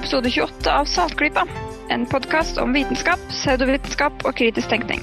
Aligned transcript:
episode 0.00 0.30
28 0.32 0.72
av 0.72 0.84
Saltklypa. 0.88 1.44
En 1.92 2.06
podkast 2.08 2.58
om 2.62 2.72
vitenskap, 2.72 3.20
pseudovitenskap 3.28 4.24
og 4.24 4.36
kritisk 4.38 4.70
tenkning. 4.72 5.02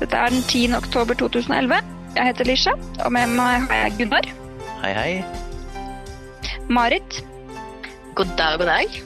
Dette 0.00 0.18
er 0.18 0.32
den 0.34 0.42
10. 0.42 0.74
oktober 0.76 1.14
2011. 1.20 1.78
Jeg 2.16 2.30
heter 2.30 2.48
Lisha, 2.48 2.74
og 3.04 3.12
med 3.14 3.30
meg 3.36 3.68
har 3.70 3.84
jeg 3.84 3.96
Gunnar, 4.00 4.28
Hei, 4.82 4.92
hei. 4.92 5.12
Marit 6.68 7.20
God 8.16 8.32
dag, 8.38 8.58
god 8.58 8.68
dag. 8.70 8.98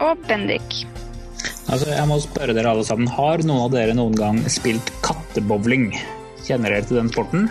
og 0.00 0.22
Bendik. 0.26 0.82
Altså, 1.70 1.90
jeg 1.92 2.06
må 2.08 2.18
spørre 2.24 2.54
dere 2.56 2.72
alle 2.72 2.84
sammen. 2.88 3.08
Har 3.14 3.44
noen 3.46 3.66
av 3.68 3.74
dere 3.74 3.94
noen 3.94 4.16
gang 4.16 4.40
spilt 4.50 4.90
kattebowling? 5.06 5.90
Kjenner 6.46 6.74
dere 6.74 6.88
til 6.88 6.98
den 6.98 7.12
sporten? 7.12 7.46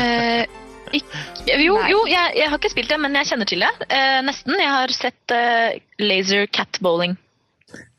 Eh, 0.00 0.42
ikk- 0.92 1.14
jo, 1.64 1.76
jo 1.90 2.00
jeg, 2.06 2.34
jeg 2.36 2.48
har 2.50 2.58
ikke 2.58 2.70
spilt 2.70 2.88
det, 2.92 2.98
men 3.00 3.14
jeg 3.14 3.26
kjenner 3.26 3.46
til 3.50 3.60
det. 3.64 3.70
Eh, 3.90 4.20
nesten. 4.26 4.54
Jeg 4.60 4.68
har 4.70 4.88
sett 4.94 5.34
eh, 5.34 5.78
laser 5.98 6.46
cat 6.46 6.78
bowling. 6.82 7.16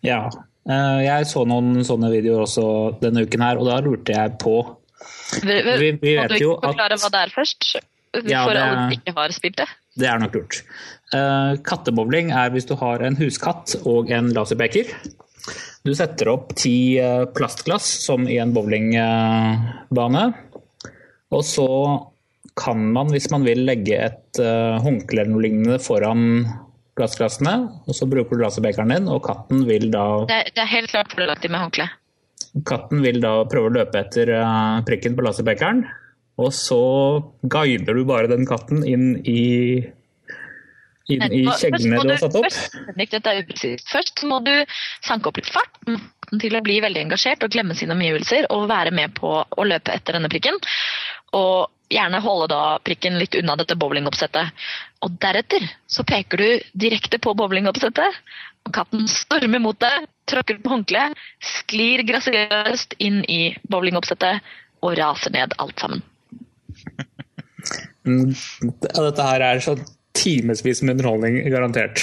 Ja. 0.05 0.29
Eh, 0.69 0.99
Jeg 1.05 1.25
så 1.29 1.45
noen 1.47 1.83
sånne 1.87 2.09
videoer 2.11 2.43
også 2.45 2.99
denne 3.01 3.23
uken 3.27 3.41
her, 3.41 3.57
og 3.57 3.65
da 3.69 3.79
lurte 3.81 4.13
jeg 4.15 4.37
på 4.39 4.57
Vi, 5.43 5.61
Vi- 5.61 5.91
vi 6.01 6.15
må 6.17 6.21
vet 6.27 6.37
du 6.37 6.43
jo 6.43 6.55
ikke 6.55 6.71
forklare 6.73 6.97
hva 6.99 7.09
det 7.11 7.21
er 7.25 7.29
først? 7.35 7.75
Ja, 8.27 8.45
for 8.45 8.53
det- 8.53 8.61
alle 8.63 8.77
som 8.77 8.91
ikke 8.95 9.13
har 9.15 9.29
spilt 9.35 9.57
det. 9.57 9.67
Det 9.97 10.07
er 10.07 10.19
nok 10.19 10.33
lurt. 10.35 10.61
Eh, 11.13 11.55
Kattebowling 11.63 12.31
er 12.31 12.49
hvis 12.51 12.65
du 12.67 12.75
har 12.75 13.01
en 13.03 13.15
huskatt 13.15 13.75
og 13.85 14.09
en 14.11 14.31
laserpeker. 14.33 14.87
Du 15.85 15.93
setter 15.95 16.27
opp 16.29 16.53
ti 16.55 16.97
eh, 16.99 17.25
plastglass, 17.25 17.85
som 18.05 18.27
i 18.27 18.37
en 18.39 18.51
bowlingbane. 18.53 20.33
Og 21.31 21.43
så 21.43 21.67
kan 22.57 22.81
man, 22.93 23.11
hvis 23.13 23.29
man 23.33 23.45
vil, 23.45 23.61
legge 23.67 23.99
et 24.07 24.41
eh, 24.41 24.77
håndkle 24.83 25.21
eller 25.21 25.33
noe 25.33 25.45
lignende 25.45 25.77
foran 25.83 26.23
glassglassene. 26.97 27.53
Og 27.85 27.97
så 27.97 28.07
bruker 28.09 28.37
du 28.37 28.43
laserpekeren 28.43 28.95
din, 28.95 29.09
og 29.13 29.21
katten 29.27 29.63
vil 29.69 29.89
da, 29.93 30.07
Det 30.29 30.41
det 30.55 30.63
er 30.65 30.71
helt 30.73 30.91
klart 30.93 31.13
fordelaktig 31.13 31.51
med 31.53 31.63
håndkle. 31.65 31.89
katten 32.65 33.03
vil 33.05 33.21
da 33.21 33.35
prøve 33.49 33.69
å 33.69 33.75
løpe 33.77 34.01
etter 34.01 34.33
eh, 34.33 34.81
prikken 34.87 35.17
på 35.17 35.25
laserbekeren, 35.25 35.85
Og 36.37 36.51
så 36.53 36.81
guider 37.49 37.97
du 37.97 38.03
bare 38.05 38.29
den 38.29 38.45
katten 38.45 38.83
inn 38.85 39.15
i 39.25 39.85
inn 41.07 41.23
i 41.31 41.45
kjeglene 41.47 42.01
du 42.03 42.11
har 42.11 42.19
satt 42.19 42.35
opp. 42.35 42.45
Først. 42.45 43.87
Først 43.87 44.23
må 44.27 44.41
du 44.45 44.53
sanke 45.05 45.29
opp 45.29 45.39
litt 45.39 45.49
fart 45.49 45.79
til 46.41 46.57
å 46.57 46.61
bli 46.65 46.81
veldig 46.83 47.05
engasjert 47.05 47.45
og 47.45 47.53
glemme 47.55 47.77
sine 47.79 47.95
omgivelser 47.95 48.49
og 48.51 48.67
være 48.69 48.91
med 48.91 49.15
på 49.15 49.31
å 49.47 49.67
løpe 49.67 49.95
etter 49.95 50.17
denne 50.17 50.29
prikken. 50.31 50.59
Og 51.37 51.71
gjerne 51.93 52.19
holde 52.23 52.49
da 52.51 52.61
prikken 52.83 53.17
litt 53.19 53.35
unna 53.39 53.55
dette 53.59 53.77
bowlingoppsettet. 53.79 54.53
Og 55.05 55.17
deretter 55.21 55.63
så 55.87 56.05
peker 56.07 56.41
du 56.41 56.69
direkte 56.85 57.19
på 57.21 57.33
bowlingoppsettet, 57.37 58.21
og 58.67 58.73
katten 58.75 59.07
stormer 59.11 59.61
mot 59.63 59.79
deg, 59.79 60.07
tråkker 60.27 60.59
på 60.63 60.73
håndkleet, 60.73 61.15
sklir 61.39 62.03
grasiøst 62.07 62.97
inn 63.03 63.21
i 63.31 63.55
bowlingoppsettet 63.71 64.43
og 64.83 64.97
raser 64.99 65.33
ned 65.35 65.55
alt 65.61 65.85
sammen. 65.85 66.03
Mm, 68.07 68.29
Dette 68.71 69.23
her 69.27 69.43
er 69.43 69.59
så 69.59 69.73
timevis 70.15 70.79
med 70.79 70.93
underholdning, 70.95 71.41
garantert. 71.51 71.99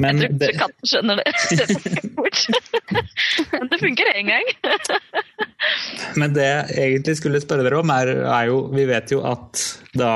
Men 0.00 0.22
Jeg 0.22 0.30
tror 0.30 0.38
det, 0.38 0.48
ikke 0.48 0.62
katten 0.62 0.88
skjønner 0.88 1.20
det. 1.20 1.32
det 1.58 2.12
fort. 2.16 2.40
Men 3.52 3.68
det 3.72 3.80
funker 3.82 4.10
én 4.14 4.30
gang. 4.30 4.48
men 6.20 6.34
det 6.36 6.48
jeg 6.48 6.86
egentlig 6.86 7.18
skulle 7.20 7.42
spørre 7.42 7.66
dere 7.66 7.82
om, 7.82 7.92
er, 7.94 8.14
er 8.24 8.48
jo 8.50 8.64
Vi 8.72 8.86
vet 8.88 9.12
jo 9.14 9.22
at 9.28 9.62
da 9.98 10.12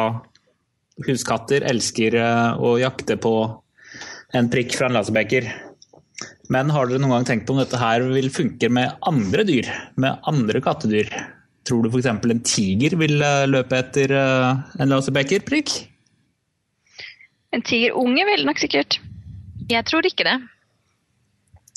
huskatter 1.07 1.67
elsker 1.69 2.17
eh, 2.17 2.57
å 2.57 2.77
jakte 2.81 3.19
på 3.21 3.37
en 4.37 4.51
prikk 4.53 4.77
fra 4.79 4.89
en 4.89 4.97
laserbeker. 4.97 5.49
Men 6.53 6.71
har 6.73 6.89
dere 6.89 7.03
noen 7.03 7.19
gang 7.19 7.27
tenkt 7.29 7.49
på 7.49 7.57
om 7.57 7.61
dette 7.61 7.81
her 7.81 8.05
vil 8.09 8.31
funke 8.33 8.71
med 8.73 8.97
andre 9.07 9.45
dyr? 9.49 9.69
Med 10.01 10.23
andre 10.31 10.63
kattedyr? 10.65 11.11
Tror 11.67 11.83
du 11.83 11.91
f.eks. 11.91 12.09
en 12.09 12.47
tiger 12.47 12.97
vil 13.01 13.21
eh, 13.21 13.45
løpe 13.51 13.83
etter 13.83 14.15
en 14.17 14.65
en 14.81 14.95
laserbekerprikk? 14.95 15.75
En 17.55 17.63
tigerunge 17.65 18.25
vil 18.29 18.45
nok 18.49 18.59
sikkert. 18.61 18.99
Jeg 19.71 19.87
tror 19.89 20.07
ikke 20.07 20.27
det. 20.27 20.37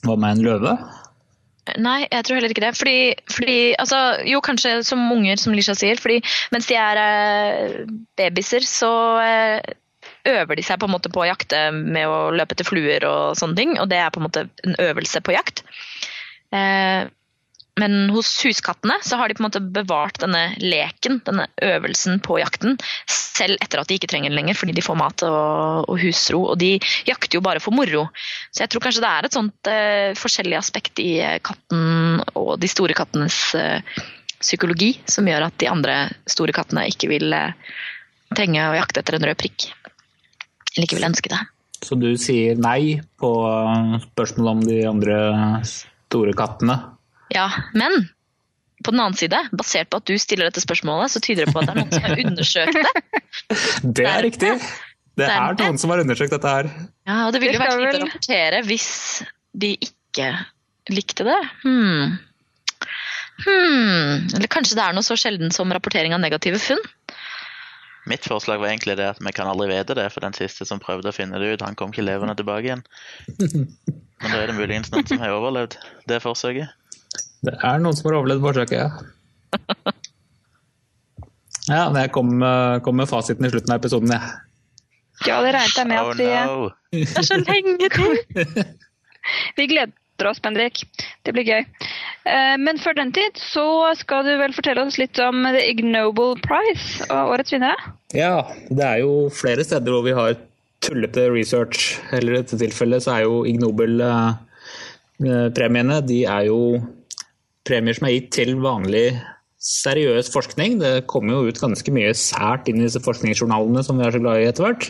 Hva 0.06 0.16
med 0.20 0.38
en 0.38 0.46
løve? 0.46 0.76
Nei, 1.78 2.08
jeg 2.08 2.26
tror 2.26 2.40
heller 2.40 2.54
ikke 2.54 2.64
det. 2.64 2.74
Fordi, 2.78 2.98
fordi 3.34 3.58
altså, 3.82 4.00
Jo, 4.30 4.42
kanskje 4.46 4.80
som 4.88 5.04
unger, 5.14 5.38
som 5.42 5.54
Lisha 5.54 5.76
sier. 5.78 6.00
fordi 6.02 6.22
Mens 6.54 6.70
de 6.70 6.78
er 6.80 7.02
eh, 7.04 7.78
babyser, 8.18 8.66
så 8.66 8.92
eh, 9.24 9.76
øver 10.30 10.56
de 10.56 10.66
seg 10.66 10.80
på 10.80 10.90
en 10.90 10.96
måte 10.96 11.12
på 11.14 11.24
å 11.24 11.30
jakte 11.30 11.70
med 11.76 12.08
å 12.08 12.30
løpe 12.36 12.56
etter 12.56 12.68
fluer 12.68 13.06
og 13.10 13.38
sånne 13.40 13.60
ting. 13.60 13.78
Og 13.82 13.90
det 13.92 14.02
er 14.02 14.12
på 14.14 14.22
en 14.22 14.28
måte 14.30 14.48
en 14.66 14.78
øvelse 14.90 15.22
på 15.26 15.36
jakt. 15.36 15.64
Eh, 16.56 17.06
men 17.80 18.09
hos 18.12 18.31
huskattene 18.44 18.97
så 19.06 19.19
har 19.19 19.30
de 19.30 19.38
på 19.38 19.44
en 19.44 19.47
måte 19.47 19.62
bevart 19.62 20.19
denne 20.19 20.56
leken, 20.59 21.19
denne 21.28 21.46
øvelsen 21.63 22.19
på 22.25 22.40
jakten, 22.41 22.78
selv 23.07 23.59
etter 23.63 23.81
at 23.81 23.90
de 23.90 24.00
ikke 24.00 24.09
trenger 24.12 24.31
den 24.31 24.40
lenger, 24.40 24.57
fordi 24.59 24.75
de 24.75 24.84
får 24.84 24.97
mat 25.00 25.24
og, 25.28 25.88
og 25.88 26.00
husro. 26.02 26.41
Og 26.53 26.59
de 26.59 26.74
jakter 27.07 27.40
jo 27.40 27.44
bare 27.46 27.63
for 27.63 27.75
moro. 27.75 28.07
Så 28.52 28.66
jeg 28.66 28.74
tror 28.74 28.84
kanskje 28.88 29.03
det 29.06 29.12
er 29.12 29.28
et 29.28 29.38
sånt 29.38 29.72
eh, 29.72 30.18
forskjellig 30.19 30.57
aspekt 30.59 31.00
i 31.03 31.12
eh, 31.24 31.38
katten 31.46 32.24
og 32.34 32.57
de 32.59 32.72
store 32.72 32.97
kattenes 32.97 33.40
eh, 33.56 34.01
psykologi 34.40 34.94
som 35.09 35.28
gjør 35.28 35.47
at 35.50 35.59
de 35.59 35.69
andre 35.72 36.01
store 36.30 36.56
kattene 36.56 36.88
ikke 36.91 37.12
vil 37.12 37.31
eh, 37.36 37.56
trenge 38.36 38.68
å 38.68 38.75
jakte 38.78 39.03
etter 39.03 39.19
en 39.19 39.30
rød 39.30 39.40
prikk. 39.40 39.69
Eller 40.75 40.86
ikke 40.86 41.00
vil 41.00 41.09
ønske 41.09 41.31
det. 41.31 41.41
Så 41.80 41.96
du 41.96 42.12
sier 42.19 42.59
nei 42.59 43.00
på 43.19 43.34
eh, 43.47 44.00
spørsmålet 44.09 44.51
om 44.51 44.63
de 44.68 44.80
andre 44.90 45.19
store 45.68 46.36
kattene? 46.38 46.81
Ja, 47.34 47.48
men 47.78 48.10
på 48.84 48.94
den 48.94 49.02
annen 49.04 49.18
side, 49.20 49.40
basert 49.52 49.90
på 49.92 50.00
at 50.00 50.08
du 50.08 50.16
stiller 50.22 50.48
dette 50.48 50.64
spørsmålet, 50.64 51.12
så 51.12 51.22
tyder 51.24 51.46
det 51.46 51.54
på 51.56 51.62
at 51.62 51.68
det 51.68 51.74
er 51.74 51.82
noen 51.82 51.92
som 51.92 52.06
har 52.06 52.22
undersøkt 52.26 52.78
det. 52.80 52.94
Det 54.00 54.06
er 54.08 54.24
riktig. 54.24 54.54
Det 55.20 55.28
er 55.28 55.58
noen 55.60 55.80
som 55.82 55.92
har 55.92 56.02
undersøkt 56.04 56.32
dette 56.32 56.54
her. 56.54 56.70
Ja, 57.08 57.26
og 57.28 57.34
det 57.36 57.42
ville 57.44 57.58
jo 57.58 57.62
vært 57.62 57.76
fint 57.76 57.98
å 57.98 58.06
rapportere 58.06 58.62
hvis 58.68 58.90
de 59.60 59.74
ikke 59.90 60.30
likte 60.94 61.28
det. 61.28 61.40
Hmm. 61.66 62.16
Hmm. 63.44 64.30
Eller 64.36 64.50
kanskje 64.52 64.78
det 64.80 64.86
er 64.86 64.96
noe 64.96 65.06
så 65.06 65.18
sjelden 65.20 65.52
som 65.56 65.72
rapportering 65.76 66.16
av 66.16 66.24
negative 66.24 66.62
funn? 66.64 66.82
Mitt 68.10 68.26
forslag 68.26 68.62
var 68.62 68.72
egentlig 68.72 68.96
det 68.98 69.10
at 69.12 69.20
vi 69.22 69.34
kan 69.36 69.50
aldri 69.52 69.68
vite 69.70 69.96
det, 69.98 70.08
for 70.14 70.24
den 70.24 70.36
siste 70.38 70.66
som 70.66 70.82
prøvde 70.82 71.12
å 71.12 71.16
finne 71.16 71.40
det 71.42 71.52
ut, 71.52 71.66
han 71.66 71.78
kom 71.78 71.92
ikke 71.94 72.08
levende 72.08 72.38
tilbake 72.40 72.72
igjen. 72.72 72.84
Men 74.20 74.34
da 74.34 74.40
er 74.40 74.52
det 74.52 74.58
muligens 74.58 74.92
noen 74.94 75.08
som 75.08 75.22
har 75.22 75.36
overlevd 75.36 75.78
det 76.10 76.24
forsøket. 76.24 76.79
Det 77.46 77.54
er 77.64 77.78
noen 77.80 77.96
som 77.96 78.10
har 78.10 78.18
overlevd 78.20 78.42
forsøket, 78.44 78.80
ja. 78.80 78.90
Ja, 81.70 81.84
men 81.94 82.02
jeg 82.02 82.10
kom, 82.16 82.30
eh, 82.44 82.80
kom 82.86 82.96
med 82.98 83.10
fasiten 83.10 83.46
i 83.46 83.50
slutten 83.54 83.74
av 83.74 83.80
episoden, 83.80 84.12
jeg. 84.16 84.22
Ja, 85.28 85.36
det 85.44 85.52
regnet 85.54 85.78
jeg 85.78 85.88
med 85.90 86.00
Oh 86.00 86.04
at 86.10 86.18
vi, 86.18 86.24
no! 86.48 86.70
Det 86.96 87.18
er 87.20 87.24
så 87.28 87.38
lenge 87.44 87.88
til! 87.94 88.14
vi 89.60 89.64
gleder 89.70 90.28
oss, 90.30 90.40
Bendik. 90.44 90.76
Det 91.28 91.32
blir 91.36 91.46
gøy. 91.48 91.64
Eh, 92.26 92.56
Men 92.60 92.78
før 92.82 92.94
den 92.98 93.12
tid 93.16 93.34
så 93.40 93.66
skal 94.00 94.20
du 94.26 94.32
vel 94.40 94.54
fortelle 94.56 94.82
oss 94.88 94.98
litt 95.00 95.18
om 95.24 95.36
The 95.46 95.62
Ignoble 95.70 96.36
Prize 96.44 96.88
og 97.12 97.30
årets 97.36 97.54
vinnere? 97.54 97.78
Ja, 98.18 98.36
det 98.72 98.86
er 98.88 98.98
jo 99.04 99.13
flere 99.31 99.63
steder 99.68 99.92
hvor 99.94 100.04
vi 100.08 100.13
har 100.18 100.34
tullete 100.81 101.30
research. 101.31 102.00
Eller 102.16 102.31
i 102.34 102.38
dette 102.42 102.58
tilfellet 102.63 103.04
så 103.06 103.12
er 103.19 103.24
jo 103.28 103.36
Ig 103.46 103.58
Nobel-premiene 103.62 105.98
de 106.08 106.19
er 106.25 106.44
jo 106.50 106.60
premier 107.69 107.95
som 107.95 108.10
er 108.10 108.18
gitt 108.18 108.31
til 108.36 108.56
vanlig 108.63 109.06
seriøs 109.63 110.31
forskning. 110.33 110.80
Det 110.81 111.07
kommer 111.12 111.36
jo 111.36 111.51
ut 111.51 111.62
ganske 111.62 111.94
mye 111.94 112.16
sært 112.18 112.69
inn 112.71 112.81
i 112.81 112.88
disse 112.88 113.01
forskningsjournalene 113.06 113.83
som 113.86 114.00
vi 114.00 114.07
er 114.07 114.16
så 114.16 114.24
glad 114.24 114.42
i 114.42 114.50
etter 114.50 114.66
hvert. 114.66 114.89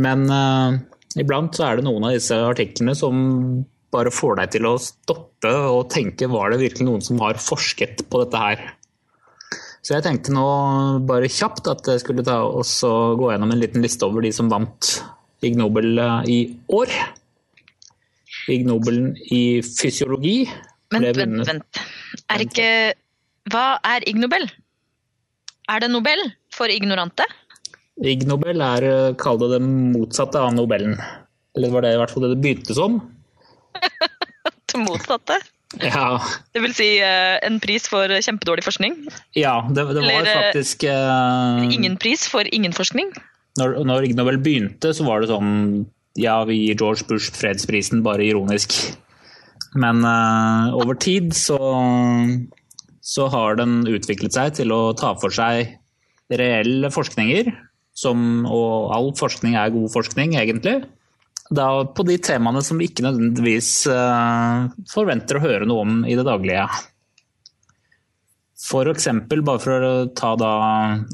Men 0.00 0.26
uh, 0.28 0.76
iblant 1.20 1.56
så 1.56 1.68
er 1.68 1.78
det 1.78 1.86
noen 1.86 2.08
av 2.08 2.16
disse 2.16 2.36
artiklene 2.36 2.96
som 2.98 3.20
bare 3.94 4.12
får 4.12 4.40
deg 4.40 4.56
til 4.56 4.68
å 4.68 4.78
stoppe 4.82 5.52
og 5.70 5.86
tenke 5.92 6.28
var 6.28 6.52
det 6.52 6.60
virkelig 6.64 6.88
noen 6.88 7.04
som 7.04 7.20
har 7.22 7.38
forsket 7.40 8.04
på 8.10 8.24
dette 8.24 8.42
her. 8.42 8.64
Så 9.86 9.94
jeg 9.94 10.02
tenkte 10.02 10.34
nå 10.34 10.46
bare 11.06 11.30
kjapt 11.30 11.68
at 11.70 11.86
jeg 11.92 12.02
skulle 12.02 12.24
ta 12.26 12.40
også 12.42 12.90
gå 13.20 13.30
gjennom 13.30 13.52
en 13.54 13.60
liten 13.60 13.84
liste 13.84 14.08
over 14.08 14.24
de 14.26 14.32
som 14.34 14.50
vant 14.50 14.96
Ig 15.46 15.54
Nobel 15.58 16.00
eh, 16.02 16.30
i 16.32 16.38
år. 16.74 16.90
Ig 18.50 18.66
Nobelen 18.66 19.12
i 19.30 19.60
fysiologi. 19.62 20.40
Vent, 20.94 21.16
vent, 21.18 21.42
vent. 21.48 21.80
Er 22.30 22.44
ikke 22.44 22.68
Hva 23.50 23.66
er 23.86 24.06
Ig 24.06 24.18
Nobel? 24.20 24.46
Er 25.70 25.82
det 25.82 25.90
Nobel 25.90 26.22
for 26.54 26.70
ignorante? 26.70 27.26
Ig 28.06 28.26
Nobel 28.28 28.62
er, 28.62 28.86
eh, 28.86 29.14
kall 29.18 29.38
det 29.40 29.50
det 29.56 29.60
motsatte 29.64 30.38
av 30.38 30.54
Nobelen. 30.54 30.94
Eller 31.56 31.72
var 31.72 31.82
det 31.82 31.94
i 31.94 31.98
hvert 31.98 32.12
fall 32.12 32.26
det 32.26 32.34
det 32.34 32.42
begynte 32.44 32.76
som. 32.76 33.00
Det 34.66 34.82
motsatte? 34.82 35.38
Ja, 35.82 36.22
Det 36.54 36.60
vil 36.62 36.72
si 36.76 36.86
eh, 37.02 37.36
en 37.44 37.58
pris 37.60 37.88
for 37.90 38.06
kjempedårlig 38.08 38.62
forskning? 38.64 38.94
ja 39.34 39.58
det, 39.66 39.82
det 39.82 39.98
var 39.98 40.06
Eller, 40.06 40.28
eh, 40.30 40.44
faktisk 40.46 40.84
uh... 40.86 41.66
Ingen 41.74 41.96
pris 42.00 42.28
for 42.30 42.46
ingen 42.54 42.72
forskning? 42.72 43.10
når, 43.58 43.74
når 43.84 44.06
Ig 44.06 44.14
Nobel 44.16 44.38
begynte, 44.38 44.92
så 44.94 45.04
var 45.04 45.20
det 45.20 45.30
sånn 45.32 45.86
ja, 46.16 46.38
vi 46.48 46.56
gir 46.62 46.78
George 46.80 47.04
Bush 47.08 47.34
fredsprisen, 47.36 48.00
bare 48.06 48.24
ironisk. 48.24 48.72
Men 49.76 50.02
uh, 50.04 50.72
over 50.76 50.96
tid 50.98 51.34
så, 51.36 51.58
så 53.04 53.28
har 53.32 53.58
den 53.60 53.82
utviklet 53.88 54.36
seg 54.36 54.56
til 54.60 54.72
å 54.74 54.80
ta 54.96 55.12
for 55.20 55.34
seg 55.34 55.76
reelle 56.32 56.90
forskninger, 56.90 57.52
som, 57.96 58.44
og 58.50 58.92
all 58.96 59.12
forskning 59.16 59.56
er 59.56 59.74
god 59.74 59.92
forskning, 59.92 60.34
egentlig. 60.40 60.80
Da 61.54 61.68
på 61.94 62.02
de 62.08 62.16
temaene 62.18 62.62
som 62.66 62.80
vi 62.80 62.88
ikke 62.90 63.04
nødvendigvis 63.06 63.70
uh, 63.92 64.66
forventer 64.90 65.38
å 65.38 65.44
høre 65.44 65.68
noe 65.68 65.84
om 65.84 66.00
i 66.08 66.16
det 66.18 66.26
daglige. 66.26 66.66
For 68.66 68.88
eksempel, 68.90 69.44
bare 69.46 69.62
for 69.62 69.86
å 69.86 69.94
ta 70.16 70.32
da 70.40 70.54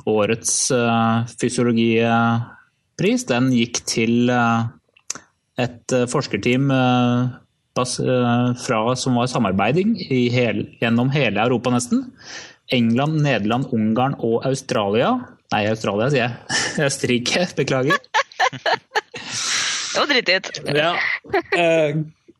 årets 0.08 0.54
uh, 0.72 1.28
fysiologipris, 1.42 3.26
den 3.28 3.50
gikk 3.52 3.82
til 3.90 4.32
et 5.60 5.94
forskerteam 6.08 6.70
fra, 7.76 8.80
som 8.96 9.16
var 9.16 9.30
samarbeiding 9.32 9.94
hel, 10.32 10.64
gjennom 10.80 11.12
hele 11.14 11.40
Europa, 11.40 11.72
nesten. 11.72 12.06
England, 12.72 13.22
Nederland, 13.24 13.68
Ungarn 13.72 14.16
og 14.20 14.46
Australia. 14.48 15.14
Nei, 15.52 15.66
Australia, 15.68 16.08
sier 16.12 16.24
jeg. 16.24 16.32
Østerrike, 16.88 17.46
beklager. 17.58 17.98
Det 19.92 19.98
var 20.00 20.08
drittigt. 20.08 20.62
Ja. 20.72 20.92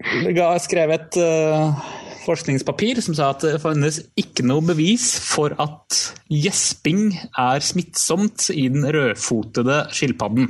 Jeg 0.02 0.62
skrev 0.64 0.92
et 0.96 1.18
uh, 1.20 1.82
forskningspapir 2.24 3.00
som 3.04 3.16
sa 3.16 3.32
at 3.34 3.44
det 3.44 3.60
finnes 3.62 4.00
ikke 4.18 4.44
noe 4.46 4.64
bevis 4.64 5.12
for 5.20 5.54
at 5.62 5.98
gjesping 6.32 7.12
er 7.38 7.62
smittsomt 7.64 8.48
i 8.54 8.68
den 8.72 8.86
rødfotede 8.88 9.82
skilpadden. 9.94 10.48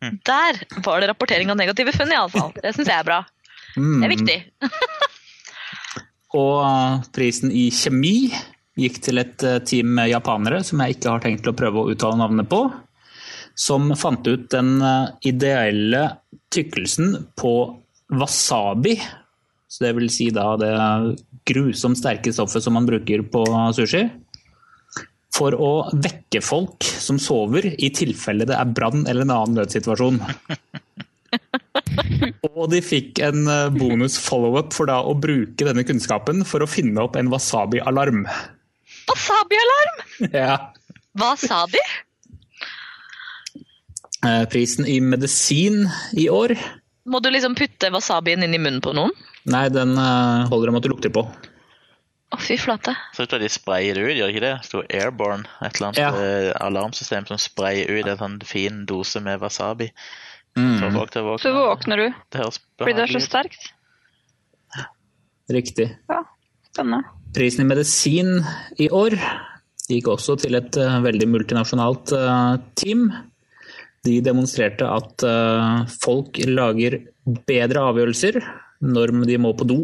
Der 0.00 0.60
var 0.84 1.00
det 1.00 1.10
rapportering 1.10 1.52
av 1.52 1.58
negative 1.60 1.92
funn, 1.92 2.12
iallfall. 2.14 2.54
Det 2.56 2.72
syns 2.74 2.88
jeg 2.88 2.96
er 2.96 3.06
bra. 3.06 3.20
Det 3.76 4.06
er 4.06 4.14
viktig. 4.14 4.38
Og 6.40 6.56
uh, 6.62 7.02
prisen 7.14 7.50
i 7.50 7.68
kjemi 7.74 8.30
gikk 8.80 9.00
til 9.02 9.20
et 9.20 9.44
team 9.66 9.98
japanere 10.08 10.62
som 10.64 10.80
jeg 10.80 10.96
ikke 10.96 11.10
har 11.12 11.24
tenkt 11.24 11.48
å 11.50 11.56
prøve 11.56 11.82
å 11.82 11.90
uttale 11.92 12.20
navnet 12.20 12.48
på 12.48 12.62
som 13.60 13.90
fant 13.98 14.24
ut 14.30 14.46
den 14.54 14.78
ideelle 15.26 16.04
tykkelsen 16.54 17.16
på 17.36 17.52
wasabi. 18.16 18.94
Så 19.68 19.84
det 19.84 19.92
vil 19.98 20.10
si 20.10 20.30
da 20.34 20.54
det 20.58 20.70
grusomt 21.46 21.98
sterke 21.98 22.32
stoffet 22.34 22.64
som 22.64 22.74
man 22.78 22.88
bruker 22.88 23.22
på 23.22 23.44
sushi. 23.76 24.06
For 25.30 25.54
å 25.54 25.72
vekke 25.94 26.42
folk 26.42 26.84
som 26.84 27.20
sover, 27.22 27.68
i 27.78 27.92
tilfelle 27.94 28.48
det 28.48 28.56
er 28.58 28.72
brann 28.74 29.06
eller 29.06 29.24
en 29.26 29.34
annen 29.36 29.60
nødsituasjon. 29.60 30.18
Og 32.54 32.66
de 32.72 32.80
fikk 32.84 33.20
en 33.24 33.44
bonus 33.76 34.16
follow-up 34.20 34.72
for 34.76 34.90
da 34.90 34.98
å 35.06 35.14
bruke 35.18 35.66
denne 35.66 35.84
kunnskapen 35.86 36.44
for 36.48 36.64
å 36.64 36.68
finne 36.70 37.00
opp 37.04 37.16
en 37.20 37.30
wasabi-alarm. 37.32 38.24
Wasabi-alarm? 39.10 40.04
Ja. 40.34 40.56
Hva 41.18 41.32
sa 41.40 41.64
de? 41.72 41.80
Prisen 44.52 44.84
i 44.86 44.98
medisin 45.00 45.86
i 46.12 46.26
år 46.28 46.52
Må 47.08 47.22
du 47.24 47.30
liksom 47.32 47.54
putte 47.56 47.88
wasabien 47.94 48.42
inn 48.44 48.52
i 48.54 48.60
munnen 48.60 48.82
på 48.84 48.92
noen? 48.96 49.14
Nei, 49.48 49.64
den 49.72 49.94
holder 49.96 50.68
om 50.70 50.76
at 50.76 50.84
du 50.84 50.90
lukter 50.92 51.12
på. 51.14 51.22
Å, 52.30 52.36
fy 52.38 52.58
flate. 52.60 52.92
Så 53.16 53.24
ut 53.24 53.32
som 53.32 53.40
de 53.42 53.48
sprayer 53.50 53.96
det 53.96 54.02
ut, 54.04 54.12
gjør 54.18 54.30
ikke 54.34 54.42
det? 54.44 54.50
Det 54.60 54.68
står 54.68 54.84
Airborne, 55.00 55.48
et 55.64 55.72
eller 55.80 55.88
annet 55.88 55.98
Ja. 55.98 56.10
alarmsystem 56.68 57.24
som 57.26 57.40
sprayer 57.40 57.88
ut 57.90 58.06
en 58.12 58.20
sånn 58.20 58.36
fin 58.46 58.84
dose 58.86 59.18
med 59.24 59.40
wasabi. 59.42 59.88
Mm. 60.58 60.78
Så, 60.80 60.90
folk 60.96 61.12
til 61.14 61.28
Så 61.38 61.52
våkner 61.54 62.00
du 62.00 62.06
Det 62.34 62.46
fordi 62.80 62.96
det 62.96 63.04
er 63.04 63.12
så 63.14 63.22
sterkt. 63.22 63.70
Riktig. 65.50 65.86
Ja, 66.10 66.22
spennende. 66.70 67.06
Prisen 67.34 67.64
i 67.64 67.70
medisin 67.70 68.40
i 68.78 68.88
år 68.90 69.16
gikk 69.90 70.10
også 70.12 70.36
til 70.38 70.58
et 70.58 70.76
eh, 70.78 71.00
veldig 71.02 71.28
multinasjonalt 71.30 72.14
eh, 72.14 72.54
team. 72.78 73.08
De 74.06 74.16
demonstrerte 74.24 74.86
at 74.86 75.26
eh, 75.26 75.84
folk 76.02 76.40
lager 76.46 77.00
bedre 77.46 77.86
avgjørelser 77.90 78.40
når 78.80 79.14
de 79.28 79.38
må 79.42 79.52
på 79.58 79.66
do 79.68 79.80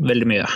veldig 0.00 0.28
mye. 0.28 0.48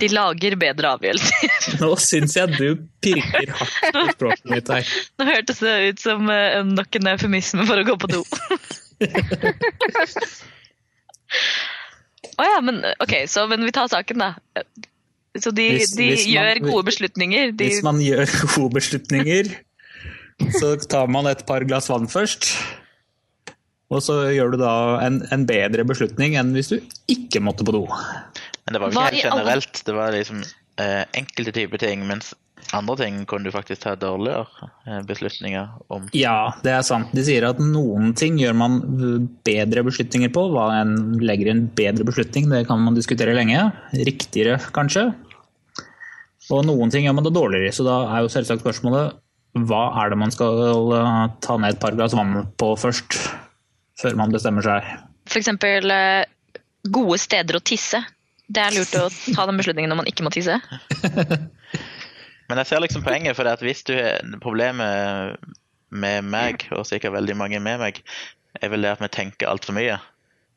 De 0.00 0.06
lager 0.12 0.54
bedre 0.60 0.92
avgjørelser. 0.94 1.54
Nå 1.82 1.88
syns 1.98 2.36
jeg 2.38 2.52
du 2.54 2.68
pirker 3.02 3.50
hardt 3.58 3.80
på 3.96 4.04
språket 4.14 4.52
mitt 4.52 4.68
her. 4.70 4.86
Nå 5.18 5.26
hørtes 5.26 5.58
det 5.64 5.72
ut 5.88 6.02
som 6.04 6.30
eh, 6.30 6.60
nok 6.68 6.98
en 7.00 7.10
eufemisme 7.16 7.66
for 7.66 7.82
å 7.82 7.86
gå 7.88 7.96
på 8.04 8.10
do. 8.12 8.22
Å 12.32 12.46
ja, 12.46 12.60
men 12.64 12.78
ok, 13.02 13.14
så 13.28 13.44
men 13.50 13.64
vi 13.66 13.74
tar 13.74 13.90
saken, 13.92 14.22
da. 14.22 14.30
Så 15.38 15.50
de, 15.56 15.66
Hvis- 15.78 15.96
de 15.96 16.06
hvis 16.12 16.26
man- 16.26 16.34
gjør 16.36 16.60
gode 16.68 16.84
beslutninger. 16.90 17.52
De, 17.56 17.68
Hvis 17.72 17.82
man 17.84 17.98
gjør 18.04 18.24
gode 18.54 18.72
beslutninger, 18.78 19.50
så 20.60 20.74
tar 20.88 21.08
man 21.12 21.26
et 21.30 21.44
par 21.48 21.64
glass 21.68 21.88
vann 21.90 22.06
først. 22.10 22.52
Og 23.92 24.00
så 24.00 24.20
gjør 24.32 24.54
du 24.54 24.58
da 24.62 24.72
en, 25.04 25.18
en 25.34 25.42
bedre 25.48 25.84
beslutning 25.84 26.38
enn 26.40 26.54
hvis 26.56 26.70
du 26.72 26.78
ikke 27.12 27.42
måtte 27.44 27.64
på 27.68 27.74
do. 27.76 27.82
Men 28.66 28.76
det 28.76 28.80
var 28.82 28.90
jo 28.90 28.94
ikke 28.94 29.10
helt 29.16 29.32
alle- 29.32 29.42
generelt. 29.42 29.82
Det 29.86 29.94
var 29.96 30.12
liksom 30.14 30.42
eh, 30.78 31.04
enkelte 31.18 31.52
typer 31.56 31.78
ting, 31.82 32.06
mens 32.08 32.32
andre 32.72 32.94
ting 32.96 33.16
kunne 33.26 33.44
du 33.48 33.50
faktisk 33.52 33.82
ta 33.82 33.94
dårligere 33.98 34.46
eh, 34.86 35.00
beslutninger 35.08 35.68
om. 35.92 36.06
Ja, 36.14 36.52
det 36.62 36.72
er 36.76 36.84
sant. 36.86 37.10
De 37.16 37.24
sier 37.26 37.48
at 37.48 37.58
noen 37.58 38.14
ting 38.16 38.38
gjør 38.40 38.54
man 38.56 38.78
bedre 39.44 39.82
beslutninger 39.88 40.30
på. 40.32 40.46
Hva 40.54 40.68
en 40.80 40.94
legger 41.20 41.50
i 41.50 41.54
en 41.56 41.66
bedre 41.76 42.06
beslutning, 42.08 42.48
det 42.52 42.64
kan 42.70 42.80
man 42.84 42.94
diskutere 42.96 43.34
lenge. 43.36 43.66
Riktigere, 43.92 44.60
kanskje. 44.72 45.08
Og 46.52 46.64
noen 46.66 46.90
ting 46.92 47.06
gjør 47.06 47.18
man 47.18 47.26
det 47.26 47.34
dårligere 47.34 47.70
i. 47.70 47.74
Så 47.74 47.84
da 47.86 47.98
er 48.14 48.24
jo 48.24 48.32
selvsagt 48.32 48.62
spørsmålet 48.64 49.18
hva 49.68 49.82
er 50.00 50.08
det 50.12 50.16
man 50.16 50.32
skal 50.32 50.94
eh, 50.96 51.24
ta 51.44 51.58
ned 51.60 51.74
et 51.74 51.80
par 51.82 51.92
glass 51.98 52.14
vann 52.16 52.46
på 52.56 52.72
først? 52.80 53.18
Før 54.00 54.16
man 54.16 54.32
bestemmer 54.32 54.64
seg. 54.64 54.86
eksempel 55.28 55.92
eh, 55.92 56.24
gode 56.88 57.18
steder 57.20 57.58
å 57.58 57.64
tisse. 57.64 58.00
Det 58.52 58.62
er 58.62 58.74
lurt 58.76 58.94
å 58.98 59.06
ta 59.08 59.46
den 59.48 59.60
beslutningen 59.60 59.92
når 59.92 60.02
man 60.02 60.10
ikke 60.10 60.26
må 60.26 60.32
tisse. 60.34 60.58
Men 62.50 62.60
jeg 62.60 62.68
ser 62.68 62.82
liksom 62.84 63.04
poenget, 63.06 63.36
for 63.38 63.48
det 63.48 63.56
at 63.56 63.64
hvis 63.64 63.84
du 63.88 63.94
har 63.96 64.20
problemet 64.42 65.40
med 65.92 66.28
meg, 66.28 66.66
og 66.74 66.84
sikkert 66.88 67.14
veldig 67.16 67.36
mange 67.38 67.60
med 67.64 67.80
meg, 67.80 68.00
er 68.60 68.72
vel 68.72 68.84
det 68.84 68.92
at 68.92 69.00
vi 69.00 69.08
tenker 69.12 69.48
altfor 69.48 69.76
mye. 69.76 69.96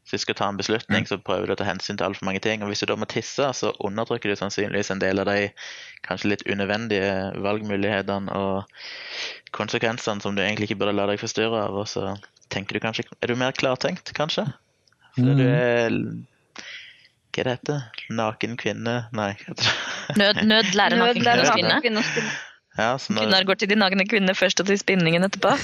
Så 0.06 0.14
hvis 0.14 0.22
du 0.22 0.26
skal 0.28 0.38
ta 0.38 0.48
en 0.52 0.60
beslutning, 0.60 1.08
så 1.10 1.18
prøver 1.18 1.50
du 1.50 1.56
å 1.56 1.58
ta 1.58 1.66
hensyn 1.66 1.98
til 1.98 2.06
altfor 2.06 2.28
mange 2.28 2.42
ting. 2.44 2.62
Og 2.62 2.70
hvis 2.70 2.84
du 2.84 2.92
da 2.92 2.98
må 3.00 3.08
tisse, 3.10 3.48
så 3.58 3.72
undertrykker 3.88 4.30
du 4.30 4.38
sannsynligvis 4.38 4.92
en 4.94 5.02
del 5.02 5.24
av 5.24 5.30
de 5.32 5.48
kanskje 6.06 6.30
litt 6.34 6.46
unødvendige 6.46 7.32
valgmulighetene 7.42 8.36
og 8.38 9.56
konsekvensene 9.56 10.22
som 10.22 10.38
du 10.38 10.44
egentlig 10.44 10.70
ikke 10.70 10.84
burde 10.84 10.94
la 11.00 11.08
deg 11.10 11.24
forstyrre 11.24 11.64
av. 11.70 11.80
Og 11.82 11.90
så 11.90 12.14
tenker 12.54 12.78
du 12.78 12.84
kanskje 12.84 13.08
Er 13.18 13.34
du 13.34 13.40
mer 13.40 13.56
klartenkt, 13.58 14.14
kanskje? 14.18 14.46
Fordi 15.16 15.40
du 15.40 15.46
er 15.48 15.98
Hva 17.36 17.44
er 17.44 17.48
det 17.50 17.54
heter? 17.58 18.04
Naken 18.16 18.54
kvinne? 18.56 18.92
Nei. 19.12 19.34
det? 19.44 19.72
Nød, 20.22 20.44
nød 20.48 20.70
lærer 20.72 20.96
naken 21.02 21.24
Nød 21.26 21.48
kvinne 21.52 21.80
kvinne 21.84 22.00
å 22.00 22.08
spinne. 22.08 22.36
Ja, 22.76 22.98
så 23.00 23.14
når, 23.14 23.24
Kvinner 23.24 23.46
går 23.48 23.58
til 23.60 23.70
de 23.72 23.76
nagne 23.80 24.06
kvinner 24.08 24.36
først 24.36 24.60
og 24.60 24.68
til 24.68 24.80
spinningen 24.80 25.24
etterpå. 25.28 25.52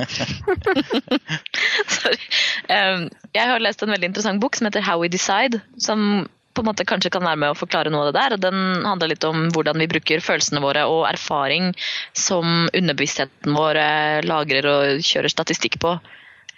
Sorry. 1.96 2.18
Um, 2.66 3.06
jeg 3.34 3.46
har 3.50 3.62
lest 3.62 3.82
en 3.82 3.92
veldig 3.94 4.10
interessant 4.10 4.42
bok 4.42 4.58
som 4.58 4.66
heter 4.66 4.82
How 4.86 5.02
We 5.02 5.10
Decide. 5.10 5.60
Som 5.78 6.28
på 6.54 6.62
en 6.64 6.70
måte 6.70 6.86
kanskje 6.86 7.12
kan 7.14 7.26
være 7.26 7.38
med 7.38 7.52
å 7.52 7.58
forklare 7.58 7.90
noe 7.94 8.06
av 8.06 8.10
det 8.10 8.18
der. 8.18 8.34
og 8.34 8.42
Den 8.46 8.86
handler 8.86 9.12
litt 9.12 9.26
om 9.26 9.48
hvordan 9.54 9.78
vi 9.82 9.90
bruker 9.90 10.22
følelsene 10.22 10.62
våre 10.62 10.86
og 10.90 11.04
erfaring 11.10 11.72
som 12.14 12.66
underbevisstheten 12.74 13.54
vår 13.54 13.82
lagrer 14.26 14.70
og 14.70 15.02
kjører 15.06 15.30
statistikk 15.30 15.78
på, 15.82 15.94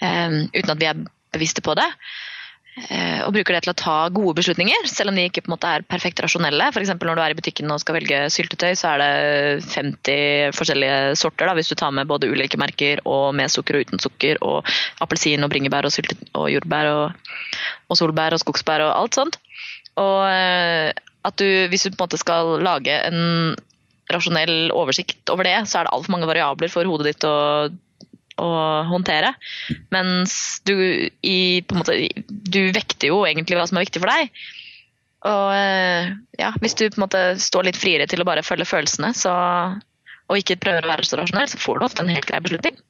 um, 0.01 0.39
uten 0.53 0.73
at 0.77 0.81
vi 0.81 0.89
er 0.89 1.05
bevisste 1.33 1.65
på 1.65 1.77
det. 1.77 1.89
Eh, 2.73 3.21
og 3.27 3.35
bruker 3.35 3.53
det 3.53 3.67
til 3.67 3.73
å 3.75 3.77
ta 3.77 3.95
gode 4.09 4.33
beslutninger, 4.39 4.87
selv 4.89 5.13
om 5.13 5.19
de 5.19 5.27
ikke 5.29 5.45
måte 5.53 5.69
er 5.69 5.85
perfekt 5.85 6.23
rasjonelle. 6.25 6.71
Eksempel 6.81 7.11
når 7.11 7.19
du 7.19 7.23
er 7.25 7.35
i 7.35 7.37
butikken 7.37 7.73
og 7.75 7.83
skal 7.83 7.99
velge 7.99 8.21
syltetøy, 8.33 8.71
så 8.79 8.95
er 8.95 9.03
det 9.03 9.67
50 9.75 10.57
forskjellige 10.57 10.97
sorter. 11.21 11.51
Da, 11.51 11.57
hvis 11.59 11.69
du 11.69 11.77
tar 11.77 11.93
med 11.93 12.09
både 12.09 12.31
ulike 12.33 12.61
merker 12.61 13.03
og 13.05 13.35
med 13.37 13.53
sukker 13.53 13.77
og 13.77 13.85
uten 13.85 14.01
sukker, 14.01 14.41
og 14.41 14.73
appelsin 15.05 15.45
og 15.45 15.53
bringebær 15.53 15.89
og, 15.89 15.93
sylte, 15.93 16.17
og 16.33 16.49
jordbær 16.55 16.89
og, 16.95 17.37
og 17.93 18.01
solbær 18.01 18.39
og 18.39 18.41
skogsbær 18.41 18.87
og 18.87 18.95
alt 18.97 19.21
sånt. 19.21 19.41
Og 20.01 20.19
eh, 20.31 20.89
at 21.29 21.39
du, 21.39 21.47
hvis 21.69 21.85
du 21.85 21.93
på 21.93 22.01
en 22.01 22.07
måte 22.07 22.23
skal 22.25 22.57
lage 22.65 22.97
en 23.05 23.53
rasjonell 24.13 24.73
oversikt 24.75 25.29
over 25.33 25.45
det, 25.47 25.59
så 25.69 25.81
er 25.81 25.87
det 25.87 25.93
altfor 25.95 26.17
mange 26.17 26.29
variabler 26.31 26.73
for 26.73 26.89
hodet 26.89 27.13
ditt 27.13 27.29
å 27.29 27.37
å 28.41 28.49
håndtere. 28.89 29.35
Mens 29.93 30.61
du 30.69 30.75
i 31.23 31.63
måte 31.75 31.97
Du 32.27 32.63
vekter 32.73 33.11
jo 33.13 33.23
egentlig 33.29 33.59
hva 33.59 33.67
som 33.69 33.79
er 33.79 33.87
viktig 33.87 34.03
for 34.03 34.13
deg. 34.13 34.33
Og 35.29 35.49
eh, 35.55 36.13
ja, 36.41 36.51
hvis 36.63 36.75
du 36.79 36.89
på 36.89 36.99
en 36.99 37.05
måte 37.05 37.23
står 37.43 37.69
litt 37.69 37.79
friere 37.79 38.09
til 38.11 38.23
å 38.23 38.27
bare 38.27 38.45
følge 38.47 38.67
følelsene, 38.67 39.13
så, 39.15 39.33
og 40.27 40.41
ikke 40.41 40.59
prøver 40.63 40.87
å 40.87 40.91
være 40.91 41.07
så 41.07 41.21
rasjonell, 41.21 41.51
så 41.51 41.61
får 41.63 41.79
du 41.79 41.87
ofte 41.87 42.03
en 42.03 42.11
helt 42.11 42.27
grei 42.27 42.41
beslutning. 42.43 42.81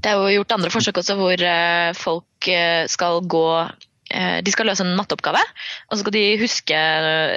Det 0.00 0.10
er 0.10 0.16
jo 0.16 0.40
gjort 0.40 0.56
andre 0.56 0.72
forsøk 0.72 1.00
også 1.00 1.16
hvor 1.18 1.44
eh, 1.44 1.92
folk 1.96 2.50
eh, 2.52 2.84
skal 2.88 3.22
gå 3.28 3.46
De 4.10 4.50
skal 4.50 4.66
løse 4.66 4.82
en 4.82 4.96
matteoppgave, 4.98 5.38
og 5.38 5.92
så 5.94 6.00
skal 6.00 6.14
de 6.16 6.22
huske 6.40 6.78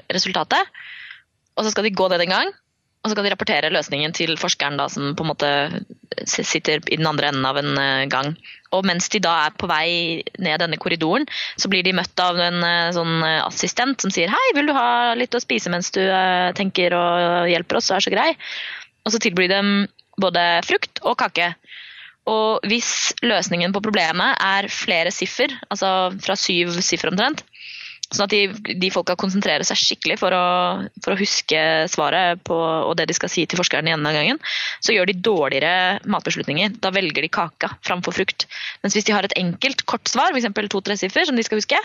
resultatet. 0.09 0.71
Og 1.53 1.67
så 1.67 1.69
skal 1.69 1.85
de 1.85 1.91
gå 1.93 2.07
det 2.09 2.17
en 2.23 2.31
gang, 2.33 2.50
og 3.03 3.12
så 3.12 3.17
kan 3.17 3.25
de 3.25 3.31
rapportere 3.33 3.72
løsningen 3.74 4.13
til 4.15 4.38
forskeren 4.39 4.77
da, 4.79 4.86
som 4.91 5.12
på 5.12 5.25
en 5.25 5.29
måte 5.33 5.50
sitter 6.24 6.79
i 6.88 6.95
den 6.95 7.07
andre 7.10 7.33
enden 7.33 7.48
av 7.50 7.57
en 7.60 7.74
eh, 7.79 8.05
gang. 8.12 8.29
Og 8.74 8.86
mens 8.88 9.10
de 9.12 9.19
da 9.24 9.33
er 9.43 9.57
på 9.60 9.67
vei 9.67 10.24
ned 10.39 10.63
denne 10.63 10.79
korridoren, 10.79 11.27
så 11.60 11.67
blir 11.72 11.83
de 11.83 11.95
møtt 11.98 12.24
av 12.24 12.39
en 12.39 12.63
eh, 12.63 12.93
sånn 12.95 13.17
eh, 13.27 13.41
assistent 13.43 14.00
som 14.00 14.13
sier 14.13 14.31
hei, 14.31 14.45
vil 14.55 14.72
du 14.72 14.75
ha 14.77 15.17
litt 15.19 15.36
å 15.36 15.43
spise 15.43 15.74
mens 15.74 15.91
du 15.91 16.00
tenker 16.55 16.95
og 16.95 17.51
hjelper 17.51 17.81
oss, 17.81 17.91
så 17.91 17.98
er 17.98 18.07
så 18.07 18.13
grei. 18.13 18.29
Og 19.03 19.12
så 19.12 19.19
tilbyr 19.19 19.50
de 19.50 19.57
dem 19.57 19.74
både 20.24 20.48
frukt 20.63 21.03
og 21.03 21.19
kake. 21.19 21.51
Og 22.31 22.63
hvis 22.72 23.12
løsningen 23.19 23.74
på 23.75 23.83
problemet 23.83 24.39
er 24.39 24.72
flere 24.72 25.12
siffer, 25.12 25.51
altså 25.67 26.13
fra 26.24 26.38
syv 26.39 26.72
siffer 26.79 27.12
omtrent, 27.12 27.43
sånn 28.13 28.27
at 28.27 28.34
de, 28.34 28.74
de 28.79 28.89
folka 28.93 29.15
konsentrerer 29.20 29.65
seg 29.67 29.79
skikkelig 29.79 30.20
for 30.22 30.36
å, 30.36 30.46
for 31.03 31.15
å 31.15 31.20
huske 31.20 31.60
svaret 31.91 32.43
på, 32.48 32.55
og 32.55 32.93
det 33.00 33.08
de 33.10 33.15
skal 33.17 33.32
si 33.32 33.46
til 33.50 33.60
forskeren 33.60 33.89
igjen 33.89 34.05
av 34.05 34.15
gangen, 34.15 34.41
så 34.86 34.96
gjør 34.96 35.10
de 35.10 35.17
dårligere 35.25 36.00
matbeslutninger. 36.10 36.77
Da 36.84 36.93
velger 36.93 37.25
de 37.25 37.32
kaka 37.34 37.74
framfor 37.86 38.15
frukt. 38.15 38.48
Mens 38.86 38.98
hvis 38.98 39.08
de 39.10 39.15
har 39.15 39.25
et 39.25 39.36
enkelt 39.39 39.86
kort 39.89 40.10
svar, 40.12 40.34
f.eks. 40.34 40.50
to-tre 40.74 40.98
siffer, 41.00 41.25
som 41.27 41.39
de 41.39 41.46
skal 41.46 41.62
huske, 41.62 41.79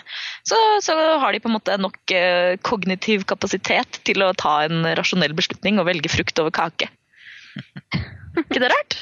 så, 0.47 0.59
så 0.85 0.97
har 1.23 1.33
de 1.33 1.41
på 1.43 1.51
en 1.51 1.57
måte 1.57 1.77
nok 1.81 2.15
eh, 2.15 2.55
kognitiv 2.65 3.25
kapasitet 3.29 4.01
til 4.07 4.25
å 4.25 4.33
ta 4.37 4.59
en 4.67 4.85
rasjonell 4.99 5.35
beslutning 5.37 5.81
og 5.81 5.89
velge 5.89 6.11
frukt 6.13 6.41
over 6.41 6.53
kake. 6.55 6.91
ikke 8.45 8.61
det 8.61 8.69
rart? 8.71 9.01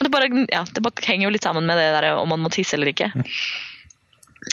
Det, 0.00 0.08
bare, 0.12 0.28
ja, 0.48 0.62
det 0.64 0.82
bare 0.84 1.04
henger 1.04 1.28
jo 1.28 1.34
litt 1.34 1.44
sammen 1.44 1.66
med 1.68 1.78
det 1.80 1.90
der 1.96 2.12
om 2.20 2.28
man 2.32 2.42
må 2.44 2.52
tisse 2.52 2.76
eller 2.76 2.92
ikke. 2.92 3.10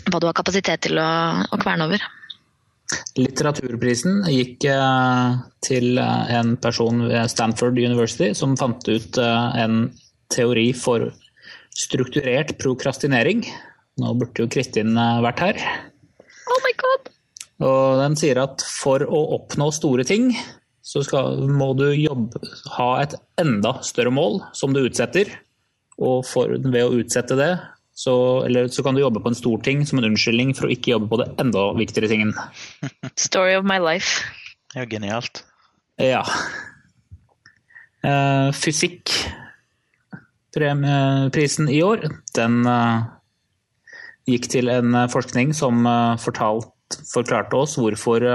Hva 0.07 0.19
du 0.19 0.27
har 0.27 0.35
kapasitet 0.35 0.87
til 0.87 0.99
å, 0.99 1.09
å 1.47 1.59
kverne 1.61 1.87
over. 1.87 2.03
Litteraturprisen 3.17 4.21
gikk 4.31 4.67
eh, 4.71 5.37
til 5.65 5.99
eh, 5.99 6.33
en 6.37 6.55
person 6.61 7.03
ved 7.09 7.31
Stanford 7.31 7.79
University 7.79 8.31
som 8.37 8.55
fant 8.59 8.83
ut 8.87 9.19
eh, 9.19 9.57
en 9.63 9.89
teori 10.31 10.69
for 10.77 11.09
strukturert 11.77 12.55
prokrastinering. 12.61 13.43
Nå 13.99 14.13
burde 14.19 14.45
jo 14.45 14.51
Kristin 14.51 14.95
vært 14.95 15.43
her. 15.43 15.59
Oh 16.47 16.59
my 16.63 16.73
god! 16.79 17.11
Og 17.67 17.99
den 18.03 18.15
sier 18.19 18.39
at 18.39 18.63
for 18.63 19.03
å 19.03 19.21
oppnå 19.39 19.71
store 19.73 20.05
ting, 20.07 20.29
så 20.85 21.01
skal, 21.03 21.41
må 21.49 21.73
du 21.75 21.89
jobbe, 21.91 22.39
ha 22.77 22.91
et 23.01 23.17
enda 23.41 23.75
større 23.83 24.13
mål 24.13 24.39
som 24.55 24.75
du 24.75 24.83
utsetter. 24.85 25.33
Og 25.97 26.21
for, 26.29 26.53
ved 26.61 26.83
å 26.85 26.93
utsette 27.01 27.35
det, 27.39 27.51
så, 27.97 28.13
eller, 28.45 28.67
så 28.69 28.83
kan 28.85 28.93
du 28.93 29.01
jobbe 29.01 29.23
på 29.23 29.31
en 29.31 29.37
stor 29.37 29.61
ting 29.65 29.81
som 29.89 29.97
en 29.97 30.05
unnskyldning 30.11 30.53
for 30.57 30.67
å 30.67 30.73
ikke 30.73 30.91
jobbe 30.93 31.09
på 31.09 31.17
det 31.23 31.31
enda 31.41 31.63
viktigere 31.79 32.11
tingen. 32.11 32.33
Story 33.27 33.55
of 33.57 33.65
my 33.65 33.79
life. 33.81 34.21
Det 34.69 34.77
er 34.77 34.85
jo 34.85 34.91
genialt. 34.91 35.41
Ja. 35.97 36.21
Uh, 38.05 38.53
fysikk 38.53 39.11
Prisen 40.57 41.67
i 41.69 41.83
år, 41.85 42.05
den 42.33 42.63
uh, 42.65 43.03
gikk 44.25 44.47
til 44.49 44.71
en 44.73 44.95
eh, 44.97 45.09
forskning 45.11 45.51
som 45.53 45.85
uh, 45.85 46.15
fortalt, 46.17 46.97
forklarte 47.11 47.59
oss 47.59 47.75
hvorfor 47.77 48.25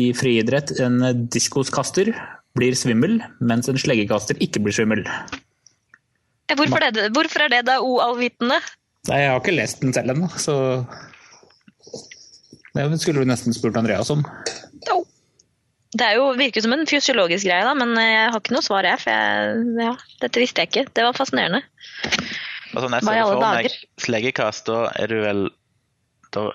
i 0.00 0.06
friidrett 0.16 0.72
en 0.80 1.04
diskoskaster 1.28 2.14
blir 2.56 2.76
svimmel, 2.78 3.18
mens 3.44 3.68
en 3.68 3.76
sleggekaster 3.76 4.40
ikke 4.40 4.62
blir 4.64 4.76
svimmel. 4.76 5.04
Eh, 6.46 6.56
Hvorfor, 6.58 6.82
er 6.82 6.94
det, 6.94 7.10
hvorfor 7.14 7.46
er 7.46 7.52
det 7.52 7.64
da 7.66 7.80
o-allvitende? 7.82 8.60
Nei, 9.10 9.20
jeg 9.22 9.30
har 9.32 9.40
ikke 9.42 9.54
lest 9.54 9.82
den 9.82 9.94
selv 9.94 10.14
ennå, 10.14 10.28
så 10.38 10.54
det 12.76 13.00
skulle 13.00 13.22
du 13.24 13.30
nesten 13.30 13.54
spurt 13.56 13.76
Andreas 13.78 14.10
om. 14.12 14.24
Jo. 14.86 15.00
Det 15.96 16.04
er 16.04 16.18
jo, 16.18 16.26
virker 16.36 16.60
som 16.60 16.74
en 16.74 16.84
fysiologisk 16.88 17.46
greie, 17.46 17.64
da, 17.64 17.72
men 17.78 17.94
jeg 17.96 18.30
har 18.34 18.40
ikke 18.40 18.52
noe 18.52 18.64
svar. 18.66 18.84
Jeg, 18.84 19.00
for 19.00 19.14
jeg, 19.14 19.62
ja, 19.80 19.94
dette 20.20 20.42
visste 20.42 20.62
jeg 20.62 20.72
ikke. 20.72 20.84
Det 20.92 21.06
var 21.06 21.16
fascinerende. 21.16 21.62
Altså, 22.74 22.88
når 22.90 22.98
jeg 22.98 23.06
Hva 23.06 23.14
i 23.14 23.16
ser 23.16 23.22
alle 23.22 23.36
for 23.36 23.44
meg 23.46 23.76
sleggekast, 24.04 24.68
da 24.68 24.80
er 25.00 25.08
du 25.08 25.16
vel 25.22 25.42
da, 26.36 26.50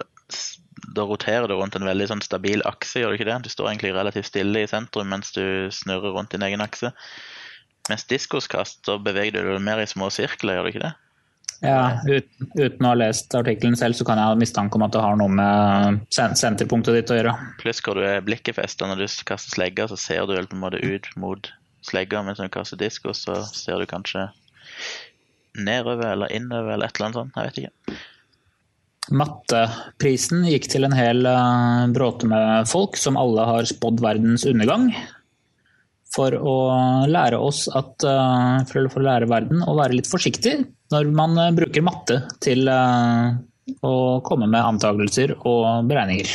da 0.93 1.05
roterer 1.09 1.49
du 1.49 1.55
rundt 1.57 1.79
en 1.79 1.87
veldig 1.87 2.09
sånn 2.11 2.21
stabil 2.21 2.61
akse, 2.69 3.01
gjør 3.01 3.15
du 3.15 3.17
ikke 3.17 3.29
det? 3.31 3.39
Du 3.47 3.49
står 3.49 3.71
egentlig 3.71 3.95
relativt 3.95 4.29
stille 4.29 4.61
i 4.61 4.69
sentrum 4.69 5.09
mens 5.09 5.33
du 5.33 5.71
snurrer 5.73 6.13
rundt 6.13 6.35
din 6.35 6.45
egen 6.45 6.61
akse. 6.61 6.93
Mens 7.89 8.05
diskoskast, 8.09 8.83
da 8.87 8.97
beveger 9.01 9.41
du 9.41 9.55
deg 9.55 9.63
mer 9.65 9.81
i 9.81 9.87
små 9.89 10.11
sirkler, 10.13 10.57
gjør 10.59 10.67
du 10.67 10.71
ikke 10.73 10.83
det? 10.85 10.91
Ja, 11.61 11.81
ut, 12.09 12.27
uten 12.57 12.85
å 12.87 12.89
ha 12.89 12.97
lest 12.97 13.33
artikkelen 13.37 13.75
selv, 13.77 13.93
så 13.93 14.05
kan 14.07 14.17
jeg 14.17 14.31
ha 14.31 14.37
mistanke 14.39 14.79
om 14.79 14.85
at 14.85 14.95
det 14.95 15.01
har 15.03 15.17
noe 15.19 15.29
med 15.29 15.99
sen- 16.13 16.33
senterpunktet 16.39 16.95
ditt 16.97 17.11
å 17.13 17.17
gjøre. 17.19 17.33
Pluss 17.61 17.81
hvor 17.85 17.99
du 17.99 18.05
er 18.07 18.23
blikket 18.25 18.57
festet 18.57 18.89
når 18.89 19.03
du 19.03 19.05
kaster 19.29 19.53
slegger, 19.53 19.91
så 19.91 19.97
ser 19.99 20.25
du 20.25 20.33
på 20.39 20.57
en 20.57 20.63
måte 20.63 20.81
ut 20.81 21.09
mot 21.21 21.51
slegger, 21.85 22.23
mens 22.25 22.41
når 22.41 22.49
du 22.49 22.55
kaster 22.55 22.81
diskos, 22.81 23.21
så 23.27 23.41
ser 23.45 23.77
du 23.81 23.85
kanskje 23.89 24.27
nedover 25.61 26.13
eller 26.15 26.33
innover 26.33 26.73
eller 26.73 26.89
et 26.89 26.97
eller 26.97 27.09
annet 27.11 27.19
sånt. 27.19 27.37
Jeg 27.37 27.51
vet 27.51 27.61
ikke. 27.61 27.99
Matteprisen 29.21 30.45
gikk 30.47 30.69
til 30.71 30.85
en 30.87 30.93
hel 30.95 31.25
eh, 31.27 31.85
bråte 31.93 32.29
med 32.29 32.69
folk 32.69 32.97
som 32.97 33.17
alle 33.19 33.45
har 33.49 33.67
spådd 33.69 34.01
verdens 34.01 34.45
undergang. 34.49 34.89
For 36.11 36.35
å 36.35 36.55
lære 37.07 37.39
oss 37.39 37.65
at 37.71 38.03
eh, 38.03 38.57
For 38.67 38.99
å 38.99 39.05
lære 39.05 39.29
verden 39.31 39.63
å 39.63 39.77
være 39.77 39.95
litt 39.99 40.09
forsiktig 40.11 40.57
når 40.91 41.11
man 41.15 41.37
eh, 41.39 41.53
bruker 41.55 41.85
matte 41.87 42.17
til 42.43 42.67
eh, 42.67 43.27
å 43.87 43.93
komme 44.27 44.49
med 44.51 44.59
antakelser 44.59 45.37
og 45.39 45.87
beregninger. 45.87 46.33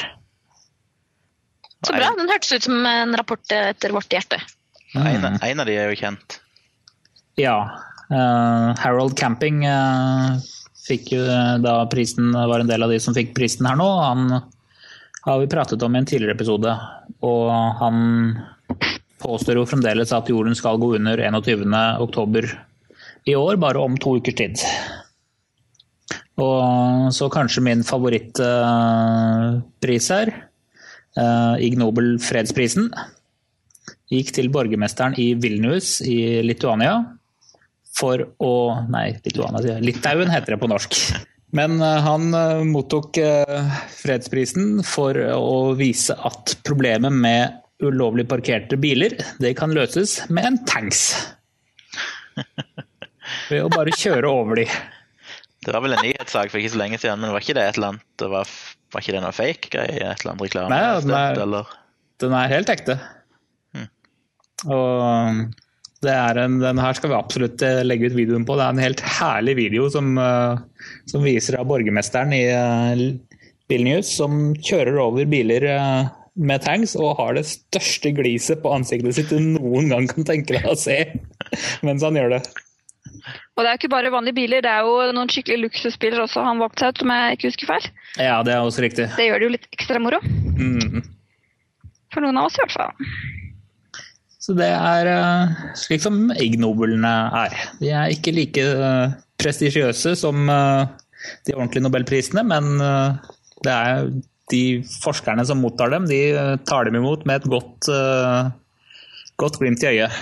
Så 1.85 1.93
bra. 1.93 2.09
Den 2.17 2.33
hørtes 2.33 2.55
ut 2.57 2.69
som 2.71 2.89
en 2.89 3.13
rapport 3.19 3.53
etter 3.53 3.93
vårt 3.93 4.09
hjerte. 4.17 4.41
En, 4.97 5.27
en 5.37 5.61
av 5.61 5.69
de 5.69 5.77
er 5.77 5.91
jo 5.91 5.99
kjent. 6.01 6.39
Ja. 7.37 7.59
Uh, 8.09 8.73
Harold 8.81 9.17
Camping 9.19 9.67
uh, 9.69 10.39
fikk 10.87 11.11
jo 11.13 11.21
da 11.61 11.75
prisen, 11.93 12.31
var 12.33 12.63
en 12.63 12.71
del 12.71 12.87
av 12.87 12.95
de 12.95 13.01
som 13.03 13.15
fikk 13.15 13.35
prisen 13.37 13.69
her 13.69 13.77
nå. 13.77 13.87
Han 14.01 14.39
har 15.27 15.43
vi 15.43 15.51
pratet 15.53 15.83
om 15.85 15.93
i 15.93 16.01
en 16.01 16.09
tidligere 16.09 16.39
episode, 16.39 16.73
og 17.27 17.51
han 17.83 18.01
påstår 19.23 19.61
jo 19.61 19.67
fremdeles 19.69 20.13
at 20.13 20.31
jorden 20.31 20.55
skal 20.59 20.79
gå 20.81 20.95
under 20.99 21.19
21. 21.19 21.75
oktober 22.03 22.43
i 23.27 23.35
år, 23.35 23.57
bare 23.61 23.79
om 23.83 23.97
to 23.99 24.17
ukers 24.21 24.35
tid. 24.39 24.57
Og 26.37 27.13
så 27.17 27.29
kanskje 27.33 27.65
min 27.65 27.85
favorittpris 27.87 30.11
her, 30.13 30.29
eh, 31.17 31.55
Ig 31.65 31.79
Nobel 31.81 32.19
fredsprisen, 32.21 32.91
gikk 34.13 34.35
til 34.37 34.53
borgermesteren 34.53 35.17
i 35.19 35.33
Vilnius 35.35 36.01
i 36.05 36.43
Lituania 36.45 37.01
for 37.97 38.21
å 38.39 38.85
Nei, 38.93 39.17
Lituania. 39.25 39.81
Litauen 39.81 40.31
heter 40.31 40.55
det 40.55 40.61
på 40.61 40.69
norsk. 40.71 40.93
Men 41.57 41.81
eh, 41.81 42.01
han 42.05 42.35
eh, 42.35 42.65
mottok 42.69 43.17
eh, 43.23 43.77
fredsprisen 43.97 44.83
for 44.87 45.17
å 45.17 45.73
vise 45.79 46.17
at 46.17 46.59
problemet 46.67 47.15
med 47.15 47.63
ulovlig 47.85 48.25
parkerte 48.31 48.79
biler, 48.81 49.17
det 49.43 49.55
kan 49.59 49.75
løses 49.77 50.19
med 50.33 50.49
en 50.49 50.61
tanks. 50.69 51.03
Ved 53.51 53.65
å 53.65 53.73
bare 53.73 53.93
kjøre 53.97 54.31
over 54.31 54.63
de. 54.63 54.67
Det 55.67 55.75
var 55.75 55.83
vel 55.83 55.97
en 55.97 56.05
nyhetssak 56.07 56.53
for 56.53 56.61
ikke 56.61 56.73
så 56.77 56.81
lenge 56.81 56.99
siden, 57.03 57.21
men 57.23 57.35
var 57.35 57.43
ikke 57.43 57.57
det 57.59 57.67
et 57.67 57.79
eller 57.79 57.95
annet 57.95 58.07
det 58.23 58.31
var, 58.33 58.51
var 58.95 59.03
ikke 59.03 59.17
det 59.17 59.23
noe 59.25 59.35
fake 59.35 59.71
greie? 59.73 59.99
Et 59.99 60.23
eller 60.23 60.33
annet 60.33 60.47
reklame? 60.47 60.73
Nei, 60.73 60.83
den 61.05 61.15
er- 61.19 61.41
eller? 61.43 61.73
Den 62.23 62.33
er 62.33 62.49
helt 62.55 62.71
ekte. 62.73 62.95
Hmm. 63.77 63.89
Og 64.73 65.41
det 66.07 66.13
er 66.15 66.39
en, 66.45 66.61
den 66.63 66.79
her 66.81 66.97
skal 66.97 67.11
vi 67.13 67.17
absolutt 67.19 67.65
eh, 67.67 67.83
legge 67.85 68.09
ut 68.09 68.17
videoen 68.17 68.47
på. 68.49 68.57
Det 68.57 68.65
er 68.65 68.77
en 68.77 68.85
helt 68.85 69.03
herlig 69.19 69.57
video 69.59 69.89
som, 69.93 70.15
eh, 70.21 70.63
som 71.11 71.25
viser 71.27 71.59
av 71.61 71.69
borgermesteren 71.69 72.33
i 72.37 72.45
BilNews 72.47 73.23
Vilnius 73.67 74.13
som 74.15 74.53
kjører 74.63 75.01
over 75.03 75.27
biler 75.27 75.65
eh, 75.67 76.07
med 76.37 76.63
tanks 76.65 76.95
og 76.99 77.17
har 77.21 77.37
det 77.39 77.47
største 77.49 78.13
gliset 78.17 78.61
på 78.63 78.73
ansiktet 78.77 79.17
sitt 79.17 79.33
du 79.33 79.41
noen 79.41 79.91
gang 79.93 80.09
kan 80.11 80.27
tenke 80.29 80.57
deg 80.57 80.69
å 80.69 80.77
se 80.79 80.99
mens 81.87 82.05
han 82.05 82.19
gjør 82.19 82.37
det. 82.37 82.43
Og 83.57 83.63
det 83.63 83.69
er 83.69 83.73
jo 83.73 83.81
ikke 83.81 83.95
bare 83.95 84.13
vanlige 84.13 84.37
biler, 84.37 84.63
det 84.65 84.71
er 84.71 84.85
jo 84.87 85.15
noen 85.17 85.31
skikkelig 85.33 85.69
luksusbiler 85.69 86.25
også 86.27 86.45
han 86.45 86.61
valgte 86.61 86.85
seg 86.85 86.93
ut, 86.93 87.05
om 87.07 87.15
jeg 87.15 87.39
ikke 87.39 87.51
husker 87.51 87.71
feil. 87.71 87.89
Ja, 88.21 88.37
det 88.47 88.55
er 88.55 88.67
også 88.67 88.85
riktig. 88.85 89.09
Det 89.17 89.29
gjør 89.29 89.41
det 89.41 89.49
jo 89.49 89.55
litt 89.55 89.71
ekstra 89.73 90.03
moro. 90.03 90.21
Mm. 90.27 91.01
For 92.15 92.25
noen 92.25 92.39
av 92.41 92.51
oss 92.51 92.59
i 92.59 92.63
hvert 92.65 92.77
fall. 92.77 93.09
Så 94.47 94.55
det 94.55 94.69
er 94.71 95.09
uh, 95.11 95.57
slik 95.79 96.05
som 96.05 96.29
ignoblene 96.39 97.15
er. 97.47 97.57
De 97.81 97.91
er 97.91 98.13
ikke 98.15 98.35
like 98.37 98.63
uh, 98.63 99.17
prestisjiøse 99.43 100.15
som 100.21 100.47
uh, 100.53 100.87
de 101.47 101.55
ordentlige 101.57 101.85
nobelprisene, 101.87 102.45
men 102.47 102.81
eh, 102.83 103.33
det 103.65 103.73
er 103.73 104.11
de 104.53 104.63
forskerne 105.03 105.45
som 105.49 105.61
mottar 105.63 105.93
dem, 105.93 106.07
de 106.11 106.21
eh, 106.33 106.57
tar 106.69 106.89
dem 106.89 106.99
imot 107.01 107.27
med 107.27 107.43
et 107.43 107.49
godt, 107.51 107.89
eh, 107.91 108.51
godt 109.41 109.59
glimt 109.63 109.83
i 109.83 109.95
øyet. 109.95 110.21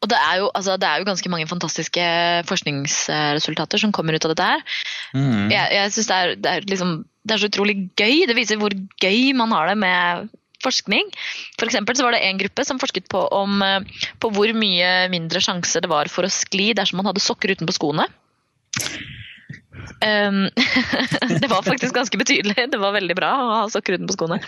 Og 0.00 0.08
det 0.08 0.16
er, 0.16 0.36
jo, 0.40 0.48
altså, 0.56 0.78
det 0.80 0.88
er 0.88 1.00
jo 1.00 1.08
ganske 1.10 1.30
mange 1.32 1.48
fantastiske 1.48 2.04
forskningsresultater 2.48 3.80
som 3.82 3.92
kommer 3.92 4.16
ut 4.16 4.24
av 4.24 4.32
dette 4.32 4.46
her. 4.48 4.62
Mm. 5.12 5.50
Jeg, 5.52 5.66
jeg 5.76 5.92
synes 5.92 6.08
det 6.08 6.16
er, 6.16 6.36
det, 6.40 6.52
er 6.52 6.68
liksom, 6.72 6.94
det 7.28 7.34
er 7.34 7.42
så 7.42 7.50
utrolig 7.52 7.76
gøy. 8.00 8.22
Det 8.28 8.36
viser 8.38 8.60
hvor 8.60 8.72
gøy 9.04 9.34
man 9.36 9.52
har 9.52 9.68
det 9.68 9.76
med 9.82 10.30
forskning. 10.64 11.12
For 11.60 11.68
så 11.68 12.06
var 12.06 12.16
det 12.16 12.24
en 12.24 12.40
gruppe 12.40 12.64
som 12.64 12.80
forsket 12.80 13.10
på, 13.12 13.20
om, 13.36 13.60
eh, 13.64 14.08
på 14.20 14.32
hvor 14.32 14.52
mye 14.56 15.10
mindre 15.12 15.44
sjanse 15.44 15.84
det 15.84 15.92
var 15.92 16.08
for 16.12 16.24
å 16.24 16.32
skli 16.32 16.72
dersom 16.76 17.02
man 17.02 17.10
hadde 17.12 17.24
sokker 17.24 17.52
utenpå 17.52 17.76
skoene. 17.76 18.08
Um, 20.00 20.48
det 21.42 21.48
var 21.50 21.62
faktisk 21.66 21.94
ganske 21.94 22.18
betydelig. 22.20 22.68
Det 22.72 22.80
var 22.80 22.94
veldig 22.96 23.16
bra 23.18 23.30
å 23.36 23.48
ha 23.58 23.64
sokker 23.72 23.98
på 24.06 24.16
skoene. 24.16 24.40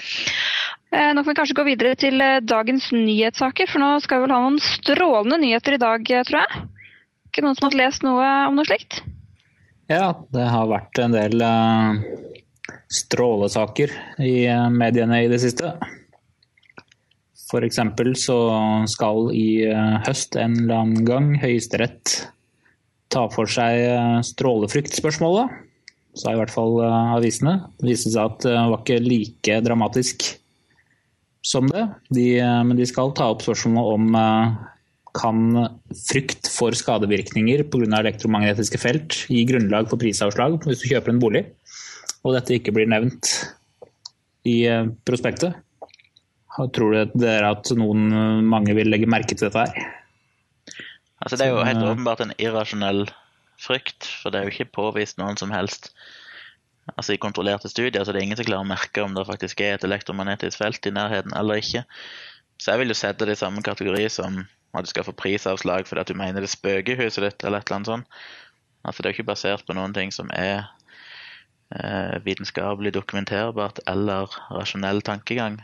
Eh, 0.93 1.15
Nå 1.15 1.23
kan 1.23 1.31
vi 1.31 1.39
kanskje 1.39 1.57
gå 1.57 1.65
videre 1.65 1.97
til 1.97 2.21
eh, 2.21 2.43
dagens 2.45 2.91
nyhetssaker, 2.93 3.69
for 3.71 3.81
nå 3.81 3.95
skal 4.05 4.21
vi 4.21 4.27
vel 4.27 4.35
ha 4.35 4.41
noen 4.45 4.59
strålende 4.61 5.39
nyheter 5.41 5.79
i 5.79 5.81
dag, 5.81 6.11
eh, 6.13 6.25
tror 6.29 6.43
jeg. 6.43 6.65
Ikke 7.31 7.45
noen 7.47 7.57
som 7.57 7.71
har 7.71 7.79
lest 7.81 8.05
noe 8.05 8.29
om 8.51 8.59
noe 8.59 8.69
slikt? 8.69 9.01
Ja, 9.89 10.13
det 10.37 10.45
har 10.53 10.69
vært 10.69 11.01
en 11.01 11.17
del 11.17 11.43
strålesaker 12.93 13.93
i 14.21 14.45
mediene 14.73 15.23
i 15.25 15.31
det 15.33 15.41
siste. 15.43 15.73
For 17.49 17.65
eksempel 17.65 18.13
så 18.17 18.37
skal 18.89 19.33
i 19.37 19.65
høst 20.07 20.37
en 20.41 20.55
eller 20.63 20.77
annen 20.79 21.09
gang 21.09 21.33
Høyesterett 21.41 22.15
ta 23.13 23.27
for 23.33 23.51
seg 23.51 23.85
strålefryktspørsmålet, 24.27 24.27
strålefryktspørsmålet. 24.33 25.59
Sa 26.13 26.35
i 26.35 26.37
hvert 26.37 26.53
fall 26.53 26.77
eh, 26.85 27.17
avisene. 27.17 27.57
Det 27.81 27.89
viste 27.89 28.13
seg 28.13 28.27
at 28.27 28.45
det 28.45 28.57
var 28.59 28.81
ikke 28.83 29.01
like 29.01 29.61
dramatisk 29.65 30.27
som 31.43 31.69
det. 31.69 31.87
De, 32.15 32.27
eh, 32.39 32.61
men 32.67 32.79
de 32.79 32.87
skal 32.89 33.13
ta 33.17 33.31
opp 33.33 33.43
spørsmålet 33.45 33.97
om 33.97 34.19
eh, 34.19 34.61
kan 35.13 35.41
frykt 36.09 36.49
for 36.49 36.73
skadevirkninger 36.77 37.67
pga. 37.69 37.99
elektromagnetiske 37.99 38.81
felt 38.81 39.19
gi 39.29 39.43
grunnlag 39.45 39.91
for 39.91 40.01
prisavslag 40.01 40.57
hvis 40.65 40.81
du 40.81 40.89
kjøper 40.89 41.13
en 41.13 41.21
bolig, 41.21 41.45
og 42.25 42.39
dette 42.39 42.57
ikke 42.57 42.73
blir 42.73 42.89
nevnt 42.89 43.35
i 44.49 44.63
eh, 44.71 44.89
prospektet. 45.05 45.59
Tror 46.53 46.93
dere 47.17 47.55
at 47.55 47.71
noen, 47.81 48.11
mange 48.45 48.75
vil 48.77 48.91
legge 48.93 49.09
merke 49.09 49.33
til 49.33 49.49
dette 49.49 49.63
her? 49.65 50.02
Altså, 51.23 51.39
det 51.39 51.47
er 51.47 51.55
jo 51.55 51.63
helt 51.67 51.83
eh, 51.83 51.91
åpenbart 51.93 52.25
en 52.25 52.35
irrasjonell 52.39 53.07
frykt, 53.63 54.09
for 54.23 54.35
det 54.35 54.41
er 54.41 54.49
jo 54.49 54.55
ikke 54.57 54.75
påvist 54.75 55.21
noen 55.21 55.39
som 55.39 55.55
helst 55.55 55.93
altså 56.97 57.15
i 57.15 57.21
kontrollerte 57.23 57.71
studier, 57.71 58.03
så 58.03 58.11
det 58.11 58.21
er 58.21 58.27
ingen 58.27 58.39
som 58.39 58.49
klarer 58.49 58.67
å 58.67 58.73
merke 58.73 59.05
om 59.05 59.15
det 59.15 59.29
faktisk 59.29 59.61
er 59.63 59.77
et 59.77 59.85
elektromagnetisk 59.87 60.59
felt 60.59 60.87
i 60.89 60.95
nærheten 60.95 61.35
eller 61.39 61.63
ikke. 61.63 61.85
Så 62.59 62.73
jeg 62.73 62.83
vil 62.83 62.91
jo 62.91 62.99
sette 62.99 63.29
det 63.29 63.37
i 63.37 63.43
samme 63.43 63.63
kategori 63.63 64.09
som 64.11 64.43
at 64.73 64.87
du 64.87 64.91
skal 64.91 65.07
få 65.07 65.15
prisavslag 65.17 65.87
fordi 65.87 66.03
at 66.03 66.11
du 66.11 66.19
mener 66.19 66.43
det 66.43 66.51
spøker 66.51 66.97
spøkehuset 66.97 67.23
huset 67.23 67.27
ditt, 67.29 67.45
eller 67.45 67.61
et 67.61 67.69
eller 67.69 67.79
annet 67.79 67.91
sånt. 67.93 68.21
Altså, 68.83 69.03
det 69.03 69.09
er 69.09 69.13
jo 69.13 69.19
ikke 69.21 69.31
basert 69.31 69.67
på 69.67 69.77
noen 69.79 69.95
ting 69.95 70.11
som 70.15 70.31
er 70.35 70.65
eh, 71.77 72.19
vitenskapelig 72.25 72.95
dokumenterbart 72.97 73.79
eller 73.87 74.33
rasjonell 74.51 75.03
tankegang. 75.07 75.61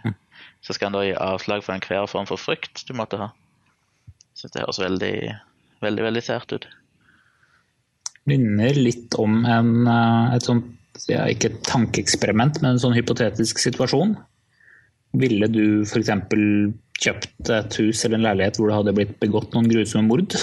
Så 0.62 0.76
skal 0.76 0.92
en 0.92 0.98
da 0.98 1.04
gi 1.06 1.16
avslag 1.18 1.64
for 1.66 1.74
enhver 1.74 2.06
form 2.06 2.28
for 2.30 2.38
frykt 2.38 2.84
du 2.86 2.94
måtte 2.94 3.18
ha. 3.18 3.32
Jeg 4.38 4.44
synes 4.44 4.52
det 4.54 4.60
høres 4.62 4.78
veldig, 4.78 5.14
veldig, 5.82 6.02
veldig 6.06 6.20
sært 6.22 6.52
ut. 6.54 6.66
minner 8.28 8.76
litt 8.76 9.16
om 9.18 9.40
en, 9.48 9.70
eh, 9.90 10.36
et 10.36 10.44
sånt, 10.46 10.68
ja, 11.08 11.24
ikke 11.26 11.48
et 11.48 11.62
tankeeksperiment, 11.66 12.60
men 12.62 12.76
en 12.76 12.78
sånn 12.78 12.94
hypotetisk 12.94 13.58
situasjon. 13.58 14.12
Ville 15.18 15.48
du 15.50 15.82
f.eks. 15.82 16.12
kjøpt 17.02 17.50
et 17.50 17.80
hus 17.80 18.04
eller 18.04 18.20
en 18.20 18.28
leilighet 18.28 18.60
hvor 18.60 18.70
det 18.70 18.78
hadde 18.78 18.94
blitt 19.00 19.18
begått 19.18 19.56
noen 19.56 19.66
grusomme 19.72 20.06
mord? 20.06 20.38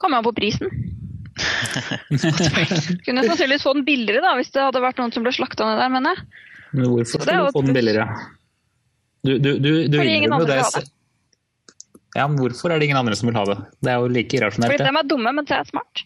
Kommer 0.00 0.22
an 0.22 0.28
på 0.30 0.32
prisen. 0.40 0.72
Kunne 3.04 3.26
sannsynligvis 3.28 3.68
få 3.68 3.76
den 3.76 3.84
billigere 3.84 4.24
da, 4.24 4.32
hvis 4.40 4.54
det 4.56 4.64
hadde 4.64 4.86
vært 4.88 5.04
noen 5.04 5.12
som 5.12 5.26
ble 5.26 5.36
slakta 5.36 5.68
ned 5.68 5.84
der, 5.84 5.92
mener 5.98 6.16
jeg. 6.16 6.42
Men 6.72 6.92
hvorfor 6.94 7.28
skulle 7.28 7.44
du 7.44 7.56
få 7.58 7.66
den 7.68 7.76
billigere? 7.76 8.08
Du, 9.20 9.36
du, 9.36 9.58
du, 9.58 9.72
du 9.84 9.98
Fordi 10.00 10.16
ingen 10.16 10.30
innrømmer 10.30 10.48
jo 10.48 10.54
andre 10.54 10.62
vil 10.62 10.68
ha 10.70 10.76
det. 10.80 10.94
Ja, 12.14 12.26
men 12.30 12.38
hvorfor 12.38 12.70
er 12.70 12.78
det 12.78 12.86
ingen 12.88 13.00
andre 13.00 13.16
som 13.18 13.28
vil 13.28 13.38
ha 13.38 13.44
det? 13.48 13.56
Det 13.82 13.90
er 13.90 13.98
jo 14.02 14.12
like 14.14 14.36
irrasjonelt. 14.38 14.70
Fordi 14.70 14.86
de 14.86 15.00
er 15.00 15.08
dumme, 15.10 15.32
mens 15.34 15.50
jeg 15.50 15.64
er 15.64 15.70
smart. 15.70 16.04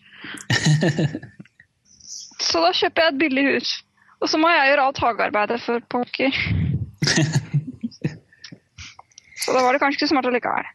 Så 2.48 2.62
da 2.64 2.70
kjøper 2.72 3.04
jeg 3.04 3.12
et 3.12 3.20
billig 3.20 3.44
hus. 3.50 3.74
Og 4.22 4.30
så 4.32 4.40
må 4.40 4.48
jeg 4.50 4.70
gjøre 4.70 4.86
alt 4.88 5.00
hagearbeidet 5.04 5.60
for 5.62 5.84
pokker. 5.92 6.34
Så 9.38 9.54
da 9.54 9.62
var 9.62 9.72
det 9.76 9.80
kanskje 9.82 10.00
ikke 10.02 10.10
smart 10.10 10.28
allikevel. 10.28 10.66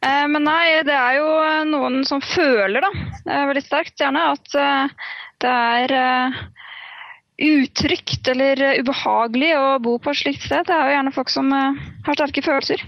Eh, 0.00 0.26
Men 0.32 0.46
nei, 0.48 0.80
det 0.86 0.96
er 0.96 1.18
jo 1.20 1.28
eh, 1.44 1.64
noen 1.68 2.00
som 2.08 2.22
føler, 2.24 2.80
da, 2.84 2.90
veldig 3.50 3.64
sterkt 3.66 4.00
gjerne, 4.00 4.22
at 4.32 4.56
eh, 4.56 4.86
det 5.44 5.52
er 5.52 5.94
eh, 6.00 6.40
utrygt 7.50 8.28
eller 8.32 8.64
eh, 8.64 8.80
ubehagelig 8.80 9.52
å 9.58 9.66
bo 9.84 9.98
på 10.02 10.12
et 10.14 10.22
slikt 10.22 10.46
sted. 10.48 10.66
Det 10.68 10.74
er 10.76 10.88
jo 10.88 10.96
gjerne 10.96 11.14
folk 11.16 11.32
som 11.32 11.52
eh, 11.56 11.84
har 12.08 12.18
sterke 12.18 12.44
følelser. 12.48 12.84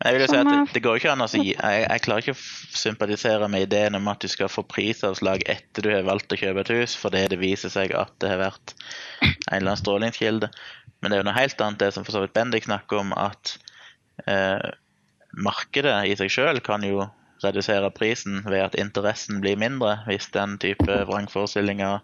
Men 0.00 0.08
jeg 0.08 0.16
vil 0.16 0.22
jo 0.24 0.28
si 0.32 0.38
at 0.40 0.48
det, 0.48 0.60
det 0.72 0.80
går 0.84 0.96
ikke 0.96 1.12
an 1.12 1.22
å 1.24 1.28
si 1.28 1.40
jeg, 1.50 1.80
jeg 1.84 2.02
klarer 2.06 2.24
ikke 2.24 2.32
å 2.32 2.78
sympatisere 2.80 3.48
med 3.52 3.66
ideen 3.66 3.98
om 3.98 4.06
at 4.08 4.22
du 4.24 4.30
skal 4.32 4.48
få 4.48 4.64
prisavslag 4.64 5.44
etter 5.52 5.84
du 5.84 5.90
har 5.92 6.06
valgt 6.08 6.32
å 6.32 6.38
kjøpe 6.40 6.64
et 6.64 6.72
hus, 6.72 6.94
fordi 6.96 7.26
det 7.28 7.40
viser 7.42 7.72
seg 7.72 7.92
at 7.92 8.14
det 8.24 8.30
har 8.32 8.40
vært 8.40 8.72
en 9.20 9.34
eller 9.58 9.66
annen 9.66 9.82
strålingskilde. 9.82 10.48
Men 11.00 11.12
det 11.12 11.18
er 11.18 11.22
jo 11.22 11.28
noe 11.28 11.36
helt 11.36 11.64
annet 11.66 11.82
det 11.84 11.90
som 11.92 12.06
for 12.06 12.16
så 12.16 12.24
vidt 12.24 12.32
Bendik 12.36 12.64
snakker 12.64 13.02
om, 13.02 13.12
at 13.12 13.58
eh, 14.24 14.70
markedet 15.36 15.98
i 16.08 16.16
seg 16.16 16.32
selv 16.32 16.64
kan 16.64 16.84
jo 16.86 17.04
redusere 17.44 17.92
prisen 17.92 18.40
ved 18.48 18.64
at 18.64 18.76
interessen 18.80 19.40
blir 19.44 19.60
mindre 19.60 19.98
hvis 20.08 20.28
den 20.32 20.56
type 20.60 20.96
vrangforestillinger 21.08 22.00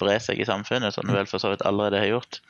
brer 0.00 0.20
seg 0.22 0.40
i 0.40 0.48
samfunnet, 0.48 0.94
som 0.94 1.08
det 1.08 1.16
vel 1.16 1.28
for 1.28 1.42
så 1.42 1.52
vidt 1.52 1.64
allerede 1.68 2.00
har 2.00 2.10
gjort. 2.10 2.40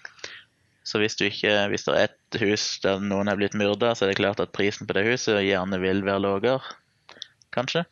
Så 0.84 0.98
hvis, 0.98 1.14
du 1.18 1.26
ikke, 1.28 1.50
hvis 1.70 1.86
det 1.86 1.94
er 1.94 2.08
et 2.10 2.40
hus 2.42 2.64
der 2.82 3.02
noen 3.02 3.30
er 3.30 3.38
blitt 3.38 3.54
myrda, 3.58 3.92
så 3.94 4.06
er 4.06 4.12
det 4.12 4.18
klart 4.18 4.42
at 4.42 4.54
prisen 4.54 4.88
på 4.88 4.96
det 4.96 5.04
huset 5.06 5.44
gjerne 5.44 5.78
vil 5.82 6.02
være 6.06 6.24
lavere, 6.24 6.58
kanskje. 7.54 7.84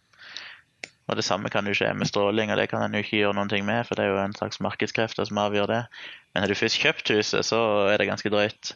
Og 1.10 1.18
det 1.18 1.26
samme 1.26 1.50
kan 1.50 1.66
jo 1.66 1.74
skje 1.74 1.90
med 1.98 2.06
stråling, 2.06 2.52
og 2.52 2.58
det 2.58 2.68
kan 2.70 2.84
en 2.84 2.94
ikke 2.98 3.18
gjøre 3.18 3.34
noen 3.34 3.50
ting 3.50 3.64
med, 3.66 3.82
for 3.86 3.98
det 3.98 4.06
er 4.06 4.12
jo 4.12 4.22
en 4.22 4.34
slags 4.36 4.60
markedskrefter 4.62 5.26
som 5.26 5.40
avgjør 5.42 5.70
det. 5.70 5.80
Men 6.30 6.44
har 6.44 6.50
du 6.50 6.58
først 6.58 6.78
kjøpt 6.82 7.10
huset, 7.14 7.46
så 7.46 7.60
er 7.90 7.98
det 7.98 8.06
ganske 8.10 8.30
drøyt 8.30 8.74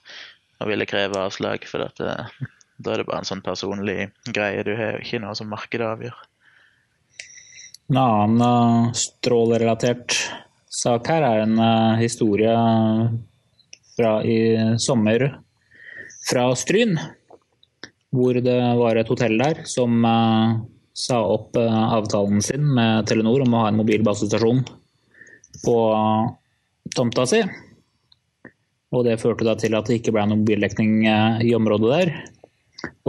å 0.62 0.68
ville 0.70 0.86
kreve 0.90 1.20
avslag, 1.20 1.66
for 1.70 1.86
at 1.86 1.98
det, 2.02 2.16
da 2.82 2.94
er 2.94 3.02
det 3.02 3.08
bare 3.10 3.22
en 3.22 3.30
sånn 3.30 3.44
personlig 3.46 4.10
greie. 4.26 4.66
Du 4.66 4.72
har 4.78 4.98
ikke 5.02 5.22
noe 5.22 5.34
som 5.38 5.50
markedet 5.50 5.86
avgjør. 5.90 6.16
En 7.92 8.00
annen 8.00 8.42
eh, 8.48 8.90
strålerelatert 8.98 10.16
sak 10.74 11.06
her 11.12 11.26
er 11.26 11.44
en 11.44 11.58
eh, 11.60 12.02
historie 12.02 12.54
fra 13.96 14.18
i 14.24 14.38
sommer 14.78 15.28
fra 16.28 16.48
Stryn. 16.56 16.98
Hvor 18.14 18.38
det 18.38 18.60
var 18.78 18.98
et 18.98 19.10
hotell 19.10 19.36
der 19.40 19.64
som 19.68 20.04
eh, 20.06 20.54
sa 20.94 21.18
opp 21.26 21.58
eh, 21.58 21.80
avtalen 21.98 22.42
sin 22.44 22.66
med 22.76 23.08
Telenor 23.10 23.42
om 23.42 23.56
å 23.56 23.64
ha 23.64 23.72
en 23.72 23.80
mobil 23.80 24.04
basestasjon 24.06 24.62
på 25.64 25.76
eh, 25.96 26.28
tomta 26.94 27.26
si. 27.26 27.42
Og 28.94 29.02
det 29.08 29.18
førte 29.18 29.46
da 29.46 29.56
til 29.58 29.74
at 29.74 29.90
det 29.90 29.98
ikke 29.98 30.14
ble 30.14 30.28
noen 30.28 30.44
mobildekning 30.44 31.02
i 31.42 31.50
området 31.56 31.88
der. 31.90 32.12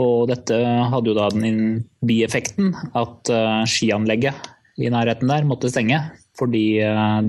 Og 0.02 0.26
dette 0.26 0.56
hadde 0.90 1.12
jo 1.12 1.14
da 1.14 1.28
den 1.30 1.84
bieffekten 2.02 2.72
at 2.98 3.30
skianlegget 3.70 4.48
i 4.82 4.90
nærheten 4.90 5.30
der 5.30 5.46
måtte 5.46 5.70
stenge, 5.70 6.00
fordi 6.34 6.80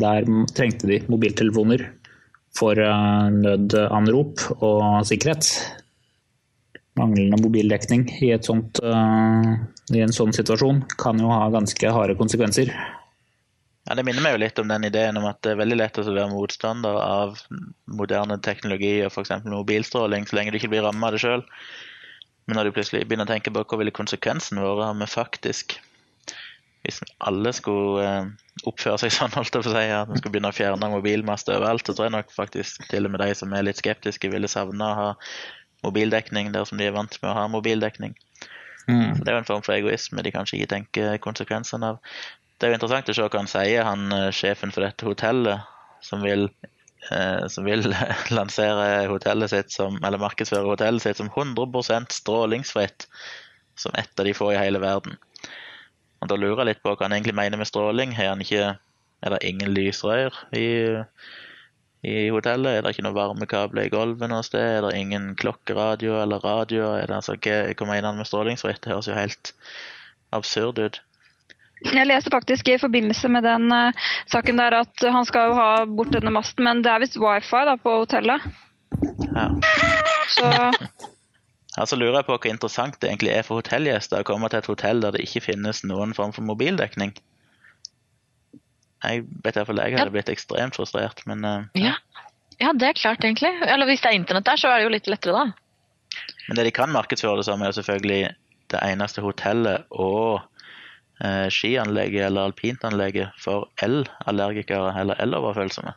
der 0.01 0.25
trengte 0.57 0.89
de 0.89 1.03
mobiltelefoner 1.05 1.85
for 2.57 2.79
eh, 2.81 3.27
nødanrop 3.33 4.43
og 4.57 4.83
sikkerhet. 5.07 5.49
Manglende 6.97 7.39
mobildekning 7.41 8.07
i, 8.25 8.33
sånt, 8.41 8.81
eh, 8.81 9.51
i 9.93 10.03
en 10.03 10.15
sånn 10.15 10.33
situasjon 10.35 10.83
kan 10.97 11.21
jo 11.21 11.29
ha 11.31 11.47
ganske 11.53 11.93
harde 11.93 12.17
konsekvenser. 12.19 12.73
Ja, 13.87 13.95
Det 13.95 14.03
minner 14.03 14.23
meg 14.25 14.35
jo 14.35 14.43
litt 14.43 14.59
om 14.59 14.67
den 14.67 14.89
ideen 14.89 15.17
om 15.19 15.27
at 15.29 15.39
det 15.45 15.53
er 15.53 15.61
veldig 15.61 15.77
lett 15.79 15.99
å 16.01 16.07
være 16.07 16.31
motstander 16.33 16.97
av 16.99 17.37
moderne 17.87 18.39
teknologi 18.43 18.97
og 19.05 19.13
f.eks. 19.13 19.45
mobilstråling, 19.47 20.27
så 20.27 20.35
lenge 20.35 20.51
du 20.51 20.59
ikke 20.59 20.73
blir 20.73 20.83
rammet 20.83 21.07
av 21.07 21.15
det 21.15 21.21
sjøl. 21.23 21.45
Men 22.47 22.59
når 22.59 22.67
du 22.67 22.75
plutselig 22.75 23.05
begynner 23.07 23.27
å 23.27 23.31
tenke 23.31 23.53
på 23.53 23.63
hva 23.63 23.79
ville 23.79 23.95
konsekvensen 23.95 24.59
vært 24.59 24.83
om 24.89 25.03
vi 25.03 25.07
faktisk 25.11 25.77
Hvis 26.85 27.01
alle 27.25 27.51
skulle 27.55 28.03
eh, 28.05 28.29
oppføre 28.69 28.99
seg 29.01 29.13
sånn, 29.17 29.33
holdt 29.35 29.55
jeg 29.55 29.65
på 29.65 29.71
å 29.71 29.75
si, 29.75 29.85
at 29.97 30.11
vi 30.11 30.19
skulle 30.21 30.37
begynne 30.37 30.53
å 30.53 30.57
fjerne 30.57 30.91
mobilmaster 30.93 31.57
overalt, 31.57 31.87
så 31.87 31.95
tror 31.97 32.09
jeg 32.09 32.17
nok 32.17 32.33
faktisk 32.35 32.87
til 32.91 33.07
og 33.07 33.15
med 33.15 33.23
de 33.25 33.31
som 33.37 33.53
er 33.53 33.65
litt 33.67 33.81
skeptiske, 33.81 34.31
ville 34.33 34.51
savne 34.51 34.87
å 34.87 34.97
ha 35.01 35.09
mobildekning 35.85 36.53
der 36.55 36.65
som 36.65 36.79
de 36.79 36.87
er 36.87 36.95
vant 36.95 37.19
med 37.21 37.31
å 37.31 37.37
ha 37.37 37.45
mobildekning. 37.51 38.15
Så 38.87 39.23
Det 39.23 39.27
er 39.27 39.35
jo 39.35 39.41
en 39.41 39.47
form 39.47 39.63
for 39.65 39.75
egoisme 39.75 40.23
de 40.23 40.31
kanskje 40.31 40.61
ikke 40.61 40.71
tenker 40.71 41.17
konsekvensene 41.19 41.89
av. 41.91 41.97
Det 42.57 42.65
er 42.65 42.71
jo 42.71 42.77
interessant 42.77 43.09
å 43.11 43.15
se 43.17 43.25
hva 43.25 43.41
han 43.41 43.49
sier, 43.51 43.83
han 43.85 44.13
eh, 44.15 44.29
sjefen 44.33 44.71
for 44.73 44.85
dette 44.85 45.05
hotellet, 45.05 45.65
som 46.01 46.23
vil, 46.23 46.47
eh, 47.11 47.43
som 47.51 47.67
vil 47.67 47.83
lansere 48.37 49.09
hotellet 49.11 49.51
sitt 49.51 49.75
som, 49.75 49.99
eller 50.07 50.23
markedsføre 50.23 50.71
hotellet 50.71 51.03
sitt 51.03 51.19
som 51.19 51.29
100% 51.29 52.15
strålingsfritt. 52.15 53.09
som 53.77 53.91
ett 53.93 54.19
av 54.19 54.25
de 54.25 54.33
få 54.33 54.53
i 54.53 54.57
hele 54.57 54.79
verden. 54.81 55.19
Og 56.27 56.33
Da 56.33 56.39
lurer 56.39 56.59
jeg 56.59 56.73
litt 56.73 56.83
på 56.83 56.91
hva 56.91 57.07
han 57.07 57.15
egentlig 57.15 57.37
mener 57.39 57.59
med 57.59 57.69
stråling. 57.69 58.11
Han 58.17 58.43
ikke, 58.43 58.73
er 59.23 59.33
det 59.33 59.43
ingen 59.47 59.71
lysrør 59.71 60.35
i, 60.59 60.67
i 62.03 62.15
hotellet? 62.35 62.73
Er 62.73 62.83
det 62.83 62.91
ikke 62.91 63.05
noen 63.05 63.15
varmekabler 63.15 63.87
i 63.87 63.93
gulvet 63.93 64.27
noe 64.27 64.43
sted? 64.43 64.65
Er 64.81 64.83
det 64.83 64.97
ingen 64.99 65.29
klokkeradio 65.39 66.17
eller 66.19 66.43
radio? 66.43 66.89
Er 66.97 67.07
det, 67.07 67.21
altså, 67.21 67.37
hva, 67.39 67.61
hva 67.71 67.87
mener 67.87 68.09
han 68.09 68.19
med 68.19 68.27
strålingsfritt? 68.27 68.81
Det 68.83 68.91
høres 68.91 69.07
jo 69.07 69.15
helt 69.15 69.53
absurd 70.35 70.83
ut. 70.83 70.99
Jeg 71.85 72.09
leste 72.09 72.33
faktisk 72.33 72.67
i 72.73 72.79
forbindelse 72.81 73.29
med 73.31 73.47
den 73.47 73.71
uh, 73.71 74.07
saken 74.27 74.59
der 74.59 74.81
at 74.81 75.07
han 75.13 75.27
skal 75.29 75.51
jo 75.51 75.57
ha 75.61 75.71
bort 75.87 76.11
denne 76.11 76.33
masten, 76.33 76.65
men 76.67 76.83
det 76.83 76.91
er 76.91 77.05
visst 77.05 77.19
wifi 77.21 77.63
da 77.69 77.77
på 77.79 78.01
hotellet. 78.01 78.43
Ja. 79.31 79.47
Så 80.35 80.51
Ja, 81.77 81.85
så 81.85 81.97
lurer 81.99 82.19
jeg 82.19 82.25
på 82.25 82.35
hvor 82.35 82.49
interessant 82.49 82.95
det 83.01 83.11
egentlig 83.11 83.35
er 83.35 83.43
for 83.45 83.61
hotellgjester 83.61 84.23
å 84.23 84.25
komme 84.25 84.49
til 84.49 84.63
et 84.63 84.69
hotell 84.71 85.03
der 85.03 85.13
det 85.13 85.27
ikke 85.27 85.43
finnes 85.51 85.83
noen 85.85 86.15
form 86.17 86.33
for 86.33 86.45
mobildekning. 86.47 87.13
Jeg 89.05 89.27
vet 89.43 89.59
iallfall 89.59 89.83
jeg 89.83 89.99
hadde 89.99 90.13
blitt 90.15 90.31
ekstremt 90.33 90.77
frustrert, 90.79 91.21
men 91.29 91.45
uh, 91.45 91.67
Ja. 91.77 91.93
ja, 92.57 92.73
det 92.73 92.89
er 92.89 92.97
klart, 92.97 93.21
egentlig. 93.21 93.53
Eller 93.61 93.85
hvis 93.85 94.01
det 94.01 94.09
er 94.09 94.17
internett 94.17 94.49
der, 94.49 94.57
så 94.57 94.71
er 94.71 94.81
det 94.81 94.87
jo 94.87 94.95
litt 94.95 95.11
lettere, 95.11 95.45
da. 95.45 96.25
Men 96.47 96.57
det 96.57 96.65
de 96.65 96.73
kan 96.73 96.89
markedsføre 96.89 97.37
det 97.43 97.45
som, 97.45 97.61
er 97.61 97.69
jo 97.69 97.77
selvfølgelig 97.77 98.33
det 98.73 98.81
eneste 98.83 99.21
hotellet 99.21 99.85
og 99.93 100.41
uh, 101.21 101.47
skianlegget 101.53 102.25
eller 102.31 102.49
alpintanlegget 102.49 103.37
for 103.43 103.69
elallergikere 103.85 104.97
eller 104.97 105.21
eloverfølsomme. 105.21 105.93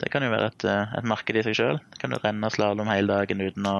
Det 0.00 0.08
kan 0.14 0.24
jo 0.24 0.30
være 0.32 0.48
et, 0.48 0.64
eh, 0.64 0.92
et 0.96 1.04
marked 1.04 1.36
i 1.36 1.42
seg 1.44 1.56
sjøl. 1.58 1.78
Kan 2.00 2.14
du 2.14 2.16
renne 2.22 2.48
slalåm 2.48 2.88
hele 2.88 3.12
dagen 3.12 3.42
uten 3.44 3.66
å 3.68 3.74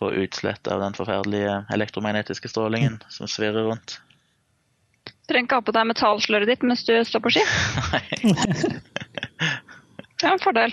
få 0.00 0.12
utslett 0.22 0.68
av 0.72 0.80
den 0.80 0.96
forferdelige 0.96 1.64
elektromagnetiske 1.72 2.48
strålingen 2.48 2.98
som 3.12 3.28
svirrer 3.28 3.68
rundt. 3.68 4.00
Du 5.04 5.12
trenger 5.32 5.46
ikke 5.46 5.58
ha 5.60 5.64
på 5.66 5.74
deg 5.76 5.90
metallsløret 5.90 6.48
ditt 6.48 6.64
mens 6.66 6.86
du 6.88 6.94
står 7.04 7.22
på 7.26 7.34
ski. 7.36 7.44
Nei. 7.92 8.02
Det 10.20 10.26
er 10.26 10.32
en 10.32 10.42
fordel. 10.42 10.72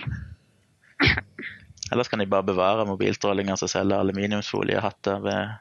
Ellers 1.92 2.08
kan 2.12 2.20
de 2.20 2.28
bare 2.32 2.48
bevare 2.48 2.88
mobilstrålinger 2.88 3.60
som 3.60 3.72
selger 3.72 4.00
aluminiumsfoliehatter 4.00 5.22
ved, 5.24 5.54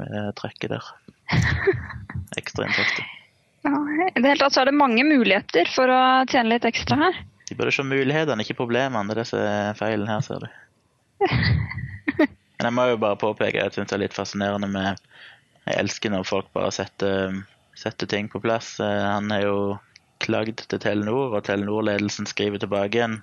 ved 0.00 0.30
trekket 0.40 0.76
der. 0.76 0.92
Ekstra 2.40 2.68
inntekter. 2.68 3.08
Ja, 3.64 3.74
I 4.16 4.20
det 4.20 4.28
hele 4.28 4.40
tatt 4.40 4.56
så 4.56 4.62
er 4.62 4.70
det 4.70 4.78
mange 4.80 5.04
muligheter 5.04 5.68
for 5.74 5.92
å 5.92 6.00
tjene 6.30 6.54
litt 6.54 6.68
ekstra 6.68 6.96
her. 7.02 7.20
De 7.50 7.56
burde 7.58 7.74
se 7.74 7.84
mulighetene, 7.84 8.44
ikke 8.44 8.60
problemene. 8.62 9.08
Det 9.10 9.16
er 9.16 9.20
det 9.24 9.28
som 9.28 9.44
er 9.44 9.76
feilen 9.76 10.08
her, 10.08 10.24
ser 10.24 10.44
du. 10.44 10.48
Men 12.60 12.68
jeg 12.68 12.76
må 12.76 12.82
jo 12.90 12.96
bare 13.00 13.16
påpeke 13.16 13.56
jeg 13.56 13.72
syns 13.72 13.88
det 13.88 13.94
er 13.96 14.02
litt 14.02 14.12
fascinerende 14.12 14.68
med 14.68 14.98
Jeg 15.64 15.78
elsker 15.80 16.12
når 16.12 16.26
folk 16.28 16.50
bare 16.52 16.68
setter, 16.76 17.38
setter 17.72 18.08
ting 18.10 18.26
på 18.28 18.40
plass. 18.44 18.74
Eh, 18.84 19.04
Han 19.06 19.32
har 19.32 19.46
jo 19.46 19.54
klagd 20.20 20.60
til 20.68 20.82
Telenor, 20.82 21.32
og 21.32 21.46
Telenor-ledelsen 21.46 22.28
skriver 22.28 22.60
tilbake 22.60 22.98
igjen 22.98 23.22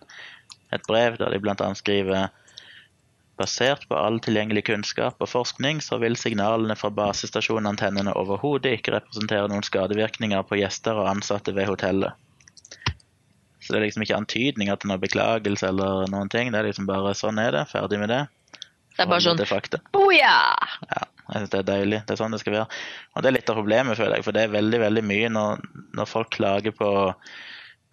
et 0.73 0.82
brev 0.89 1.19
der 1.21 1.30
de 1.30 1.39
bl.a. 1.43 1.67
skriver 1.78 2.32
Basert 3.38 3.84
på 3.86 3.93
all 3.93 4.17
tilgjengelig 4.26 4.63
kunnskap 4.71 5.21
og 5.21 5.30
forskning, 5.30 5.84
så 5.86 6.00
vil 6.02 6.17
signalene 6.17 6.73
fra 6.73 6.89
basestasjonantennene 6.89 8.15
overhodet 8.17 8.80
ikke 8.80 8.95
representere 8.95 9.52
noen 9.52 9.67
skadevirkninger 9.67 10.41
på 10.50 10.58
gjester 10.63 10.97
og 10.97 11.12
ansatte 11.12 11.54
ved 11.54 11.69
hotellet. 11.69 12.17
Så 13.62 13.69
det 13.69 13.78
er 13.78 13.86
liksom 13.86 14.08
ikke 14.08 14.17
antydninger 14.17 14.82
til 14.82 14.89
noen 14.89 15.06
beklagelse 15.06 15.69
eller 15.69 16.10
noen 16.10 16.34
ting. 16.34 16.50
Det 16.50 16.63
er 16.63 16.71
liksom 16.71 16.89
bare 16.89 17.13
sånn 17.19 17.38
er 17.43 17.54
det, 17.54 17.67
ferdig 17.69 18.02
med 18.02 18.10
det. 18.15 18.23
Det 18.97 19.05
er 19.05 19.12
bare 19.12 19.21
sånn. 19.21 19.81
Boja! 19.93 20.38
Ja, 20.89 21.03
jeg 21.27 21.41
synes 21.41 21.51
det 21.53 21.60
er 21.60 21.67
deilig. 21.67 21.99
Det 22.07 22.15
er 22.15 22.21
sånn 22.21 22.33
det 22.33 22.41
skal 22.41 22.55
være. 22.55 22.79
Og 23.13 23.23
det 23.23 23.29
er 23.29 23.36
litt 23.38 23.51
av 23.51 23.60
problemet, 23.60 23.99
føler 23.99 24.17
jeg, 24.17 24.25
for 24.25 24.38
det 24.38 24.47
er 24.47 24.55
veldig 24.55 24.79
veldig 24.81 25.03
mye 25.05 25.29
når, 25.33 25.67
når 25.99 26.10
folk 26.10 26.31
klager 26.33 26.73
på 26.75 26.89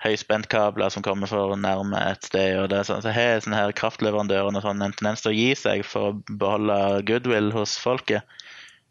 høyspentkabler 0.04 0.92
som 0.92 1.04
kommer 1.04 1.28
for 1.30 1.54
nærme 1.56 2.00
et 2.10 2.24
sted. 2.26 2.58
og 2.60 2.70
det 2.72 2.80
er 2.80 2.88
sånn, 2.88 3.04
så 3.04 3.12
har 3.14 3.40
sånne 3.40 3.60
her 3.60 3.76
kraftleverandørene 3.76 4.60
sånn 4.64 4.84
en 4.84 4.96
tendens 4.96 5.24
til 5.24 5.32
å 5.32 5.36
gi 5.36 5.52
seg 5.56 5.84
for 5.88 6.10
å 6.10 6.38
beholde 6.40 6.78
goodwill 7.08 7.52
hos 7.56 7.76
folket. 7.80 8.24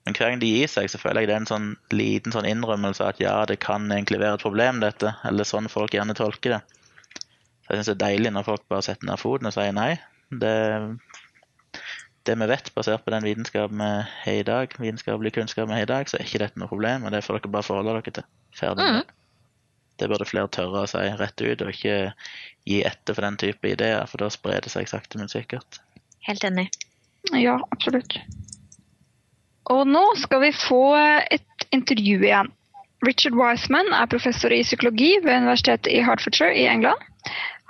Men 0.06 0.18
hver 0.18 0.34
gang 0.34 0.42
de 0.42 0.50
gir 0.52 0.70
seg, 0.72 0.90
så 0.92 1.00
føler 1.00 1.24
jeg 1.24 1.30
det 1.30 1.36
er 1.36 1.44
en 1.44 1.50
sånn 1.50 1.68
liten 1.96 2.34
sånn 2.36 2.48
innrømmelse 2.50 3.06
at 3.08 3.22
ja, 3.24 3.38
det 3.48 3.62
kan 3.64 3.86
egentlig 3.88 4.20
være 4.20 4.40
et 4.40 4.46
problem, 4.46 4.82
dette. 4.84 5.14
Eller 5.28 5.48
sånn 5.48 5.70
folk 5.72 5.96
gjerne 5.96 6.18
tolker 6.18 6.58
det. 6.58 6.64
Så 7.64 7.72
jeg 7.72 7.80
syns 7.80 7.92
det 7.92 7.96
er 7.96 8.02
deilig 8.08 8.34
når 8.36 8.50
folk 8.50 8.66
bare 8.72 8.84
setter 8.84 9.08
ned 9.08 9.22
foten 9.22 9.48
og 9.48 9.56
sier 9.56 9.72
nei. 9.76 9.94
Det, 10.44 10.56
det 12.28 12.36
vi 12.40 12.48
vet, 12.48 12.72
basert 12.76 13.04
på 13.06 13.12
den 13.14 13.26
vitenskapen 13.26 13.82
vi 13.82 13.90
har 14.24 14.40
i 14.40 14.46
dag, 14.48 14.76
vitenskapelig 14.80 15.34
kunnskap 15.36 15.68
vi 15.70 15.76
har 15.76 15.88
i 15.88 15.90
dag, 15.90 16.10
så 16.10 16.18
er 16.18 16.28
ikke 16.28 16.42
dette 16.46 16.60
noe 16.60 16.72
problem. 16.72 17.04
Og 17.04 17.12
det 17.12 17.24
får 17.26 17.40
dere 17.40 17.54
bare 17.56 17.68
forholde 17.68 17.98
dere 17.98 18.16
til. 18.20 18.28
Ferdig 18.56 18.88
med 18.88 19.02
det. 19.02 19.20
Det 20.02 20.10
burde 20.10 20.26
flere 20.26 20.50
tørre 20.50 20.84
å 20.84 20.90
si 20.90 21.04
rett 21.20 21.44
ut, 21.44 21.62
og 21.62 21.70
ikke 21.70 21.98
gi 22.70 22.80
etter 22.88 23.14
for 23.14 23.28
den 23.28 23.38
type 23.42 23.70
ideer, 23.70 24.08
for 24.10 24.24
da 24.24 24.32
sprer 24.34 24.64
det 24.66 24.72
seg 24.74 24.90
sakte, 24.90 25.20
men 25.22 25.30
sikkert. 25.32 25.80
Helt 26.26 26.44
enig. 26.48 26.70
Ja, 27.36 27.60
absolutt. 27.76 28.18
Og 29.72 29.86
nå 29.88 30.04
skal 30.20 30.44
vi 30.44 30.52
få 30.56 30.84
et 31.32 31.68
intervju 31.76 32.20
igjen. 32.24 32.52
Richard 33.04 33.36
Wiseman 33.36 33.92
er 33.96 34.08
professor 34.12 34.52
i 34.52 34.64
psykologi 34.64 35.18
ved 35.24 35.44
universitetet 35.44 35.92
i 35.92 36.04
Hertfordshire 36.04 36.56
i 36.56 36.68
England. 36.72 37.00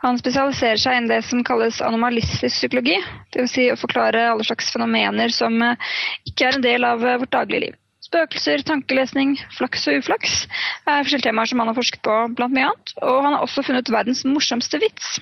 Han 0.03 0.19
spesialiserer 0.19 0.79
seg 0.81 0.97
innen 0.97 1.11
det 1.11 1.21
som 1.23 1.43
kalles 1.47 1.79
anomalistisk 1.83 2.57
psykologi, 2.57 2.97
dvs. 3.31 3.53
Si 3.53 3.69
å 3.71 3.79
forklare 3.79 4.25
alle 4.33 4.43
slags 4.43 4.67
fenomener 4.73 5.31
som 5.31 5.55
eh, 5.63 5.93
ikke 6.27 6.49
er 6.49 6.57
en 6.57 6.65
del 6.65 6.87
av 6.87 7.05
eh, 7.07 7.19
vårt 7.21 7.31
daglige 7.31 7.69
liv. 7.69 7.77
Spøkelser, 8.03 8.65
tankelesning, 8.67 9.37
flaks 9.55 9.87
og 9.87 10.01
uflaks 10.01 10.41
er 10.83 11.05
forskjellige 11.05 11.29
temaer 11.29 11.49
som 11.49 11.63
han 11.63 11.71
har 11.71 11.77
forsket 11.77 12.03
på, 12.03 12.17
blant 12.35 12.51
mye 12.53 12.67
annet. 12.67 12.93
Og 12.99 13.21
han 13.23 13.37
har 13.37 13.45
også 13.45 13.63
funnet 13.63 13.93
verdens 13.95 14.25
morsomste 14.27 14.81
vits. 14.83 15.15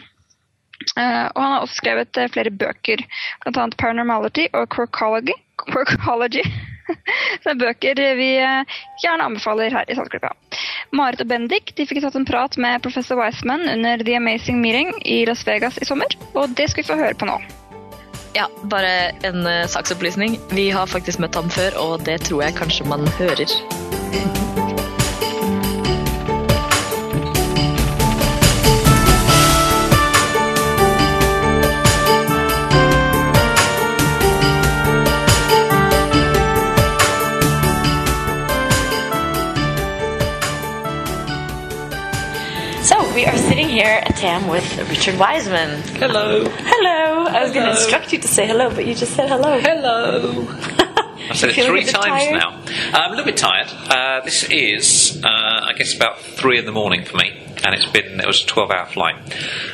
Eh, 0.98 1.28
og 1.30 1.38
han 1.38 1.54
har 1.54 1.68
også 1.68 1.78
skrevet 1.78 2.22
flere 2.34 2.50
bøker, 2.50 3.06
bl.a. 3.46 3.70
Paranormality 3.78 4.50
og 4.58 4.66
Quirkology. 4.74 5.38
Quirkology. 5.62 6.42
Det 7.46 7.54
er 7.54 7.62
bøker 7.62 8.02
vi 8.18 8.32
gjerne 8.42 9.30
anbefaler 9.30 9.72
her 9.78 9.86
i 9.88 9.96
Saltklypa. 9.96 10.34
Marit 10.92 11.24
og 11.24 11.30
Bendik 11.32 11.72
de 11.78 11.86
fikk 11.88 12.02
tatt 12.04 12.18
en 12.20 12.28
prat 12.28 12.58
med 12.60 12.82
professor 12.84 13.20
Wiseman 13.20 13.64
under 13.72 14.04
The 14.04 14.18
Amazing 14.20 14.60
Meeting 14.64 14.92
i 15.08 15.22
Las 15.28 15.46
Vegas 15.48 15.80
i 15.80 15.88
sommer, 15.88 16.12
og 16.36 16.52
det 16.60 16.68
skal 16.72 16.84
vi 16.84 16.92
få 16.92 17.00
høre 17.00 17.16
på 17.16 17.30
nå. 17.30 17.40
Ja, 18.36 18.48
bare 18.72 19.12
en 19.28 19.44
uh, 19.48 19.68
saksopplysning. 19.68 20.38
Vi 20.56 20.70
har 20.72 20.88
faktisk 20.88 21.20
møtt 21.24 21.36
ham 21.36 21.52
før, 21.52 21.76
og 21.80 22.06
det 22.08 22.22
tror 22.28 22.46
jeg 22.46 22.60
kanskje 22.60 22.88
man 22.92 23.08
hører. 23.20 24.61
Here 43.72 44.02
at 44.04 44.16
TAM 44.18 44.48
with 44.50 44.90
Richard 44.90 45.18
Wiseman. 45.18 45.82
Hello. 45.96 46.44
Hello. 46.46 47.26
I 47.28 47.42
was 47.42 47.54
going 47.54 47.66
to 47.66 47.72
instruct 47.72 48.12
you 48.12 48.20
to 48.20 48.28
say 48.28 48.46
hello, 48.46 48.70
but 48.70 48.86
you 48.86 48.94
just 48.94 49.14
said 49.14 49.30
hello. 49.30 49.60
Hello. 49.62 50.46
I've 51.30 51.38
said 51.38 51.52
it 51.52 51.56
Feeling 51.56 51.70
a 51.70 51.74
three 51.74 51.86
bit 51.86 51.94
times 51.94 52.06
tired? 52.06 52.34
now. 52.34 52.50
Uh, 52.58 53.02
I'm 53.02 53.08
a 53.14 53.16
little 53.16 53.26
bit 53.26 53.38
tired. 53.38 53.68
Uh, 53.70 54.20
this 54.26 54.44
is, 54.50 55.22
uh, 55.24 55.28
I 55.30 55.72
guess, 55.78 55.96
about 55.96 56.20
three 56.20 56.60
in 56.60 56.66
the 56.66 56.74
morning 56.74 57.06
for 57.06 57.16
me, 57.16 57.32
and 57.64 57.74
it's 57.74 57.86
been 57.86 58.20
it 58.20 58.28
was 58.28 58.44
a 58.44 58.48
12-hour 58.48 58.88
flight. 58.88 59.16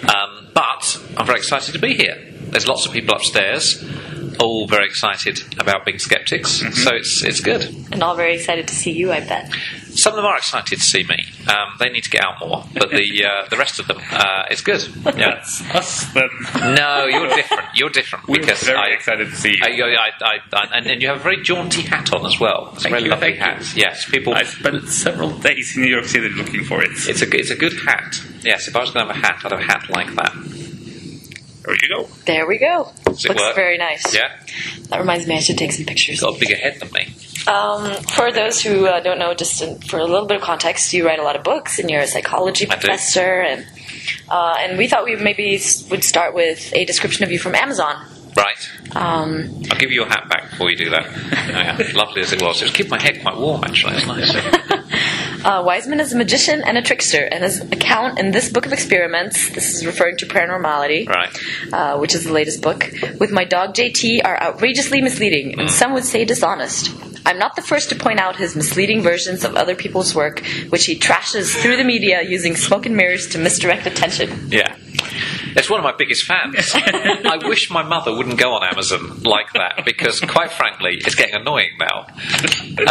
Um, 0.08 0.48
but 0.54 1.02
I'm 1.18 1.26
very 1.26 1.40
excited 1.40 1.74
to 1.74 1.80
be 1.80 1.96
here. 1.96 2.24
There's 2.50 2.68
lots 2.68 2.86
of 2.86 2.94
people 2.94 3.16
upstairs, 3.16 3.84
all 4.40 4.68
very 4.68 4.86
excited 4.86 5.42
about 5.60 5.86
being 5.86 5.98
skeptics, 5.98 6.62
so 6.84 6.94
it's 6.94 7.24
it's 7.24 7.40
good. 7.42 7.64
And 7.92 8.04
all 8.04 8.16
very 8.16 8.36
excited 8.36 8.68
to 8.68 8.76
see 8.76 8.92
you, 8.92 9.12
I 9.12 9.22
bet. 9.22 9.52
Some 9.98 10.14
of 10.14 10.18
them 10.18 10.26
are 10.26 10.38
excited 10.38 10.78
to 10.78 10.86
see 10.86 11.04
me. 11.04 11.26
Um, 11.48 11.74
they 11.80 11.90
need 11.90 12.04
to 12.04 12.10
get 12.12 12.22
out 12.22 12.40
more, 12.40 12.64
but 12.74 12.92
the 12.92 13.26
uh, 13.26 13.48
the 13.50 13.58
rest 13.58 13.80
of 13.80 13.88
them, 13.88 13.98
uh, 14.12 14.44
it's 14.52 14.62
good. 14.62 14.88
Yeah. 15.18 15.44
us 15.74 16.06
then. 16.14 16.30
No, 16.76 17.08
you're 17.08 17.28
different. 17.28 17.64
You're 17.74 17.90
different 17.90 18.28
We're 18.28 18.42
because 18.42 18.62
very 18.64 18.78
I, 18.78 18.88
excited 18.96 19.30
to 19.30 19.36
see 19.36 19.56
you. 19.58 19.64
I, 19.64 19.70
I, 19.70 20.10
I, 20.22 20.40
I, 20.54 20.78
and, 20.78 20.86
and 20.86 21.02
you 21.02 21.08
have 21.08 21.18
a 21.18 21.24
very 21.24 21.42
jaunty 21.42 21.82
hat 21.82 22.14
on 22.14 22.26
as 22.28 22.40
well. 22.40 22.70
It's 22.76 22.86
a 22.86 22.90
very 22.90 23.04
you, 23.06 23.10
lovely 23.10 23.38
thank 23.38 23.38
you. 23.38 23.42
hat. 23.66 23.76
Yes, 23.76 24.06
people. 24.06 24.36
I 24.36 24.44
spent 24.44 24.88
several 24.88 25.32
days 25.40 25.76
in 25.76 25.82
New 25.82 25.90
York 25.90 26.06
City 26.06 26.30
looking 26.30 26.64
for 26.64 26.82
it. 26.84 26.92
It's 26.94 27.24
a 27.24 27.36
it's 27.36 27.50
a 27.50 27.56
good 27.56 27.74
hat. 27.86 28.22
Yes, 28.44 28.68
if 28.68 28.76
I 28.76 28.82
was 28.82 28.92
going 28.92 29.08
to 29.08 29.14
have 29.14 29.24
a 29.24 29.28
hat, 29.28 29.42
I'd 29.46 29.52
have 29.52 29.60
a 29.60 29.64
hat 29.64 29.90
like 29.90 30.14
that. 30.16 30.34
There 31.66 31.76
you 31.76 31.90
go. 31.90 32.08
There 32.26 32.48
we 32.48 32.60
go. 32.60 32.94
Does 33.06 33.26
it 33.26 33.30
Looks 33.30 33.42
work? 33.42 33.56
very 33.56 33.78
nice. 33.78 34.14
Yeah, 34.16 34.32
That 34.90 35.00
reminds 35.00 35.28
me, 35.28 35.36
I 35.36 35.40
should 35.40 35.58
take 35.58 35.74
some 35.74 35.86
pictures. 35.86 36.22
got 36.22 36.38
a 36.38 36.40
bigger 36.40 36.56
head 36.56 36.80
than 36.80 36.90
me. 36.94 37.14
Um, 37.48 37.94
for 38.04 38.32
those 38.32 38.62
who 38.62 38.88
uh, 38.88 39.00
don't 39.00 39.20
know, 39.20 39.34
just 39.34 39.62
in, 39.62 39.80
for 39.80 40.00
a 40.00 40.06
little 40.06 40.26
bit 40.26 40.38
of 40.38 40.44
context, 40.44 40.94
you 40.94 41.06
write 41.06 41.20
a 41.20 41.24
lot 41.24 41.36
of 41.36 41.44
books, 41.44 41.80
and 41.80 41.90
you're 41.90 42.02
a 42.02 42.08
psychology 42.08 42.66
professor, 42.66 43.42
and 43.42 43.66
uh, 44.30 44.56
and 44.60 44.78
we 44.78 44.88
thought 44.88 45.06
we 45.06 45.16
maybe 45.16 45.60
would 45.90 46.04
start 46.04 46.36
with 46.36 46.74
a 46.76 46.86
description 46.86 47.24
of 47.24 47.32
you 47.32 47.40
from 47.40 47.56
Amazon. 47.56 48.06
Right. 48.36 48.70
Um, 48.96 49.64
I'll 49.72 49.80
give 49.80 49.90
you 49.90 50.02
your 50.02 50.08
hat 50.08 50.30
back 50.30 50.52
before 50.52 50.70
you 50.70 50.78
do 50.78 50.90
that. 50.92 51.08
Oh, 51.48 51.52
yeah. 51.52 51.92
Lovely 51.96 52.22
as 52.22 52.34
it 52.34 52.42
was. 52.42 52.62
It 52.62 52.66
was 52.66 52.74
keeping 52.74 52.92
my 52.92 53.02
head 53.02 53.22
quite 53.22 53.38
warm, 53.38 53.64
actually. 53.64 53.96
It's 53.96 54.06
nice. 54.06 54.36
uh, 55.48 55.64
Wiseman 55.64 56.00
is 56.02 56.12
a 56.14 56.18
magician 56.18 56.62
and 56.64 56.78
a 56.78 56.82
trickster, 56.82 57.24
and 57.24 57.44
his 57.44 57.62
account 57.62 58.20
in 58.20 58.32
this 58.32 58.50
book 58.50 58.66
of 58.66 58.74
experiments, 58.74 59.50
this 59.56 59.76
is 59.76 59.86
referring 59.86 60.18
to 60.18 60.26
paranormality, 60.26 61.08
Right. 61.08 61.30
uh, 61.74 61.98
which 61.98 62.14
is 62.14 62.26
the 62.26 62.34
latest 62.34 62.62
book, 62.62 62.92
with 63.20 63.32
my 63.32 63.46
dog 63.46 63.74
JT 63.74 64.22
are 64.26 64.40
outrageously 64.42 65.02
misleading, 65.02 65.60
and 65.60 65.72
some 65.72 65.94
would 65.94 66.06
say 66.06 66.26
dishonest. 66.26 66.92
I'm 67.26 67.40
not 67.40 67.56
the 67.56 67.62
first 67.62 67.90
to 67.90 67.96
point 67.96 68.20
out 68.20 68.36
his 68.38 68.56
misleading 68.56 69.02
versions 69.02 69.44
of 69.44 69.56
other 69.56 69.76
people's 69.76 70.14
work, 70.16 70.42
which 70.70 70.86
he 70.86 70.98
trashes 70.98 71.54
through 71.62 71.76
the 71.78 71.84
media 71.84 72.22
using 72.22 72.56
smoke 72.56 72.86
and 72.86 72.96
mirrors 72.96 73.28
to 73.30 73.38
misdirect 73.38 73.86
attention. 73.86 74.48
Yeah. 74.50 74.76
It's 75.58 75.70
one 75.70 75.80
of 75.80 75.84
my 75.84 75.94
biggest 75.98 76.24
fans. 76.24 76.72
I 76.76 77.40
wish 77.44 77.70
my 77.72 77.82
mother 77.84 78.16
wouldn't 78.16 78.38
go 78.38 78.54
on 78.54 78.64
Amazon 78.64 79.24
like 79.24 79.54
that 79.54 79.84
because, 79.86 80.20
quite 80.22 80.52
frankly, 80.52 80.98
it's 81.02 81.16
getting 81.16 81.36
annoying 81.36 81.72
now. 81.80 82.08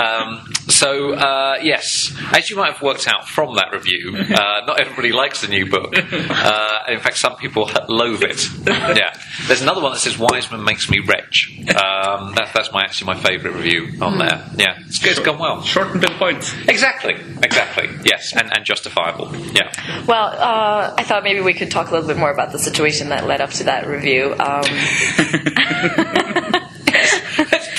Um, 0.02 0.44
so, 0.68 1.14
uh, 1.14 1.58
yes, 1.62 2.12
as 2.32 2.50
you 2.50 2.56
might 2.56 2.72
have 2.72 2.82
worked 2.82 3.06
out 3.08 3.28
from 3.28 3.54
that 3.56 3.72
review, 3.72 4.16
uh, 4.16 4.64
not 4.66 4.80
everybody 4.80 5.12
likes 5.12 5.40
the 5.40 5.48
new 5.48 5.68
book. 5.70 5.94
Uh, 5.96 6.78
in 6.88 7.00
fact, 7.00 7.18
some 7.18 7.36
people 7.36 7.70
loathe 7.88 8.22
it. 8.22 8.48
Yeah. 8.96 9.12
There's 9.46 9.62
another 9.62 9.82
one 9.82 9.92
that 9.92 9.98
says 9.98 10.16
Wiseman 10.18 10.64
makes 10.64 10.88
me 10.88 11.00
wretch. 11.00 11.50
Um, 11.58 12.34
that, 12.34 12.50
that's 12.54 12.72
my 12.72 12.82
actually 12.82 13.14
my 13.14 13.20
favourite 13.20 13.54
review 13.54 14.00
on 14.00 14.18
there. 14.18 14.48
Yeah, 14.56 14.78
it's, 14.86 15.04
it's 15.04 15.18
gone 15.18 15.38
well. 15.38 15.62
Short 15.62 15.88
and 15.88 16.00
to 16.00 16.08
the 16.08 16.14
point. 16.14 16.54
Exactly, 16.68 17.14
exactly. 17.42 17.88
Yes, 18.04 18.34
and, 18.34 18.50
and 18.54 18.64
justifiable. 18.64 19.34
Yeah. 19.52 19.72
Well, 20.06 20.28
uh, 20.28 20.94
I 20.96 21.04
thought 21.04 21.24
maybe 21.24 21.40
we 21.40 21.52
could 21.52 21.70
talk 21.70 21.88
a 21.88 21.92
little 21.92 22.08
bit 22.08 22.16
more 22.16 22.30
about 22.30 22.52
the 22.52 22.58
situation 22.58 23.08
that 23.10 23.26
led 23.26 23.40
up 23.40 23.50
to 23.50 23.64
that 23.64 23.86
review. 23.86 24.34
Um, 24.38 24.62
Let's 24.62 26.45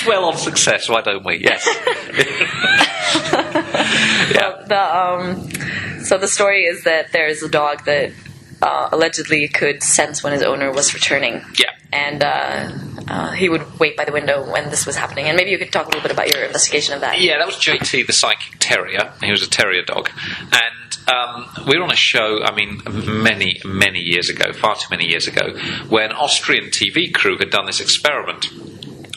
dwell 0.08 0.24
on 0.24 0.36
success, 0.36 0.88
why 0.88 1.00
don't 1.02 1.24
we? 1.24 1.36
Yes. 1.36 1.66
yeah. 4.34 4.64
the 4.66 4.96
um, 4.96 5.50
so 6.04 6.18
the 6.18 6.28
story 6.28 6.64
is 6.64 6.84
that 6.84 7.12
there 7.12 7.28
is 7.28 7.42
a 7.42 7.48
dog 7.48 7.84
that 7.84 8.12
uh, 8.62 8.88
allegedly 8.92 9.46
could 9.48 9.82
sense 9.82 10.22
when 10.22 10.32
his 10.32 10.42
owner 10.42 10.72
was 10.72 10.94
returning. 10.94 11.42
Yeah. 11.58 11.70
And 11.92 12.22
uh, 12.22 12.70
uh, 13.08 13.32
he 13.32 13.48
would 13.48 13.78
wait 13.78 13.96
by 13.96 14.04
the 14.04 14.12
window 14.12 14.50
when 14.50 14.70
this 14.70 14.86
was 14.86 14.96
happening. 14.96 15.26
And 15.26 15.36
maybe 15.36 15.50
you 15.50 15.58
could 15.58 15.72
talk 15.72 15.86
a 15.86 15.88
little 15.88 16.02
bit 16.02 16.10
about 16.10 16.30
your 16.30 16.44
investigation 16.44 16.94
of 16.94 17.00
that. 17.00 17.20
Yeah, 17.20 17.38
that 17.38 17.46
was 17.46 17.56
JT, 17.56 18.06
the 18.06 18.12
psychic 18.12 18.58
terrier. 18.58 19.12
He 19.22 19.30
was 19.30 19.42
a 19.42 19.50
terrier 19.50 19.82
dog. 19.82 20.10
And 20.52 21.08
um, 21.08 21.48
we 21.66 21.78
were 21.78 21.84
on 21.84 21.92
a 21.92 21.96
show, 21.96 22.42
I 22.42 22.54
mean, 22.54 22.82
many, 23.22 23.60
many 23.64 24.00
years 24.00 24.28
ago, 24.28 24.52
far 24.52 24.76
too 24.76 24.88
many 24.90 25.06
years 25.06 25.26
ago, 25.26 25.56
where 25.88 26.04
an 26.04 26.12
Austrian 26.12 26.66
TV 26.66 27.12
crew 27.12 27.38
had 27.38 27.50
done 27.50 27.66
this 27.66 27.80
experiment 27.80 28.46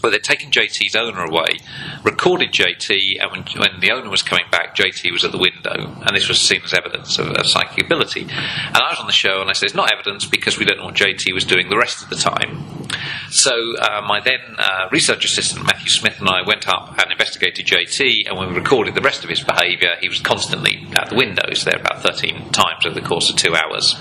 where 0.02 0.12
they'd 0.12 0.24
taken 0.24 0.52
JT's 0.52 0.96
owner 0.96 1.24
away, 1.24 1.60
recorded 2.04 2.52
JT, 2.52 3.22
and 3.22 3.32
when, 3.32 3.44
when 3.58 3.80
the 3.80 3.92
owner 3.92 4.10
was 4.10 4.24
coming 4.24 4.46
back, 4.52 4.76
JT 4.76 5.12
was 5.12 5.24
at 5.24 5.32
the 5.32 5.38
window, 5.38 5.96
and 6.02 6.16
this 6.16 6.28
was 6.28 6.40
seen 6.40 6.62
as 6.64 6.74
evidence 6.74 7.18
of, 7.20 7.28
of 7.28 7.48
psychic 7.48 7.86
ability. 7.86 8.22
And 8.22 8.78
I 8.78 8.90
was 8.90 9.00
on 9.00 9.08
the 9.08 9.14
show, 9.14 9.42
and 9.42 9.50
I 9.50 9.54
said, 9.54 9.68
it's 9.68 9.76
not 9.76 9.92
evidence 9.92 10.26
because 10.26 10.58
we 10.58 10.66
don't 10.66 10.78
know 10.78 10.86
what 10.86 10.96
JT 10.96 11.34
was 11.34 11.46
doing 11.46 11.70
the 11.70 11.78
rest 11.78 12.04
of 12.04 12.10
the 12.10 12.16
time. 12.16 12.88
So 13.30 13.52
uh, 13.78 14.02
my 14.06 14.20
then 14.20 14.40
uh, 14.58 14.90
research 14.92 15.24
assistant, 15.26 15.66
Matthew 15.66 15.90
Smith, 15.90 16.20
and 16.20 16.30
I 16.30 16.42
went 16.46 16.68
up 16.68 16.98
and 16.98 17.12
investigated 17.12 17.66
JT, 17.66 18.28
and 18.28 18.38
when 18.38 18.50
we 18.50 18.56
recorded 18.56 18.96
the 18.96 19.02
rest 19.02 19.24
of 19.24 19.30
his 19.30 19.42
behaviour, 19.42 19.96
he 20.02 20.10
was 20.10 20.20
constantly 20.20 20.86
at 20.94 21.10
the 21.10 21.16
windows 21.16 21.64
there 21.64 21.80
about 21.80 22.02
13 22.04 22.52
times 22.52 22.86
over 22.86 23.00
the 23.00 23.06
course 23.06 23.30
of 23.30 23.38
two 23.38 23.56
hours. 23.56 23.96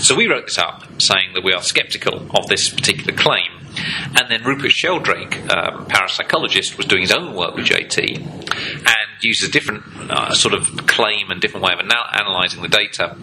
So 0.00 0.14
we 0.14 0.26
wrote 0.26 0.46
this 0.46 0.58
up, 0.58 0.82
saying 1.00 1.34
that 1.34 1.44
we 1.44 1.52
are 1.52 1.62
sceptical 1.62 2.26
of 2.36 2.48
this 2.48 2.70
particular 2.70 3.16
claim. 3.16 3.53
And 3.76 4.30
then 4.30 4.44
Rupert 4.44 4.72
Sheldrake, 4.72 5.38
um, 5.50 5.86
parapsychologist, 5.86 6.76
was 6.76 6.86
doing 6.86 7.02
his 7.02 7.12
own 7.12 7.34
work 7.34 7.54
with 7.54 7.66
JT 7.66 8.18
and 8.18 9.24
used 9.24 9.44
a 9.44 9.50
different 9.50 9.84
uh, 10.10 10.34
sort 10.34 10.54
of 10.54 10.86
claim 10.86 11.30
and 11.30 11.40
different 11.40 11.64
way 11.64 11.72
of 11.72 11.80
anal- 11.80 12.06
analysing 12.12 12.62
the 12.62 12.68
data 12.68 13.16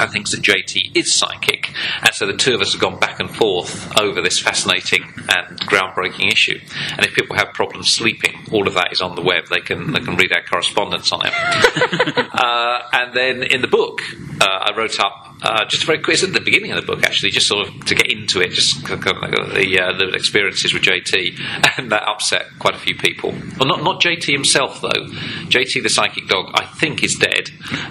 and 0.00 0.10
thinks 0.10 0.32
that 0.32 0.42
JT 0.42 0.96
is 0.96 1.14
psychic. 1.14 1.72
And 2.00 2.14
so 2.14 2.26
the 2.26 2.36
two 2.36 2.54
of 2.54 2.60
us 2.60 2.72
have 2.72 2.80
gone 2.80 2.98
back 2.98 3.20
and 3.20 3.30
forth 3.30 3.96
over 3.98 4.20
this 4.20 4.38
fascinating 4.38 5.04
and 5.28 5.60
groundbreaking 5.60 6.32
issue. 6.32 6.58
And 6.90 7.06
if 7.06 7.14
people 7.14 7.36
have 7.36 7.52
problems 7.52 7.90
sleeping, 7.90 8.46
all 8.52 8.66
of 8.66 8.74
that 8.74 8.92
is 8.92 9.00
on 9.00 9.14
the 9.14 9.22
web. 9.22 9.46
They 9.48 9.60
can 9.60 9.92
they 9.92 10.00
can 10.00 10.16
read 10.16 10.32
our 10.32 10.42
correspondence 10.42 11.12
on 11.12 11.26
it. 11.26 11.32
uh, 12.32 12.82
and 12.92 13.14
then 13.14 13.42
in 13.42 13.60
the 13.60 13.68
book, 13.68 14.00
uh, 14.40 14.44
I 14.44 14.76
wrote 14.76 14.98
up 15.00 15.33
uh, 15.44 15.64
just 15.66 15.84
very 15.84 15.98
quick. 15.98 16.14
It's 16.14 16.24
at 16.24 16.32
the 16.32 16.40
beginning 16.40 16.72
of 16.72 16.80
the 16.80 16.86
book, 16.86 17.04
actually, 17.04 17.30
just 17.30 17.46
sort 17.46 17.68
of 17.68 17.84
to 17.86 17.94
get 17.94 18.10
into 18.10 18.40
it, 18.40 18.52
just 18.52 18.84
kind 18.84 19.06
of 19.06 19.22
like 19.22 19.54
the 19.54 19.80
uh, 19.80 19.92
the 19.98 20.12
experiences 20.14 20.72
with 20.72 20.82
JT, 20.82 21.38
and 21.78 21.92
that 21.92 22.02
upset 22.08 22.46
quite 22.58 22.74
a 22.74 22.78
few 22.78 22.96
people. 22.96 23.32
Well, 23.58 23.68
not 23.68 23.82
not 23.82 24.00
JT 24.00 24.32
himself 24.32 24.80
though. 24.80 24.88
JT 24.88 25.82
the 25.82 25.90
psychic 25.90 26.28
dog, 26.28 26.50
I 26.54 26.64
think, 26.64 27.04
is 27.04 27.16
dead. 27.16 27.50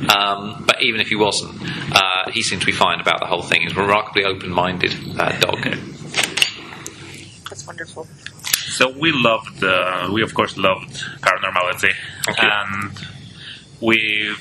Um, 0.10 0.64
but 0.66 0.82
even 0.82 1.00
if 1.00 1.10
he 1.10 1.16
wasn't, 1.16 1.62
uh, 1.96 2.32
he 2.32 2.42
seemed 2.42 2.62
to 2.62 2.66
be 2.66 2.72
fine 2.72 3.00
about 3.00 3.20
the 3.20 3.28
whole 3.28 3.44
thing. 3.44 3.62
He's 3.62 3.74
a 3.78 3.82
remarkably 3.82 4.26
open-minded 4.26 5.20
uh, 5.20 5.40
dog. 5.40 5.64
That's 7.50 7.68
wonderful. 7.68 8.08
So 8.74 8.90
we 8.98 9.12
loved, 9.14 9.64
uh, 9.64 10.10
we 10.12 10.24
of 10.24 10.34
course 10.34 10.58
loved 10.58 10.94
paranormality, 11.22 11.94
Thank 12.26 12.42
you. 12.42 12.50
and 12.50 13.08
we 13.80 14.36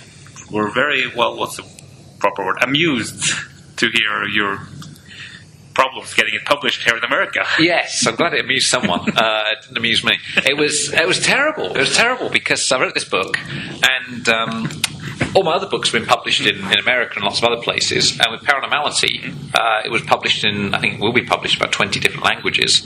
were 0.51 0.70
very 0.70 1.14
well. 1.14 1.37
What's 1.37 1.57
the 1.57 1.82
proper 2.22 2.46
word? 2.46 2.58
Amused 2.62 3.35
to 3.78 3.88
hear 3.90 4.24
your 4.24 4.61
problems 5.74 6.14
getting 6.14 6.35
it 6.35 6.44
published 6.44 6.82
here 6.82 6.96
in 6.96 7.02
America. 7.02 7.44
Yes, 7.58 8.06
I'm 8.06 8.14
glad 8.14 8.32
it 8.35 8.44
amused 8.44 8.68
someone. 8.68 9.00
Uh, 9.22 9.44
it 9.52 9.62
didn't 9.62 9.76
amuse 9.76 10.02
me. 10.02 10.18
It 10.44 10.56
was 10.56 10.92
it 10.92 11.06
was 11.06 11.20
terrible. 11.20 11.66
It 11.76 11.78
was 11.78 11.94
terrible 11.94 12.28
because 12.28 12.70
I 12.72 12.80
wrote 12.80 12.94
this 12.94 13.04
book, 13.04 13.38
and 13.82 14.28
um, 14.28 14.68
all 15.35 15.44
my 15.44 15.52
other 15.52 15.68
books 15.68 15.90
have 15.90 16.00
been 16.00 16.08
published 16.08 16.40
in, 16.40 16.56
in 16.56 16.78
America 16.78 17.14
and 17.16 17.24
lots 17.24 17.38
of 17.38 17.44
other 17.44 17.62
places. 17.62 18.18
And 18.18 18.32
with 18.32 18.42
Paranormality, 18.42 19.54
uh, 19.54 19.82
it 19.85 19.90
was 19.90 20.02
published 20.02 20.44
in 20.44 20.74
I 20.74 20.80
think 20.80 20.94
it 20.94 21.00
will 21.00 21.12
be 21.12 21.24
published 21.24 21.56
about 21.56 21.72
20 21.72 22.00
different 22.00 22.24
languages. 22.24 22.82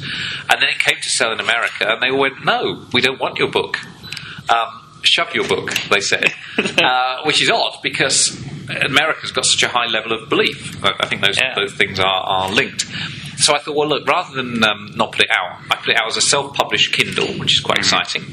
And 0.50 0.60
then 0.60 0.68
it 0.68 0.78
came 0.78 0.96
to 1.00 1.08
sell 1.08 1.32
in 1.32 1.40
America, 1.40 1.86
and 1.88 2.02
they 2.02 2.10
all 2.10 2.18
went, 2.18 2.44
"No, 2.44 2.86
we 2.92 3.00
don't 3.00 3.20
want 3.20 3.38
your 3.38 3.50
book." 3.50 3.78
Um, 4.50 4.82
Shove 5.02 5.34
your 5.34 5.46
book, 5.46 5.70
they 5.90 6.00
said, 6.00 6.34
uh, 6.58 7.22
which 7.24 7.40
is 7.40 7.48
odd 7.48 7.78
because 7.82 8.42
America's 8.68 9.32
got 9.32 9.46
such 9.46 9.62
a 9.62 9.68
high 9.68 9.86
level 9.86 10.12
of 10.12 10.28
belief. 10.28 10.82
I 10.84 10.92
I 11.00 11.06
think 11.06 11.22
those 11.22 11.38
Yeah. 11.38 11.54
both 11.54 11.74
things 11.76 11.98
are, 12.00 12.06
are 12.06 12.50
linked. 12.50 12.86
So 13.38 13.54
I 13.54 13.58
thought, 13.58 13.76
well, 13.76 13.88
look, 13.88 14.06
rather 14.08 14.34
than 14.34 14.64
um, 14.64 14.92
not 14.96 15.12
put 15.12 15.20
it 15.22 15.30
out, 15.30 15.60
I 15.70 15.76
put 15.76 15.90
it 15.90 15.96
out 15.96 16.06
as 16.08 16.16
a 16.16 16.22
self-published 16.22 16.92
Kindle, 16.92 17.28
which 17.38 17.54
is 17.54 17.60
quite 17.60 17.78
exciting. 17.78 18.24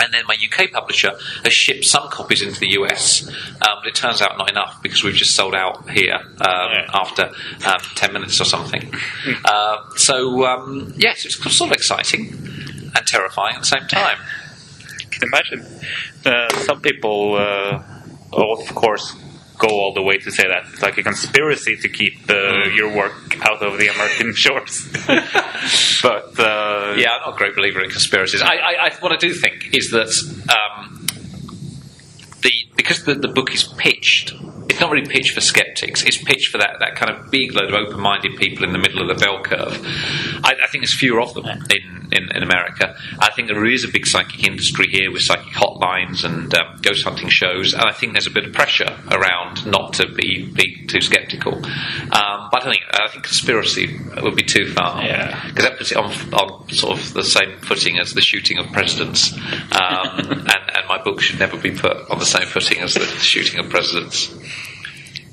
And 0.00 0.12
then 0.12 0.24
my 0.26 0.34
UK 0.34 0.72
publisher 0.72 1.12
has 1.44 1.52
shipped 1.52 1.84
some 1.84 2.08
copies 2.10 2.42
into 2.42 2.58
the 2.58 2.70
US, 2.80 3.28
um, 3.28 3.78
but 3.80 3.86
it 3.86 3.94
turns 3.94 4.20
out 4.20 4.36
not 4.36 4.50
enough 4.50 4.82
because 4.82 5.04
we've 5.04 5.14
just 5.14 5.36
sold 5.36 5.54
out 5.54 5.88
here 5.88 6.14
um, 6.16 6.26
Yeah. 6.40 6.90
after 6.92 7.30
um, 7.64 7.78
10 7.94 8.12
minutes 8.12 8.40
or 8.40 8.44
something. 8.44 8.92
uh, 9.44 9.76
so, 9.96 10.44
um, 10.46 10.92
yes, 10.96 11.24
it's 11.24 11.36
sort 11.56 11.70
of 11.70 11.74
exciting 11.76 12.32
and 12.96 13.06
terrifying 13.06 13.54
at 13.54 13.60
the 13.60 13.66
same 13.66 13.86
time. 13.86 14.18
can 15.12 15.22
imagine. 15.28 15.64
Uh, 16.26 16.48
some 16.64 16.80
people, 16.80 17.36
uh, 17.36 17.80
of 18.32 18.74
course, 18.74 19.14
go 19.66 19.74
all 19.80 19.92
the 19.92 20.02
way 20.02 20.18
to 20.18 20.30
say 20.30 20.46
that 20.46 20.64
it's 20.72 20.82
like 20.82 20.98
a 20.98 21.02
conspiracy 21.02 21.76
to 21.76 21.88
keep 21.88 22.14
uh, 22.30 22.68
your 22.74 22.94
work 22.94 23.36
out 23.42 23.62
of 23.62 23.78
the 23.78 23.88
American 23.88 24.34
shores. 24.44 24.86
but 26.02 26.38
uh, 26.38 26.94
Yeah, 26.96 27.10
I'm 27.12 27.20
not 27.20 27.34
a 27.34 27.36
great 27.36 27.54
believer 27.56 27.80
in 27.82 27.90
conspiracies. 27.90 28.42
I, 28.42 28.56
I, 28.56 28.86
I, 28.86 28.90
what 29.00 29.12
I 29.12 29.16
do 29.16 29.32
think 29.32 29.74
is 29.74 29.90
that 29.90 30.10
um, 30.54 30.93
because 32.76 33.04
the, 33.04 33.14
the 33.14 33.28
book 33.28 33.52
is 33.54 33.64
pitched, 33.64 34.32
it's 34.68 34.80
not 34.80 34.90
really 34.90 35.06
pitched 35.06 35.34
for 35.34 35.40
skeptics. 35.40 36.02
It's 36.04 36.18
pitched 36.18 36.50
for 36.50 36.58
that, 36.58 36.76
that 36.80 36.96
kind 36.96 37.10
of 37.10 37.30
big 37.30 37.54
load 37.54 37.72
of 37.72 37.74
open-minded 37.74 38.36
people 38.36 38.64
in 38.64 38.72
the 38.72 38.78
middle 38.78 39.08
of 39.08 39.16
the 39.16 39.24
bell 39.24 39.42
curve. 39.42 39.78
I, 40.42 40.54
I 40.62 40.66
think 40.70 40.82
there's 40.82 40.94
fewer 40.94 41.20
of 41.20 41.34
them 41.34 41.46
in, 41.46 42.08
in, 42.10 42.36
in 42.36 42.42
America. 42.42 42.96
I 43.20 43.30
think 43.32 43.48
there 43.48 43.64
is 43.66 43.84
a 43.84 43.88
big 43.88 44.06
psychic 44.06 44.42
industry 44.44 44.88
here 44.88 45.12
with 45.12 45.22
psychic 45.22 45.52
hotlines 45.52 46.24
and 46.24 46.52
um, 46.54 46.78
ghost 46.82 47.04
hunting 47.04 47.28
shows, 47.28 47.74
and 47.74 47.82
I 47.84 47.92
think 47.92 48.12
there's 48.12 48.26
a 48.26 48.30
bit 48.32 48.46
of 48.46 48.52
pressure 48.52 48.98
around 49.12 49.66
not 49.66 49.92
to 49.94 50.12
be, 50.12 50.50
be 50.52 50.86
too 50.86 51.00
skeptical. 51.00 51.54
Um, 51.54 52.48
but 52.50 52.66
I 52.66 52.70
think 52.70 52.82
I 52.92 53.08
think 53.08 53.24
conspiracy 53.24 53.98
would 54.22 54.34
be 54.36 54.42
too 54.42 54.72
far 54.72 55.04
Yeah. 55.04 55.48
because 55.48 55.64
that 55.64 55.78
puts 55.78 55.92
it 55.92 55.96
on, 55.96 56.10
on 56.32 56.68
sort 56.70 56.98
of 56.98 57.12
the 57.12 57.22
same 57.22 57.58
footing 57.60 57.98
as 58.00 58.14
the 58.14 58.20
shooting 58.20 58.58
of 58.58 58.66
presidents, 58.72 59.32
um, 59.32 59.40
and, 60.18 60.48
and 60.48 60.88
my 60.88 61.00
book 61.04 61.20
should 61.20 61.38
never 61.38 61.56
be 61.56 61.70
put 61.70 62.10
on 62.10 62.18
the 62.18 62.26
same 62.26 62.46
footing 62.46 62.63
as 62.72 62.94
the 62.94 63.04
shooting 63.18 63.60
of 63.60 63.68
presidents. 63.70 64.32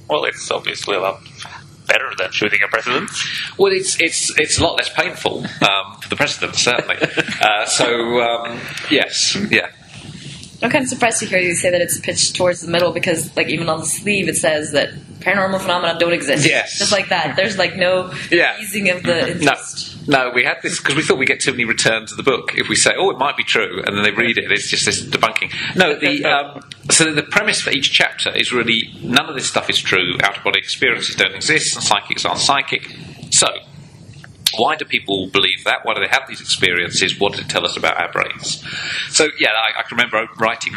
well, 0.10 0.26
it's 0.26 0.50
obviously 0.52 0.96
a 0.96 1.00
lot 1.00 1.22
better 1.88 2.12
than 2.18 2.32
shooting 2.32 2.60
a 2.64 2.68
president. 2.68 3.10
Well, 3.58 3.72
it's 3.72 4.00
it's 4.00 4.38
it's 4.40 4.58
a 4.60 4.64
lot 4.64 4.78
less 4.78 4.90
painful 4.94 5.40
um, 5.62 5.98
for 6.02 6.10
the 6.10 6.16
president, 6.16 6.56
certainly. 6.56 6.98
uh, 7.42 7.66
so 7.66 8.22
um, 8.22 8.60
yes, 8.90 9.36
yeah, 9.50 9.72
I'm 10.62 10.70
kind 10.70 10.84
of 10.84 10.90
surprised 10.90 11.20
to 11.20 11.26
hear 11.26 11.40
you 11.40 11.56
say 11.56 11.72
that 11.72 11.82
it's 11.82 12.00
pitched 12.00 12.36
towards 12.36 12.62
the 12.62 12.72
middle 12.72 12.92
because, 12.92 13.36
like, 13.36 13.48
even 13.48 13.68
on 13.68 13.80
the 13.80 13.86
sleeve 13.86 14.30
it 14.30 14.38
says 14.38 14.72
that 14.74 14.90
paranormal 15.20 15.60
phenomena 15.62 15.98
don't 16.00 16.14
exist. 16.14 16.48
Yes. 16.48 16.78
Just 16.80 16.92
like 16.92 17.10
that. 17.10 17.36
There's 17.36 17.58
like 17.58 17.76
no 17.76 18.12
Yeah. 18.32 18.60
easing 18.60 18.90
of 18.90 19.04
the 19.04 19.22
no, 19.22 19.28
interest. 19.28 20.08
No, 20.08 20.32
we 20.34 20.44
had 20.44 20.58
this 20.64 20.80
because 20.80 20.96
we 20.96 21.04
thought 21.04 21.18
we'd 21.20 21.28
get 21.28 21.42
too 21.42 21.52
many 21.52 21.66
returns 21.66 22.12
of 22.12 22.18
the 22.18 22.24
book 22.24 22.54
if 22.56 22.70
we 22.70 22.76
say, 22.76 22.92
"Oh, 22.98 23.12
it 23.12 23.18
might 23.18 23.38
be 23.38 23.44
true," 23.44 23.84
and 23.86 23.96
then 23.96 24.04
they 24.04 24.12
read 24.12 24.38
it. 24.38 24.52
It's 24.52 24.68
just 24.68 24.86
this 24.86 25.04
debunking. 25.04 25.52
No, 25.76 25.98
the 26.00 26.26
um, 26.32 26.62
so 26.90 27.14
the 27.14 27.24
premise 27.24 27.62
for 27.62 27.70
each 27.70 27.92
chapter 27.92 28.36
is 28.36 28.52
really 28.52 28.94
none 29.02 29.30
of 29.30 29.36
this 29.36 29.48
stuff 29.48 29.70
is 29.70 29.80
true. 29.80 30.16
Out 30.24 30.38
of 30.38 30.44
body 30.44 30.60
experiences 30.60 31.16
don't 31.16 31.36
exist, 31.36 31.76
and 31.76 31.84
psychics 31.84 32.26
aren't 32.26 32.40
psychic. 32.40 32.90
So, 33.30 33.48
why 34.58 34.76
do 34.76 34.86
people 34.86 35.30
believe 35.30 35.64
that? 35.66 35.86
Why 35.86 35.94
do 35.94 36.02
they 36.02 36.10
have 36.10 36.28
these 36.28 36.42
experiences? 36.42 37.20
What 37.20 37.34
does 37.34 37.42
it 37.42 37.50
tell 37.50 37.66
us 37.66 37.78
about 37.78 38.00
our 38.00 38.12
brains? 38.12 38.64
So, 39.10 39.30
yeah, 39.40 39.50
I, 39.50 39.80
I 39.80 39.84
can 39.84 39.98
remember 39.98 40.28
writing 40.40 40.74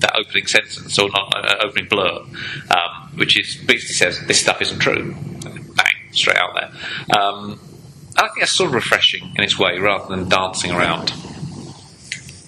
that 0.00 0.14
opening 0.16 0.46
sentence 0.46 0.98
or 0.98 1.08
not 1.10 1.34
uh, 1.34 1.66
opening 1.66 1.88
blur, 1.88 2.20
um, 2.70 3.10
which 3.16 3.38
is 3.38 3.56
basically 3.56 3.94
says 3.94 4.26
this 4.26 4.40
stuff 4.40 4.62
isn't 4.62 4.78
true. 4.78 5.14
Bang, 5.74 5.94
straight 6.12 6.36
out 6.36 6.54
there. 6.54 7.18
Um, 7.20 7.60
I 8.16 8.28
think 8.28 8.40
that's 8.40 8.52
sort 8.52 8.68
of 8.68 8.74
refreshing 8.74 9.32
in 9.36 9.44
its 9.44 9.58
way, 9.58 9.78
rather 9.78 10.14
than 10.14 10.28
dancing 10.28 10.70
around. 10.70 11.12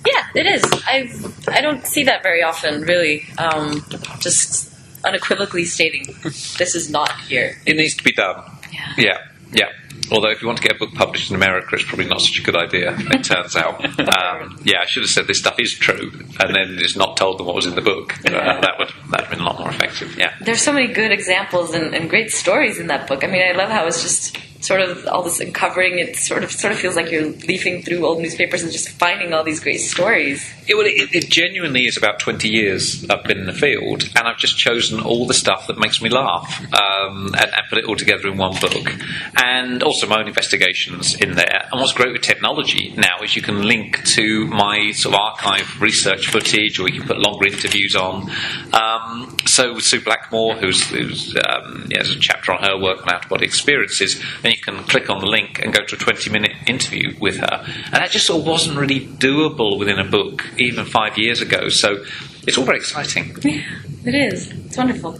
Yeah, 0.06 0.26
it 0.34 0.46
is. 0.46 0.64
I 0.86 1.10
I 1.48 1.60
don't 1.60 1.86
see 1.86 2.04
that 2.04 2.22
very 2.22 2.42
often, 2.42 2.82
really. 2.82 3.26
Um, 3.38 3.84
just 4.20 4.72
unequivocally 5.04 5.64
stating 5.64 6.14
this 6.22 6.74
is 6.74 6.90
not 6.90 7.10
here. 7.22 7.56
It 7.66 7.76
needs 7.76 7.94
to 7.96 8.04
be 8.04 8.12
done. 8.12 8.42
Yeah. 8.72 8.94
Yeah, 8.96 9.18
yeah. 9.52 9.68
Although, 10.10 10.30
if 10.30 10.40
you 10.40 10.46
want 10.48 10.58
to 10.62 10.66
get 10.66 10.76
a 10.76 10.78
book 10.78 10.94
published 10.94 11.30
in 11.30 11.36
America, 11.36 11.68
it's 11.72 11.84
probably 11.84 12.06
not 12.06 12.20
such 12.22 12.38
a 12.38 12.42
good 12.42 12.56
idea. 12.56 12.96
It 12.98 13.24
turns 13.24 13.56
out. 13.56 13.84
Um, 14.08 14.58
yeah, 14.64 14.80
I 14.80 14.86
should 14.86 15.02
have 15.02 15.10
said 15.10 15.26
this 15.26 15.38
stuff 15.38 15.58
is 15.60 15.74
true, 15.74 16.10
and 16.40 16.54
then 16.54 16.78
just 16.78 16.96
not 16.96 17.16
told 17.16 17.38
them 17.38 17.46
what 17.46 17.54
was 17.54 17.66
in 17.66 17.74
the 17.74 17.82
book. 17.82 18.14
Uh, 18.26 18.60
that 18.60 18.78
would 18.78 18.88
that 19.10 19.20
have 19.22 19.30
been 19.30 19.40
a 19.40 19.44
lot 19.44 19.58
more 19.58 19.68
effective. 19.68 20.16
Yeah. 20.16 20.34
There's 20.40 20.62
so 20.62 20.72
many 20.72 20.92
good 20.92 21.12
examples 21.12 21.74
and, 21.74 21.94
and 21.94 22.08
great 22.08 22.30
stories 22.30 22.78
in 22.78 22.86
that 22.86 23.06
book. 23.06 23.22
I 23.24 23.26
mean, 23.26 23.42
I 23.42 23.52
love 23.52 23.68
how 23.68 23.86
it's 23.86 24.02
just 24.02 24.36
sort 24.60 24.80
of 24.80 25.06
all 25.06 25.22
this 25.22 25.40
uncovering. 25.40 25.98
It 25.98 26.16
sort 26.16 26.44
of 26.44 26.50
sort 26.50 26.72
of 26.72 26.78
feels 26.78 26.96
like 26.96 27.10
you're 27.10 27.30
leafing 27.30 27.82
through 27.82 28.04
old 28.06 28.20
newspapers 28.20 28.62
and 28.62 28.72
just 28.72 28.88
finding 28.90 29.32
all 29.32 29.44
these 29.44 29.60
great 29.60 29.78
stories. 29.78 30.52
It, 30.66 30.74
well, 30.74 30.86
it, 30.86 31.14
it 31.14 31.30
genuinely 31.30 31.86
is 31.86 31.96
about 31.96 32.18
20 32.18 32.48
years 32.48 33.08
I've 33.08 33.24
been 33.24 33.38
in 33.38 33.46
the 33.46 33.52
field, 33.52 34.04
and 34.16 34.28
I've 34.28 34.38
just 34.38 34.58
chosen 34.58 35.00
all 35.00 35.26
the 35.26 35.34
stuff 35.34 35.66
that 35.68 35.78
makes 35.78 36.02
me 36.02 36.10
laugh 36.10 36.60
um, 36.74 37.26
and, 37.26 37.36
and 37.36 37.62
put 37.70 37.78
it 37.78 37.86
all 37.86 37.96
together 37.96 38.28
in 38.28 38.36
one 38.36 38.58
book. 38.60 38.94
And 39.42 39.82
also 39.82 40.06
my 40.06 40.20
own 40.20 40.28
investigations 40.28 41.14
in 41.14 41.34
there. 41.34 41.68
And 41.70 41.80
what's 41.80 41.92
great 41.92 42.12
with 42.12 42.22
technology 42.22 42.92
now 42.96 43.22
is 43.22 43.34
you 43.36 43.42
can 43.42 43.62
link 43.62 44.04
to 44.08 44.46
my 44.46 44.92
sort 44.92 45.14
of 45.14 45.20
archive 45.20 45.80
research 45.80 46.28
footage, 46.28 46.78
or 46.78 46.88
you 46.88 47.00
can 47.00 47.08
put 47.08 47.18
longer 47.18 47.46
interviews 47.46 47.96
on. 47.96 48.30
Um, 48.72 49.36
so 49.46 49.78
Sue 49.78 50.00
Blackmore, 50.00 50.56
who's, 50.56 50.88
who's 50.90 51.34
um, 51.48 51.86
yeah, 51.88 52.02
there's 52.02 52.16
a 52.16 52.20
chapter 52.20 52.52
on 52.52 52.62
her 52.62 52.78
work 52.78 53.02
on 53.02 53.12
out 53.12 53.24
of 53.24 53.30
body 53.30 53.46
experiences, 53.46 54.22
you 54.50 54.60
can 54.60 54.82
click 54.84 55.10
on 55.10 55.20
the 55.20 55.26
link 55.26 55.60
and 55.62 55.72
go 55.72 55.84
to 55.84 55.94
a 55.94 55.98
20 55.98 56.30
minute 56.30 56.52
interview 56.66 57.16
with 57.20 57.38
her. 57.38 57.64
And 57.86 57.94
that 57.94 58.10
just 58.10 58.26
sort 58.26 58.40
of 58.40 58.46
wasn't 58.46 58.78
really 58.78 59.06
doable 59.06 59.78
within 59.78 59.98
a 59.98 60.04
book 60.04 60.46
even 60.58 60.84
five 60.84 61.18
years 61.18 61.40
ago. 61.40 61.68
So 61.68 62.04
it's 62.46 62.58
all 62.58 62.64
very 62.64 62.78
exciting. 62.78 63.36
Yeah, 63.42 63.62
it 64.04 64.14
is. 64.14 64.50
It's 64.50 64.76
wonderful. 64.76 65.18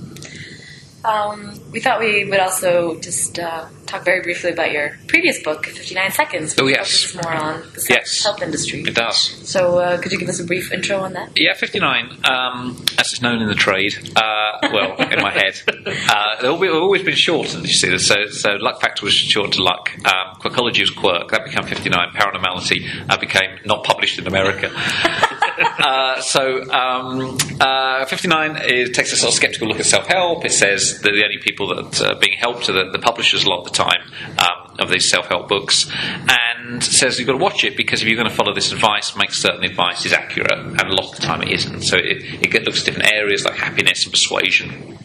Um, 1.05 1.61
we 1.73 1.81
thought 1.81 2.01
we 2.01 2.25
would 2.25 2.41
also 2.41 2.99
just 3.01 3.39
uh, 3.39 3.67
talk 3.89 4.05
very 4.05 4.21
briefly 4.23 4.53
about 4.53 4.71
your 4.71 4.97
previous 5.07 5.43
book, 5.43 5.67
59 5.67 6.11
Seconds. 6.13 6.55
Oh, 6.61 6.67
yes. 6.67 7.15
more 7.15 7.33
on 7.33 7.61
the 7.75 7.87
Yes. 7.89 8.23
health 8.23 8.43
industry. 8.43 8.83
It 8.87 8.95
does. 8.95 9.19
So, 9.49 9.79
uh, 9.79 9.99
could 9.99 10.13
you 10.13 10.19
give 10.19 10.29
us 10.29 10.41
a 10.41 10.45
brief 10.45 10.71
intro 10.73 10.99
on 10.99 11.15
that? 11.15 11.31
Yeah, 11.37 11.55
59, 11.55 12.19
um, 12.25 12.85
as 12.99 13.13
it's 13.13 13.23
known 13.23 13.41
in 13.41 13.49
the 13.49 13.55
trade, 13.55 13.95
uh, 14.17 14.69
well, 14.73 14.97
in 14.97 15.21
my 15.23 15.33
head. 15.33 15.61
Uh, 15.69 16.37
they've 16.43 16.51
always- 16.75 16.99
been 17.03 17.15
shortened, 17.15 17.67
you 17.67 17.73
see. 17.73 17.97
So, 17.99 18.27
so 18.27 18.51
Luck 18.57 18.81
Factor 18.81 19.05
was 19.05 19.15
shortened 19.15 19.55
to 19.55 19.63
Luck. 19.63 19.91
Um, 20.05 20.35
Quirkology 20.41 20.81
was 20.81 20.91
Quirk. 20.91 21.31
That 21.31 21.45
became 21.45 21.63
59. 21.63 22.11
Paranormality 22.11 22.85
uh, 23.09 23.17
became 23.17 23.59
not 23.65 23.85
published 23.85 24.19
in 24.19 24.27
America. 24.27 24.71
uh, 25.79 26.21
so, 26.21 26.63
um, 26.71 27.39
uh, 27.61 28.05
59 28.07 28.63
is, 28.69 28.91
takes 28.91 29.13
a 29.13 29.17
sort 29.17 29.31
of 29.31 29.35
skeptical 29.37 29.69
look 29.69 29.79
at 29.81 29.87
self 29.87 30.07
help. 30.07 30.45
It 30.45 30.53
says 30.53 31.01
that 31.03 31.13
the 31.13 31.23
only 31.25 31.39
people 31.39 31.69
that 31.75 32.03
are 32.03 32.17
being 32.19 32.37
helped 32.39 32.69
are 32.69 32.73
the, 32.73 32.91
the 32.91 32.99
publishers 32.99 33.45
a 33.45 33.49
lot 33.49 33.61
of 33.61 33.65
the 33.67 33.71
time 33.79 34.03
um, 34.39 34.77
of 34.79 34.91
these 34.91 35.09
self 35.09 35.27
help 35.27 35.49
books, 35.49 35.91
and 36.29 36.83
says 36.83 37.19
you've 37.19 37.27
got 37.27 37.39
to 37.39 37.39
watch 37.39 37.65
it 37.65 37.77
because 37.77 38.03
if 38.03 38.09
you're 38.09 38.17
going 38.17 38.29
to 38.29 38.35
follow 38.35 38.53
this 38.53 38.73
advice, 38.73 39.17
make 39.17 39.33
certain 39.33 39.61
the 39.61 39.69
advice 39.69 40.05
is 40.05 40.13
accurate, 40.13 40.53
and 40.53 40.81
a 40.81 40.95
lot 40.95 41.11
of 41.11 41.17
the 41.17 41.23
time 41.23 41.43
it 41.43 41.51
isn't. 41.51 41.83
So, 41.83 41.97
it, 41.97 42.23
it 42.55 42.65
looks 42.65 42.81
at 42.81 42.87
different 42.87 43.13
areas 43.13 43.45
like 43.45 43.55
happiness 43.55 44.05
and 44.05 44.13
persuasion 44.13 44.99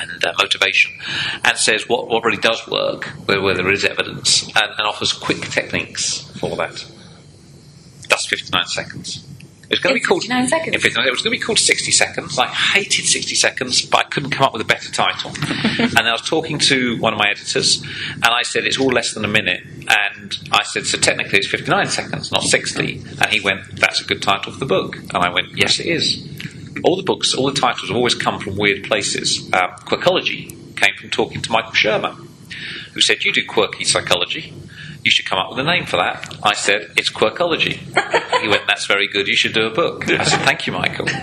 and 0.00 0.24
uh, 0.24 0.32
motivation, 0.38 0.92
and 1.44 1.58
says 1.58 1.88
what, 1.88 2.08
what 2.08 2.24
really 2.24 2.38
does 2.38 2.66
work, 2.68 3.06
where, 3.26 3.42
where 3.42 3.54
there 3.54 3.70
is 3.72 3.84
evidence, 3.84 4.44
and, 4.44 4.72
and 4.78 4.86
offers 4.86 5.12
quick 5.12 5.40
techniques 5.42 6.30
for 6.38 6.56
that. 6.56 6.84
That's 8.08 8.26
59 8.26 8.66
seconds. 8.66 9.27
It 9.68 9.72
was 9.72 9.80
going 9.80 9.94
to 9.94 10.00
be 10.00 10.04
called 10.04 10.22
59 10.22 10.48
seconds. 10.48 10.74
in 10.74 10.80
59 10.80 11.06
It 11.06 11.10
was 11.10 11.20
going 11.20 11.34
to 11.34 11.38
be 11.38 11.44
called 11.44 11.58
60 11.58 11.92
seconds. 11.92 12.38
I 12.38 12.46
hated 12.46 13.04
60 13.04 13.34
seconds, 13.34 13.82
but 13.84 13.98
I 13.98 14.02
couldn't 14.04 14.30
come 14.30 14.46
up 14.46 14.54
with 14.54 14.62
a 14.62 14.64
better 14.64 14.90
title. 14.90 15.30
and 15.78 16.08
I 16.08 16.12
was 16.12 16.22
talking 16.22 16.58
to 16.60 16.96
one 17.00 17.12
of 17.12 17.18
my 17.18 17.28
editors, 17.30 17.82
and 18.14 18.24
I 18.24 18.42
said 18.42 18.64
it's 18.64 18.80
all 18.80 18.88
less 18.88 19.12
than 19.12 19.26
a 19.26 19.28
minute. 19.28 19.62
And 19.86 20.38
I 20.52 20.62
said, 20.62 20.86
so 20.86 20.96
technically 20.96 21.38
it's 21.38 21.48
59 21.48 21.86
seconds, 21.88 22.32
not 22.32 22.44
60. 22.44 23.02
And 23.20 23.26
he 23.26 23.40
went, 23.40 23.76
that's 23.78 24.00
a 24.00 24.04
good 24.04 24.22
title 24.22 24.52
for 24.52 24.58
the 24.58 24.66
book. 24.66 24.96
And 24.96 25.16
I 25.16 25.28
went, 25.28 25.48
yes, 25.54 25.80
it 25.80 25.86
is. 25.86 26.26
All 26.82 26.96
the 26.96 27.02
books, 27.02 27.34
all 27.34 27.50
the 27.50 27.60
titles 27.60 27.88
have 27.88 27.96
always 27.96 28.14
come 28.14 28.40
from 28.40 28.56
weird 28.56 28.84
places. 28.84 29.52
Um, 29.52 29.70
Quirkology 29.84 30.76
came 30.76 30.94
from 30.96 31.10
talking 31.10 31.42
to 31.42 31.52
Michael 31.52 31.72
Shermer, 31.72 32.14
who 32.94 33.00
said, 33.00 33.24
You 33.24 33.32
do 33.32 33.44
quirky 33.46 33.84
psychology. 33.84 34.54
You 35.08 35.12
should 35.12 35.24
come 35.24 35.38
up 35.38 35.48
with 35.48 35.58
a 35.60 35.62
name 35.62 35.86
for 35.86 35.96
that. 35.96 36.36
I 36.42 36.52
said, 36.52 36.92
It's 36.94 37.08
Quirkology. 37.08 37.78
he 38.42 38.48
went, 38.48 38.66
That's 38.66 38.84
very 38.84 39.08
good. 39.08 39.26
You 39.26 39.36
should 39.36 39.54
do 39.54 39.62
a 39.62 39.70
book. 39.70 40.06
I 40.06 40.22
said, 40.22 40.40
Thank 40.42 40.66
you, 40.66 40.74
Michael. 40.74 41.06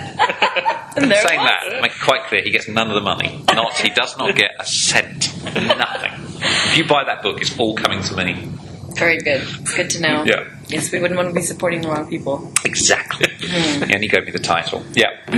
And 0.97 1.11
Saying 1.11 1.39
that, 1.43 1.81
make 1.81 1.91
it 1.91 2.01
quite 2.01 2.23
clear, 2.23 2.41
he 2.41 2.49
gets 2.51 2.67
none 2.69 2.87
of 2.87 2.95
the 2.95 3.01
money. 3.01 3.43
Not, 3.53 3.73
he 3.73 3.89
does 3.89 4.17
not 4.17 4.33
get 4.33 4.51
a 4.59 4.65
cent. 4.65 5.29
Nothing. 5.43 6.13
If 6.39 6.77
you 6.77 6.87
buy 6.87 7.03
that 7.03 7.21
book, 7.21 7.41
it's 7.41 7.59
all 7.59 7.75
coming 7.75 8.01
to 8.01 8.15
me. 8.15 8.49
Very 8.95 9.19
good. 9.19 9.45
Good 9.75 9.89
to 9.91 10.01
know. 10.01 10.23
Yeah. 10.23 10.47
Yes, 10.67 10.91
we 10.93 10.99
wouldn't 10.99 11.17
want 11.17 11.29
to 11.29 11.35
be 11.35 11.41
supporting 11.41 11.81
the 11.81 11.89
wrong 11.89 12.09
people. 12.09 12.49
Exactly. 12.63 13.27
Hmm. 13.41 13.83
And 13.83 14.01
he 14.01 14.07
gave 14.07 14.25
me 14.25 14.31
the 14.31 14.39
title. 14.39 14.83
Yeah. 14.93 15.11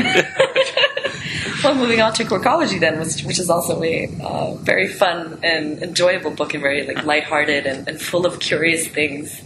Well, 1.63 1.76
moving 1.76 2.02
on 2.02 2.13
to 2.13 2.24
Quirkology 2.24 2.80
then, 2.80 3.00
which, 3.00 3.24
which 3.24 3.39
is 3.39 3.50
also 3.50 3.82
a 3.82 4.10
uh, 4.22 4.56
very 4.56 4.88
fun 4.88 5.39
and 5.43 5.82
enjoyable 5.82 6.32
book 6.32 6.54
and 6.54 6.62
very 6.62 6.86
like 6.86 7.04
lighthearted 7.04 7.65
and, 7.65 7.88
and 7.88 8.00
full 8.00 8.26
of 8.26 8.39
curious 8.39 8.88
things. 8.88 9.41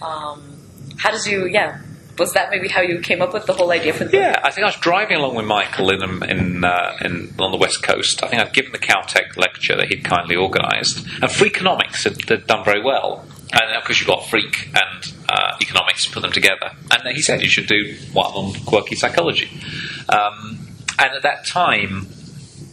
Um, 0.00 0.58
how 0.96 1.10
did 1.10 1.26
you? 1.26 1.46
Yeah, 1.46 1.80
was 2.18 2.32
that 2.32 2.50
maybe 2.50 2.68
how 2.68 2.80
you 2.80 3.00
came 3.00 3.22
up 3.22 3.32
with 3.32 3.46
the 3.46 3.52
whole 3.52 3.72
idea 3.72 3.92
for 3.92 4.04
the? 4.04 4.16
Yeah, 4.16 4.40
I 4.42 4.50
think 4.50 4.64
I 4.64 4.68
was 4.68 4.76
driving 4.76 5.16
along 5.16 5.34
with 5.34 5.46
Michael 5.46 5.90
in 5.90 6.22
in, 6.24 6.64
uh, 6.64 6.96
in 7.02 7.34
on 7.38 7.50
the 7.50 7.58
west 7.58 7.82
coast. 7.82 8.22
I 8.22 8.28
think 8.28 8.40
I'd 8.42 8.52
given 8.52 8.72
the 8.72 8.78
Caltech 8.78 9.36
lecture 9.36 9.76
that 9.76 9.88
he'd 9.88 10.04
kindly 10.04 10.36
organised, 10.36 10.98
and 10.98 11.24
Freakonomics 11.24 12.04
had, 12.04 12.28
had 12.28 12.46
done 12.46 12.64
very 12.64 12.82
well. 12.82 13.24
And 13.52 13.76
of 13.76 13.84
course, 13.84 13.98
you've 13.98 14.06
got 14.06 14.26
Freak 14.26 14.68
and 14.68 15.12
uh, 15.28 15.56
economics, 15.60 16.06
put 16.06 16.20
them 16.22 16.30
together. 16.30 16.70
And 16.92 17.16
he 17.16 17.20
said 17.20 17.42
you 17.42 17.48
should 17.48 17.66
do 17.66 17.96
one 18.12 18.26
on 18.26 18.54
quirky 18.64 18.94
psychology. 18.94 19.50
Um, 20.08 20.69
and 21.00 21.14
at 21.14 21.22
that 21.22 21.46
time, 21.46 22.06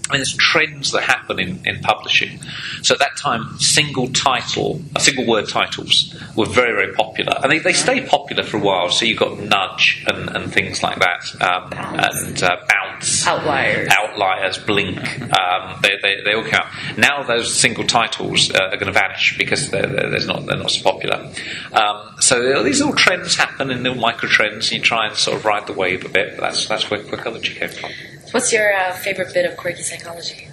I 0.10 0.14
mean, 0.14 0.20
there's 0.20 0.38
trends 0.38 0.92
that 0.94 1.04
happen 1.04 1.38
in, 1.38 1.60
in 1.66 1.82
publishing. 1.82 2.40
So 2.82 2.94
at 2.94 3.00
that 3.00 3.18
time, 3.18 3.60
single 3.60 4.08
title, 4.08 4.82
uh, 4.96 5.00
single 5.00 5.28
word 5.28 5.50
titles 5.50 6.16
were 6.34 6.46
very, 6.46 6.72
very 6.72 6.94
popular. 6.94 7.38
And 7.44 7.52
they, 7.52 7.60
they 7.60 7.74
stayed 7.74 8.08
popular 8.08 8.44
for 8.44 8.56
a 8.56 8.62
while. 8.62 8.90
So 8.90 9.04
you've 9.04 9.20
got 9.20 9.38
Nudge 9.38 10.06
and, 10.08 10.30
and 10.30 10.54
things 10.54 10.82
like 10.82 11.00
that. 11.00 11.26
Um, 11.42 11.74
and 11.74 12.42
uh, 12.42 12.56
Bounce. 12.70 13.28
Outliers. 13.28 13.90
Outliers, 13.92 14.58
Blink. 14.60 14.98
Um, 15.38 15.78
they, 15.82 15.98
they, 16.02 16.22
they 16.24 16.34
all 16.36 16.46
count. 16.46 16.68
Now 16.98 17.24
those 17.24 17.54
single 17.54 17.84
titles 17.84 18.50
uh, 18.50 18.70
are 18.72 18.78
going 18.78 18.88
to 18.88 18.94
vanish 18.94 19.38
because 19.38 19.72
they're, 19.72 19.88
they're, 19.88 20.10
they're 20.10 20.26
not, 20.26 20.46
they're 20.46 20.58
not 20.58 20.72
so 20.72 20.84
popular. 20.84 21.34
Um, 21.74 22.16
so 22.22 22.64
these 22.64 22.80
little 22.80 22.96
trends 22.96 23.36
happen 23.36 23.72
and 23.72 23.84
little 23.84 24.00
micro 24.00 24.30
trends. 24.30 24.72
And 24.72 24.78
you 24.78 24.82
try 24.82 25.08
and 25.08 25.18
sort 25.18 25.36
of 25.36 25.44
ride 25.44 25.68
the 25.68 25.74
wave 25.74 26.06
a 26.06 26.10
bit. 26.10 26.38
But 26.38 26.44
that's, 26.44 26.66
that's 26.68 26.90
where 26.90 27.02
Quirkology 27.02 27.56
came 27.56 27.68
from. 27.68 27.92
What's 28.32 28.52
your 28.52 28.74
uh, 28.74 28.94
favorite 28.94 29.34
bit 29.34 29.50
of 29.50 29.58
quirky 29.58 29.84
psychology? 29.84 30.48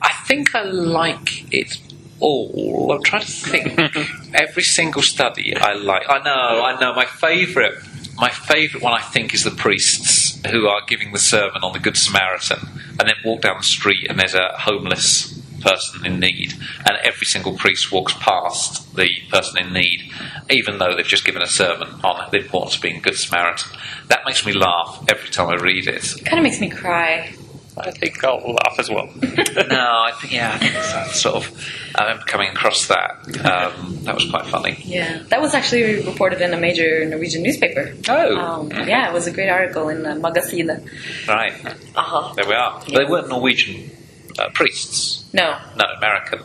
I 0.00 0.12
think 0.26 0.54
I 0.54 0.62
like 0.62 1.52
it 1.52 1.78
all. 2.20 2.92
I'm 2.92 3.02
trying 3.02 3.22
to 3.22 3.32
think. 3.32 3.78
Every 4.34 4.62
single 4.62 5.02
study 5.02 5.56
I 5.56 5.74
like. 5.74 6.08
I 6.08 6.18
know, 6.18 6.64
I 6.64 6.80
know. 6.80 6.94
My 6.94 7.06
favourite, 7.06 7.74
my 8.16 8.30
favourite 8.30 8.82
one 8.82 8.94
I 8.94 9.02
think 9.02 9.34
is 9.34 9.42
the 9.44 9.50
priests 9.50 10.40
who 10.46 10.66
are 10.66 10.82
giving 10.86 11.12
the 11.12 11.18
sermon 11.18 11.62
on 11.62 11.72
the 11.72 11.80
Good 11.80 11.96
Samaritan, 11.96 12.68
and 12.98 13.08
then 13.08 13.16
walk 13.24 13.42
down 13.42 13.56
the 13.58 13.64
street 13.64 14.06
and 14.08 14.18
there's 14.18 14.34
a 14.34 14.56
homeless 14.58 15.41
person 15.62 16.04
in 16.04 16.20
need, 16.20 16.52
and 16.86 16.96
every 17.04 17.26
single 17.26 17.56
priest 17.56 17.90
walks 17.92 18.14
past 18.20 18.94
the 18.96 19.08
person 19.30 19.58
in 19.58 19.72
need, 19.72 20.12
even 20.50 20.78
though 20.78 20.94
they've 20.96 21.06
just 21.06 21.24
given 21.24 21.42
a 21.42 21.46
sermon 21.46 21.88
on 22.04 22.28
the 22.30 22.38
importance 22.38 22.76
of 22.76 22.82
being 22.82 22.96
a 22.96 23.00
Good 23.00 23.16
Samaritan. 23.16 23.70
That 24.08 24.20
makes 24.26 24.44
me 24.44 24.52
laugh 24.52 25.04
every 25.08 25.30
time 25.30 25.48
I 25.48 25.54
read 25.54 25.86
it. 25.88 26.16
It 26.16 26.24
kind 26.24 26.38
of 26.38 26.42
makes 26.44 26.60
me 26.60 26.68
cry. 26.68 27.34
I 27.74 27.90
think 27.90 28.22
I'll 28.22 28.36
laugh 28.52 28.78
as 28.78 28.90
well. 28.90 29.06
no, 29.16 29.22
I 29.24 30.12
think 30.20 30.34
yeah, 30.34 30.52
I 30.52 30.58
think 30.58 31.14
sort 31.14 31.36
of. 31.36 31.68
I 31.94 32.02
remember 32.02 32.24
coming 32.26 32.50
across 32.50 32.86
that. 32.88 33.12
Um, 33.46 33.98
that 34.04 34.14
was 34.14 34.28
quite 34.28 34.44
funny. 34.46 34.82
Yeah, 34.84 35.22
that 35.30 35.40
was 35.40 35.54
actually 35.54 36.04
reported 36.04 36.42
in 36.42 36.52
a 36.52 36.58
major 36.58 37.06
Norwegian 37.06 37.42
newspaper. 37.42 37.94
Oh, 38.10 38.36
Um, 38.36 38.70
yeah, 38.86 39.08
it 39.08 39.14
was 39.14 39.26
a 39.26 39.30
great 39.32 39.48
article 39.48 39.88
in 39.88 40.04
uh, 40.04 40.16
Magasinet. 40.16 40.86
right. 41.26 41.54
Uh-huh. 41.96 42.34
There 42.34 42.46
we 42.46 42.52
are. 42.52 42.82
They 42.84 43.06
weren't 43.06 43.28
Norwegian 43.30 43.90
uh, 44.38 44.50
priests. 44.52 45.21
No, 45.32 45.58
not 45.76 45.96
American. 45.98 46.40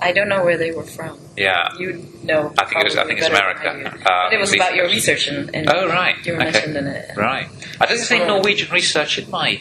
I 0.00 0.12
don't 0.12 0.28
know 0.28 0.44
where 0.44 0.56
they 0.56 0.70
were 0.70 0.84
from. 0.84 1.18
Yeah. 1.36 1.74
You 1.76 2.06
know. 2.22 2.52
I 2.56 2.64
think 2.66 2.80
it 2.82 2.84
was- 2.84 2.96
I 2.96 3.04
think 3.04 3.18
it's 3.18 3.28
America. 3.28 3.68
I. 3.68 3.82
Uh, 3.82 4.28
but 4.28 4.32
it 4.32 4.38
was 4.38 4.50
at 4.50 4.52
least 4.52 4.54
about 4.54 4.74
your 4.76 4.86
research 4.86 5.26
and, 5.26 5.52
and 5.54 5.68
Oh, 5.68 5.88
right. 5.88 6.14
you 6.24 6.34
were 6.34 6.38
Okay. 6.42 6.52
mentioned 6.52 6.76
in 6.76 6.86
it. 6.86 7.16
Right. 7.16 7.48
I 7.80 7.86
didn't 7.86 8.04
say 8.04 8.18
Norwegian 8.24 8.70
research 8.72 9.18
in 9.18 9.28
my. 9.30 9.60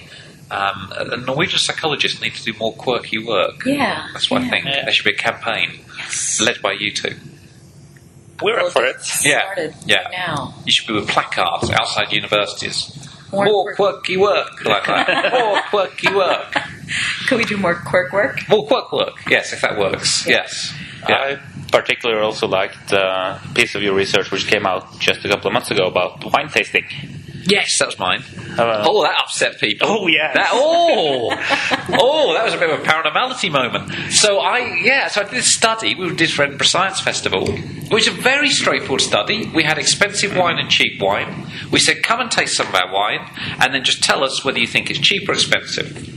Um, 0.52 0.94
a 0.96 1.18
Norwegian 1.18 1.60
psychologists 1.60 2.22
need 2.22 2.36
to 2.36 2.44
do 2.44 2.54
more 2.60 2.72
quirky 2.74 3.18
work. 3.18 3.66
Yeah. 3.66 4.08
That's 4.14 4.30
what 4.30 4.44
I 4.44 4.50
think. 4.50 4.66
Yeah. 4.66 4.84
There 4.86 4.94
should 4.94 5.06
be 5.06 5.12
a 5.12 5.18
campaign 5.18 5.80
Yes. 5.98 6.40
led 6.40 6.62
by 6.62 6.74
you 6.74 6.92
two. 6.94 7.16
We're 8.42 8.56
Well, 8.58 8.68
up 8.68 8.74
for 8.74 8.86
it. 8.86 8.98
Yeah. 9.26 9.42
Started 9.42 9.74
Yeah. 9.86 10.04
right 10.04 10.12
now. 10.12 10.54
You 10.66 10.72
should 10.72 10.86
be 10.88 10.94
with 10.94 11.08
placards 11.10 11.72
outside 11.72 12.14
universities. 12.14 13.07
More 13.32 13.46
More, 13.46 13.64
quirk- 13.76 13.76
quirky 13.78 14.18
work, 14.18 14.64
like 14.66 14.86
that. 14.86 15.34
more 15.40 15.62
quirky 15.70 16.14
work. 16.16 16.56
Could 17.28 17.38
we 17.40 17.44
do 17.46 17.58
more 17.58 17.76
quirk 17.76 18.14
work? 18.14 18.40
More 18.50 18.66
quirk 18.66 18.92
work. 18.94 19.16
Yes, 19.30 19.52
if 19.54 19.62
that 19.62 19.78
works. 19.78 20.26
Yes. 20.28 20.74
Yeah. 21.08 21.16
I 21.16 21.40
particularly 21.72 22.22
also 22.22 22.48
liked 22.48 22.94
uh, 22.94 23.38
a 23.44 23.54
piece 23.54 23.76
of 23.76 23.82
your 23.84 23.94
research 23.94 24.32
which 24.32 24.48
came 24.48 24.66
out 24.66 24.98
just 25.00 25.24
a 25.26 25.30
couple 25.30 25.48
of 25.48 25.54
months 25.54 25.70
ago 25.72 25.88
about 25.88 26.24
wine 26.34 26.48
tasting. 26.50 26.86
Yes, 27.48 27.80
that 27.80 27.88
was 27.88 27.98
mine. 27.98 28.24
Uh, 28.58 28.84
oh, 28.88 29.04
that 29.04 29.20
upset 29.20 29.60
people. 29.60 29.88
Oh, 29.90 30.08
yeah. 30.08 30.34
That 30.34 30.50
oh, 30.52 31.30
oh, 32.00 32.34
that 32.34 32.44
was 32.44 32.54
a 32.54 32.58
bit 32.58 32.70
of 32.70 32.80
a 32.80 32.84
paranormality 32.84 33.52
moment. 33.52 34.12
So 34.12 34.40
I, 34.40 34.80
yeah, 34.84 35.08
so 35.08 35.22
I 35.22 35.24
did 35.24 35.34
this 35.34 35.50
study. 35.54 35.96
We 35.96 36.14
did 36.14 36.30
for 36.30 36.44
Edinburgh 36.44 36.68
Science 36.68 37.00
Festival, 37.00 37.48
which 37.90 38.08
is 38.08 38.18
a 38.18 38.22
very 38.22 38.50
straightforward 38.50 39.02
study. 39.02 39.50
We 39.56 39.64
had 39.64 39.78
expensive 39.78 40.36
wine 40.36 40.58
and 40.58 40.70
cheap 40.70 41.02
wine. 41.02 41.48
We 41.72 41.80
said, 41.80 42.04
come 42.04 42.20
and 42.20 42.30
taste 42.30 42.58
some 42.58 42.68
of 42.68 42.76
our 42.76 42.92
wine, 42.92 43.30
and 43.60 43.74
then 43.74 43.84
just 43.84 44.04
tell 44.04 44.24
us 44.24 44.44
whether 44.44 44.60
you 44.60 44.68
think 44.68 44.90
it's 44.90 45.00
cheap 45.00 45.30
or 45.30 45.34
expensive. 45.34 46.17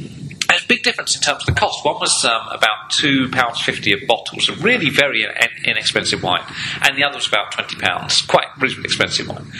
Big 0.71 0.85
difference 0.85 1.17
in 1.17 1.21
terms 1.21 1.43
of 1.43 1.53
the 1.53 1.61
cost. 1.61 1.85
One 1.85 1.99
was 1.99 2.25
um, 2.25 2.47
about 2.47 2.91
two 2.91 3.29
pounds 3.31 3.61
fifty 3.61 3.93
a 3.93 4.07
bottle, 4.07 4.39
so 4.39 4.55
really 4.55 4.89
very 4.89 5.25
in- 5.25 5.65
inexpensive 5.65 6.23
wine, 6.23 6.45
and 6.83 6.97
the 6.97 7.03
other 7.03 7.17
was 7.17 7.27
about 7.27 7.51
twenty 7.51 7.75
pounds, 7.75 8.23
quite 8.23 8.47
reasonably 8.57 8.85
expensive 8.85 9.27
wine. 9.27 9.51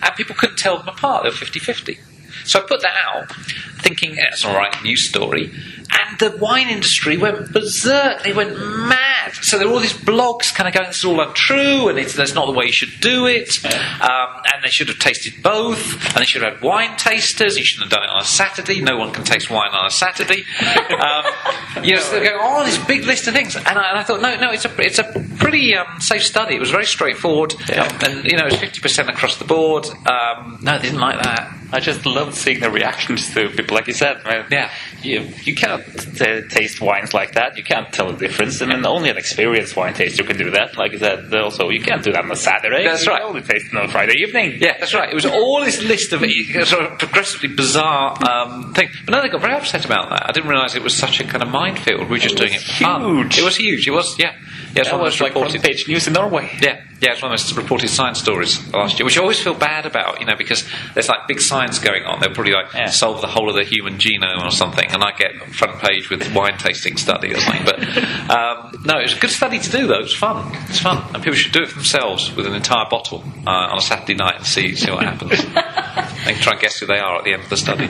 And 0.00 0.14
people 0.14 0.36
couldn't 0.36 0.58
tell 0.58 0.78
them 0.78 0.86
apart; 0.86 1.24
they 1.24 1.30
were 1.30 1.34
50-50. 1.34 1.98
So 2.44 2.60
I 2.60 2.62
put 2.68 2.82
that 2.82 2.94
out, 2.96 3.34
thinking 3.80 4.14
that's 4.14 4.44
all 4.44 4.54
right 4.54 4.72
news 4.84 5.08
story, 5.08 5.50
and 5.90 6.18
the 6.20 6.36
wine 6.36 6.68
industry 6.68 7.16
went 7.16 7.52
berserk. 7.52 8.22
They 8.22 8.32
went 8.32 8.56
mad. 8.56 9.19
So 9.42 9.58
there 9.58 9.66
are 9.66 9.70
all 9.70 9.80
these 9.80 9.92
blogs 9.92 10.54
kind 10.54 10.68
of 10.68 10.74
going, 10.74 10.86
"This 10.88 10.98
is 10.98 11.04
all 11.04 11.20
untrue, 11.20 11.88
and 11.88 11.98
it's, 11.98 12.14
that's 12.14 12.34
not 12.34 12.46
the 12.46 12.52
way 12.52 12.66
you 12.66 12.72
should 12.72 13.00
do 13.00 13.26
it." 13.26 13.64
Um, 13.64 14.28
and 14.52 14.62
they 14.64 14.68
should 14.70 14.88
have 14.88 14.98
tasted 14.98 15.42
both, 15.42 15.92
and 16.06 16.16
they 16.16 16.24
should 16.24 16.42
have 16.42 16.54
had 16.54 16.62
wine 16.62 16.96
tasters. 16.96 17.56
You 17.56 17.64
shouldn't 17.64 17.90
have 17.90 18.00
done 18.00 18.08
it 18.08 18.12
on 18.12 18.20
a 18.22 18.24
Saturday. 18.24 18.80
No 18.80 18.96
one 18.96 19.12
can 19.12 19.24
taste 19.24 19.50
wine 19.50 19.70
on 19.72 19.86
a 19.86 19.90
Saturday. 19.90 20.44
Um, 21.00 21.24
you 21.84 21.94
know, 21.94 22.00
so 22.00 22.12
they're 22.12 22.24
going, 22.24 22.38
"Oh, 22.40 22.64
this 22.64 22.76
big 22.84 23.04
list 23.04 23.26
of 23.26 23.32
things," 23.34 23.56
and 23.56 23.66
I, 23.66 23.90
and 23.90 23.98
I 23.98 24.02
thought, 24.02 24.20
no, 24.20 24.36
no, 24.36 24.50
it's 24.50 24.64
a 24.66 24.80
it's 24.80 24.98
a 24.98 25.04
pretty 25.38 25.74
um, 25.74 26.00
safe 26.00 26.24
study. 26.24 26.56
It 26.56 26.60
was 26.60 26.70
very 26.70 26.84
straightforward, 26.84 27.54
and 28.04 28.24
you 28.24 28.36
know, 28.36 28.44
it 28.46 28.52
was 28.52 28.60
fifty 28.60 28.80
percent 28.80 29.08
across 29.08 29.36
the 29.38 29.44
board. 29.44 29.86
Um, 30.06 30.58
no, 30.62 30.76
they 30.76 30.84
didn't 30.84 31.00
like 31.00 31.22
that. 31.22 31.54
I 31.72 31.80
just 31.80 32.04
love 32.04 32.34
seeing 32.34 32.60
the 32.60 32.70
reactions 32.70 33.32
to 33.34 33.48
people, 33.50 33.76
like 33.76 33.86
you 33.86 33.94
said. 33.94 34.20
Yeah. 34.50 34.70
You, 35.02 35.28
you 35.42 35.54
cannot 35.54 35.80
uh, 36.20 36.42
taste 36.48 36.80
wines 36.80 37.14
like 37.14 37.32
that. 37.34 37.56
You 37.56 37.64
can't 37.64 37.92
tell 37.92 38.12
the 38.12 38.18
difference, 38.18 38.60
and 38.60 38.70
then 38.70 38.86
only 38.86 39.10
an 39.10 39.16
experienced 39.16 39.76
wine 39.76 39.94
taster 39.94 40.22
can 40.22 40.36
do 40.36 40.50
that. 40.50 40.76
Like 40.76 40.94
I 40.94 40.98
said, 40.98 41.34
also 41.34 41.68
you 41.70 41.80
can't 41.80 42.02
do 42.02 42.12
that 42.12 42.24
on 42.24 42.30
a 42.30 42.36
Saturday. 42.36 42.84
That's 42.84 43.04
you 43.04 43.12
right. 43.12 43.22
only 43.22 43.42
taste 43.42 43.66
it 43.72 43.76
on 43.76 43.84
a 43.84 43.88
Friday 43.88 44.18
evening. 44.18 44.58
Yeah, 44.60 44.78
that's 44.78 44.94
right. 44.94 45.08
It 45.10 45.14
was 45.14 45.26
all 45.26 45.64
this 45.64 45.82
list 45.82 46.12
of 46.12 46.20
sort 46.66 46.84
of 46.84 46.98
progressively 46.98 47.48
bizarre 47.48 48.16
um, 48.28 48.74
things. 48.74 48.92
But 49.04 49.12
no, 49.12 49.22
they 49.22 49.28
got 49.28 49.40
very 49.40 49.54
upset 49.54 49.84
about 49.84 50.10
that. 50.10 50.28
I 50.28 50.32
didn't 50.32 50.50
realise 50.50 50.74
it 50.74 50.82
was 50.82 50.96
such 50.96 51.20
a 51.20 51.24
kind 51.24 51.42
of 51.42 51.50
minefield. 51.50 52.02
We 52.02 52.06
were 52.06 52.18
just 52.18 52.36
doing 52.36 52.54
it 52.54 52.60
for 52.60 52.84
fun. 52.84 53.02
huge. 53.02 53.38
It 53.38 53.44
was 53.44 53.56
huge. 53.56 53.86
It 53.86 53.92
was, 53.92 54.18
yeah. 54.18 54.34
Yeah, 54.74 54.82
it's 54.82 54.92
one 54.92 55.00
was 55.00 55.14
those 55.14 55.20
like 55.22 55.34
reported. 55.34 55.60
front 55.60 55.66
page 55.66 55.88
news 55.88 56.06
in 56.06 56.12
Norway. 56.12 56.50
Yeah, 56.62 56.80
yeah, 57.00 57.12
it's 57.12 57.22
one 57.22 57.32
of 57.32 57.38
those 57.38 57.56
reported 57.56 57.88
science 57.88 58.18
stories 58.20 58.58
last 58.74 58.98
year, 58.98 59.04
which 59.06 59.16
I 59.18 59.22
always 59.22 59.40
feel 59.40 59.54
bad 59.54 59.86
about, 59.86 60.20
you 60.20 60.26
know, 60.26 60.36
because 60.36 60.68
there's 60.94 61.08
like 61.08 61.26
big 61.28 61.40
science 61.40 61.78
going 61.78 62.04
on. 62.04 62.20
They'll 62.20 62.34
probably 62.34 62.52
like 62.52 62.72
Yeah. 62.74 62.90
solve 62.90 63.20
the 63.20 63.26
whole 63.26 63.48
of 63.48 63.56
the 63.56 63.64
human 63.64 63.98
genome 63.98 64.44
or 64.44 64.50
something, 64.50 64.88
and 64.90 65.02
I 65.02 65.12
get 65.12 65.34
front 65.54 65.78
page 65.80 66.10
with 66.10 66.34
wine 66.34 66.58
tasting 66.58 66.96
study 66.96 67.32
or 67.34 67.40
something. 67.40 67.64
But 67.64 67.78
um, 68.30 68.82
no, 68.84 68.98
it 68.98 69.02
was 69.02 69.16
a 69.16 69.20
good 69.20 69.30
study 69.30 69.58
to 69.58 69.70
do 69.70 69.86
though. 69.86 69.98
It 70.00 70.02
was 70.02 70.14
fun. 70.14 70.54
It's 70.68 70.80
fun, 70.80 71.02
and 71.14 71.22
people 71.22 71.36
should 71.36 71.52
do 71.52 71.62
it 71.62 71.68
for 71.68 71.76
themselves 71.76 72.34
with 72.36 72.46
an 72.46 72.54
entire 72.54 72.86
bottle 72.90 73.24
uh, 73.46 73.50
on 73.50 73.78
a 73.78 73.80
Saturday 73.80 74.14
night 74.14 74.36
and 74.36 74.46
see 74.46 74.74
see 74.76 74.90
what 74.90 75.02
happens. 75.04 75.32
and 76.26 76.36
try 76.36 76.52
and 76.52 76.60
guess 76.60 76.78
who 76.78 76.86
they 76.86 76.98
are 76.98 77.16
at 77.16 77.24
the 77.24 77.32
end 77.32 77.42
of 77.42 77.48
the 77.48 77.56
study. 77.56 77.88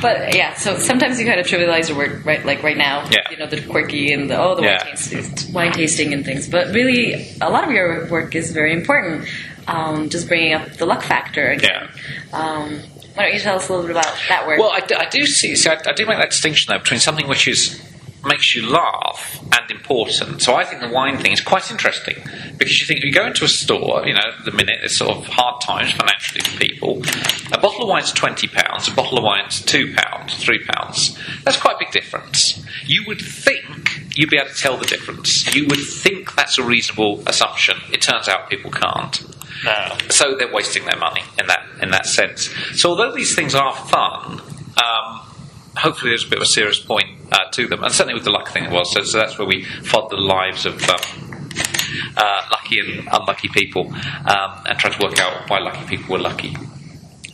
But 0.00 0.34
yeah, 0.36 0.54
so 0.54 0.78
sometimes 0.78 1.18
you 1.18 1.26
kind 1.26 1.40
of 1.40 1.46
trivialize 1.46 1.88
your 1.88 1.98
work, 1.98 2.24
right? 2.24 2.44
Like 2.44 2.62
right 2.62 2.76
now, 2.76 3.08
Yeah. 3.10 3.28
you 3.30 3.36
know, 3.36 3.46
the 3.46 3.60
quirky 3.60 4.12
and 4.12 4.30
the 4.30 4.38
oh, 4.40 4.54
the 4.54 4.62
Yeah. 4.62 4.84
wine, 4.84 4.96
tasting, 4.96 5.52
wine 5.52 5.72
tasting 5.72 6.12
and 6.12 6.24
things. 6.24 6.48
But 6.48 6.68
really, 6.72 7.26
a 7.40 7.50
lot 7.50 7.64
of 7.64 7.70
your 7.72 8.06
work 8.08 8.34
is 8.36 8.51
very 8.52 8.72
important. 8.72 9.28
Um, 9.66 10.08
just 10.08 10.28
bringing 10.28 10.54
up 10.54 10.72
the 10.72 10.86
luck 10.86 11.02
factor 11.02 11.48
again. 11.48 11.88
Um, 12.32 12.80
why 13.14 13.24
don't 13.24 13.34
you 13.34 13.40
tell 13.40 13.56
us 13.56 13.68
a 13.68 13.72
little 13.72 13.86
bit 13.86 13.96
about 13.96 14.16
that 14.28 14.46
work? 14.46 14.58
Well, 14.58 14.70
I 14.72 14.80
do, 14.80 14.94
I 14.94 15.06
do 15.06 15.26
see. 15.26 15.54
See, 15.54 15.68
I, 15.68 15.78
I 15.86 15.92
do 15.92 16.06
make 16.06 16.18
that 16.18 16.30
distinction 16.30 16.72
though 16.72 16.78
between 16.78 17.00
something 17.00 17.28
which 17.28 17.46
is 17.46 17.80
makes 18.24 18.54
you 18.54 18.68
laugh 18.68 19.40
and 19.52 19.70
important. 19.70 20.40
So 20.42 20.54
I 20.54 20.64
think 20.64 20.80
the 20.80 20.88
wine 20.88 21.18
thing 21.18 21.32
is 21.32 21.40
quite 21.40 21.70
interesting 21.70 22.16
because 22.56 22.80
you 22.80 22.86
think 22.86 22.98
if 22.98 23.04
you 23.04 23.12
go 23.12 23.26
into 23.26 23.44
a 23.44 23.48
store, 23.48 24.06
you 24.06 24.14
know, 24.14 24.30
the 24.44 24.52
minute 24.52 24.78
it's 24.82 24.96
sort 24.96 25.16
of 25.16 25.26
hard 25.26 25.60
times 25.60 25.92
financially 25.92 26.40
for 26.40 26.58
people. 26.58 27.02
A 27.52 27.60
bottle 27.60 27.82
of 27.82 27.88
wine's 27.88 28.12
twenty 28.12 28.46
pounds. 28.48 28.88
A 28.88 28.92
bottle 28.92 29.18
of 29.18 29.24
wine's 29.24 29.60
two 29.60 29.94
pounds, 29.94 30.36
three 30.42 30.64
pounds. 30.64 31.18
That's 31.44 31.56
quite 31.56 31.76
a 31.76 31.78
big 31.80 31.90
difference. 31.90 32.64
You 32.86 33.04
would 33.06 33.20
think 33.20 34.01
you'd 34.14 34.30
be 34.30 34.36
able 34.36 34.50
to 34.50 34.54
tell 34.56 34.76
the 34.76 34.86
difference. 34.86 35.54
You 35.54 35.66
would 35.66 35.80
think 35.80 36.34
that's 36.34 36.58
a 36.58 36.62
reasonable 36.62 37.22
assumption. 37.26 37.78
It 37.92 38.02
turns 38.02 38.28
out 38.28 38.50
people 38.50 38.70
can't. 38.70 39.22
No. 39.64 39.96
So 40.10 40.36
they're 40.36 40.52
wasting 40.52 40.84
their 40.84 40.98
money 40.98 41.22
in 41.38 41.46
that 41.46 41.66
in 41.80 41.90
that 41.90 42.06
sense. 42.06 42.50
So 42.74 42.90
although 42.90 43.12
these 43.12 43.34
things 43.34 43.54
are 43.54 43.74
fun, 43.74 44.40
um, 44.82 45.20
hopefully 45.76 46.10
there's 46.10 46.24
a 46.24 46.28
bit 46.28 46.38
of 46.38 46.42
a 46.42 46.46
serious 46.46 46.80
point 46.80 47.08
uh, 47.30 47.50
to 47.52 47.68
them, 47.68 47.84
and 47.84 47.92
certainly 47.92 48.14
with 48.14 48.24
the 48.24 48.30
luck 48.30 48.48
thing 48.48 48.64
it 48.64 48.72
was. 48.72 48.92
So, 48.92 49.02
so 49.02 49.18
that's 49.18 49.38
where 49.38 49.46
we 49.46 49.64
followed 49.64 50.10
the 50.10 50.16
lives 50.16 50.66
of. 50.66 50.82
Um, 50.88 51.00
uh, 52.16 52.42
lucky 52.50 52.78
and 52.78 53.08
unlucky 53.12 53.48
people, 53.48 53.92
um, 53.92 54.64
and 54.66 54.78
tried 54.78 54.92
to 54.92 55.02
work 55.02 55.18
out 55.18 55.48
why 55.48 55.58
lucky 55.58 55.84
people 55.86 56.12
were 56.14 56.20
lucky. 56.20 56.56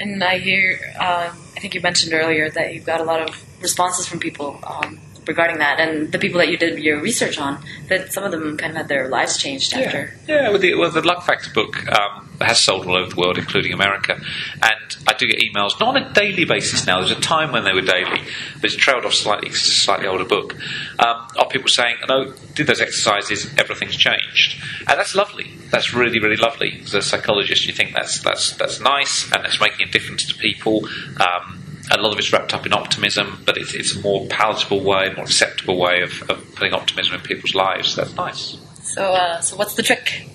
and 0.00 0.22
I 0.22 0.38
hear, 0.38 0.78
um, 0.98 1.36
I 1.56 1.60
think 1.60 1.74
you 1.74 1.80
mentioned 1.80 2.12
earlier 2.12 2.50
that 2.50 2.74
you 2.74 2.80
got 2.80 3.00
a 3.00 3.04
lot 3.04 3.20
of 3.20 3.62
responses 3.62 4.06
from 4.06 4.20
people 4.20 4.58
um, 4.64 4.98
regarding 5.28 5.58
that, 5.58 5.78
and 5.78 6.10
the 6.10 6.18
people 6.18 6.38
that 6.38 6.48
you 6.48 6.56
did 6.56 6.78
your 6.78 7.00
research 7.00 7.38
on, 7.38 7.62
that 7.88 8.12
some 8.12 8.24
of 8.24 8.32
them 8.32 8.56
kind 8.56 8.72
of 8.72 8.76
had 8.78 8.88
their 8.88 9.08
lives 9.08 9.36
changed 9.36 9.74
after. 9.74 10.14
Yeah, 10.26 10.48
well, 10.48 10.58
the, 10.58 10.74
well, 10.74 10.90
the 10.90 11.02
Luck 11.02 11.24
Factor 11.24 11.50
book 11.52 11.86
um, 11.92 12.28
has 12.40 12.58
sold 12.58 12.86
all 12.86 12.96
over 12.96 13.10
the 13.10 13.16
world, 13.16 13.38
including 13.38 13.72
America. 13.72 14.18
And 14.62 14.96
I 15.06 15.12
do 15.14 15.26
get 15.26 15.38
emails, 15.40 15.78
not 15.78 15.96
on 15.96 16.02
a 16.02 16.12
daily 16.12 16.44
basis 16.44 16.86
now, 16.86 16.98
there's 16.98 17.16
a 17.16 17.20
time 17.20 17.52
when 17.52 17.64
they 17.64 17.72
were 17.72 17.82
daily, 17.82 18.20
but 18.54 18.64
it's 18.64 18.76
trailed 18.76 19.04
off 19.04 19.14
slightly 19.14 19.48
'cause 19.48 19.58
it's 19.58 19.68
a 19.68 19.80
slightly 19.80 20.06
older 20.06 20.24
book, 20.24 20.56
um, 20.98 21.28
of 21.36 21.50
people 21.50 21.68
saying, 21.68 21.96
no, 22.08 22.32
did 22.54 22.66
those 22.66 22.80
exercises, 22.80 23.52
everything's 23.58 23.96
changed. 23.96 24.60
And 24.80 24.98
that's 24.98 25.14
lovely. 25.14 25.50
That's 25.70 25.92
really, 25.92 26.18
really 26.18 26.36
lovely. 26.36 26.80
As 26.82 26.94
a 26.94 27.02
psychologist, 27.02 27.66
you 27.66 27.74
think 27.74 27.92
that's, 27.94 28.20
that's, 28.22 28.52
that's 28.52 28.80
nice 28.80 29.30
and 29.32 29.44
it's 29.44 29.60
making 29.60 29.86
a 29.86 29.90
difference 29.90 30.24
to 30.26 30.34
people. 30.34 30.88
Um, 31.20 31.62
a 31.90 31.98
lot 31.98 32.12
of 32.12 32.18
it's 32.18 32.32
wrapped 32.32 32.54
up 32.54 32.66
in 32.66 32.72
optimism, 32.72 33.42
but 33.44 33.56
it's, 33.56 33.74
it's 33.74 33.96
a 33.96 34.00
more 34.00 34.26
palatable 34.26 34.82
way, 34.82 35.12
more 35.14 35.24
acceptable 35.24 35.78
way 35.78 36.02
of, 36.02 36.22
of 36.30 36.54
putting 36.54 36.74
optimism 36.74 37.14
in 37.14 37.20
people's 37.20 37.54
lives. 37.54 37.96
That's 37.96 38.14
nice. 38.14 38.56
So, 38.82 39.12
uh, 39.12 39.40
so 39.40 39.56
what's 39.56 39.74
the 39.74 39.82
trick? 39.82 40.28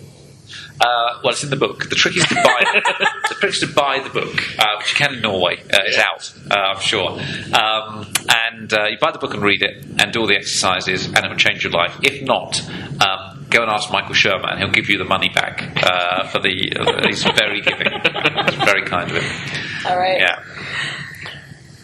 Uh, 0.82 1.20
well, 1.24 1.32
it's 1.32 1.44
in 1.44 1.50
the 1.50 1.56
book. 1.56 1.90
The 1.90 1.96
trick 1.96 2.18
is 2.18 2.26
to 2.28 2.36
buy. 2.36 2.82
the 3.30 3.36
trick 3.36 3.54
is 3.54 3.60
to 3.60 3.68
buy 3.68 4.00
the 4.00 4.10
book, 4.10 4.60
uh, 4.60 4.76
which 4.80 4.92
you 4.92 4.98
can 4.98 5.16
in 5.16 5.22
Norway. 5.22 5.62
Uh, 5.62 5.80
it's 5.86 5.98
out, 5.98 6.34
uh, 6.52 6.74
I'm 6.76 6.82
sure. 6.82 7.12
Um, 7.12 8.12
and 8.28 8.74
uh, 8.74 8.86
you 8.88 8.98
buy 9.00 9.12
the 9.12 9.20
book 9.20 9.34
and 9.34 9.44
read 9.44 9.62
it, 9.62 9.86
and 10.00 10.12
do 10.12 10.22
all 10.22 10.28
the 10.28 10.36
exercises, 10.36 11.06
and 11.06 11.18
it 11.18 11.30
will 11.30 11.38
change 11.38 11.64
your 11.64 11.74
life. 11.74 11.98
If 12.02 12.24
not, 12.24 12.60
um, 13.02 13.46
go 13.50 13.62
and 13.62 13.72
ask 13.72 13.92
Michael 13.92 14.16
Sherman. 14.16 14.50
And 14.50 14.60
he'll 14.60 14.72
give 14.72 14.90
you 14.90 14.98
the 14.98 15.06
money 15.06 15.30
back 15.30 15.62
uh, 15.84 16.28
for 16.28 16.40
the. 16.40 16.74
Uh, 16.76 17.08
he's 17.08 17.24
very 17.24 17.62
giving. 17.62 17.88
It's 18.46 18.58
very 18.58 18.84
kind 18.84 19.10
of 19.10 19.18
him. 19.18 19.90
All 19.90 19.98
right. 19.98 20.20
Yeah. 20.20 20.44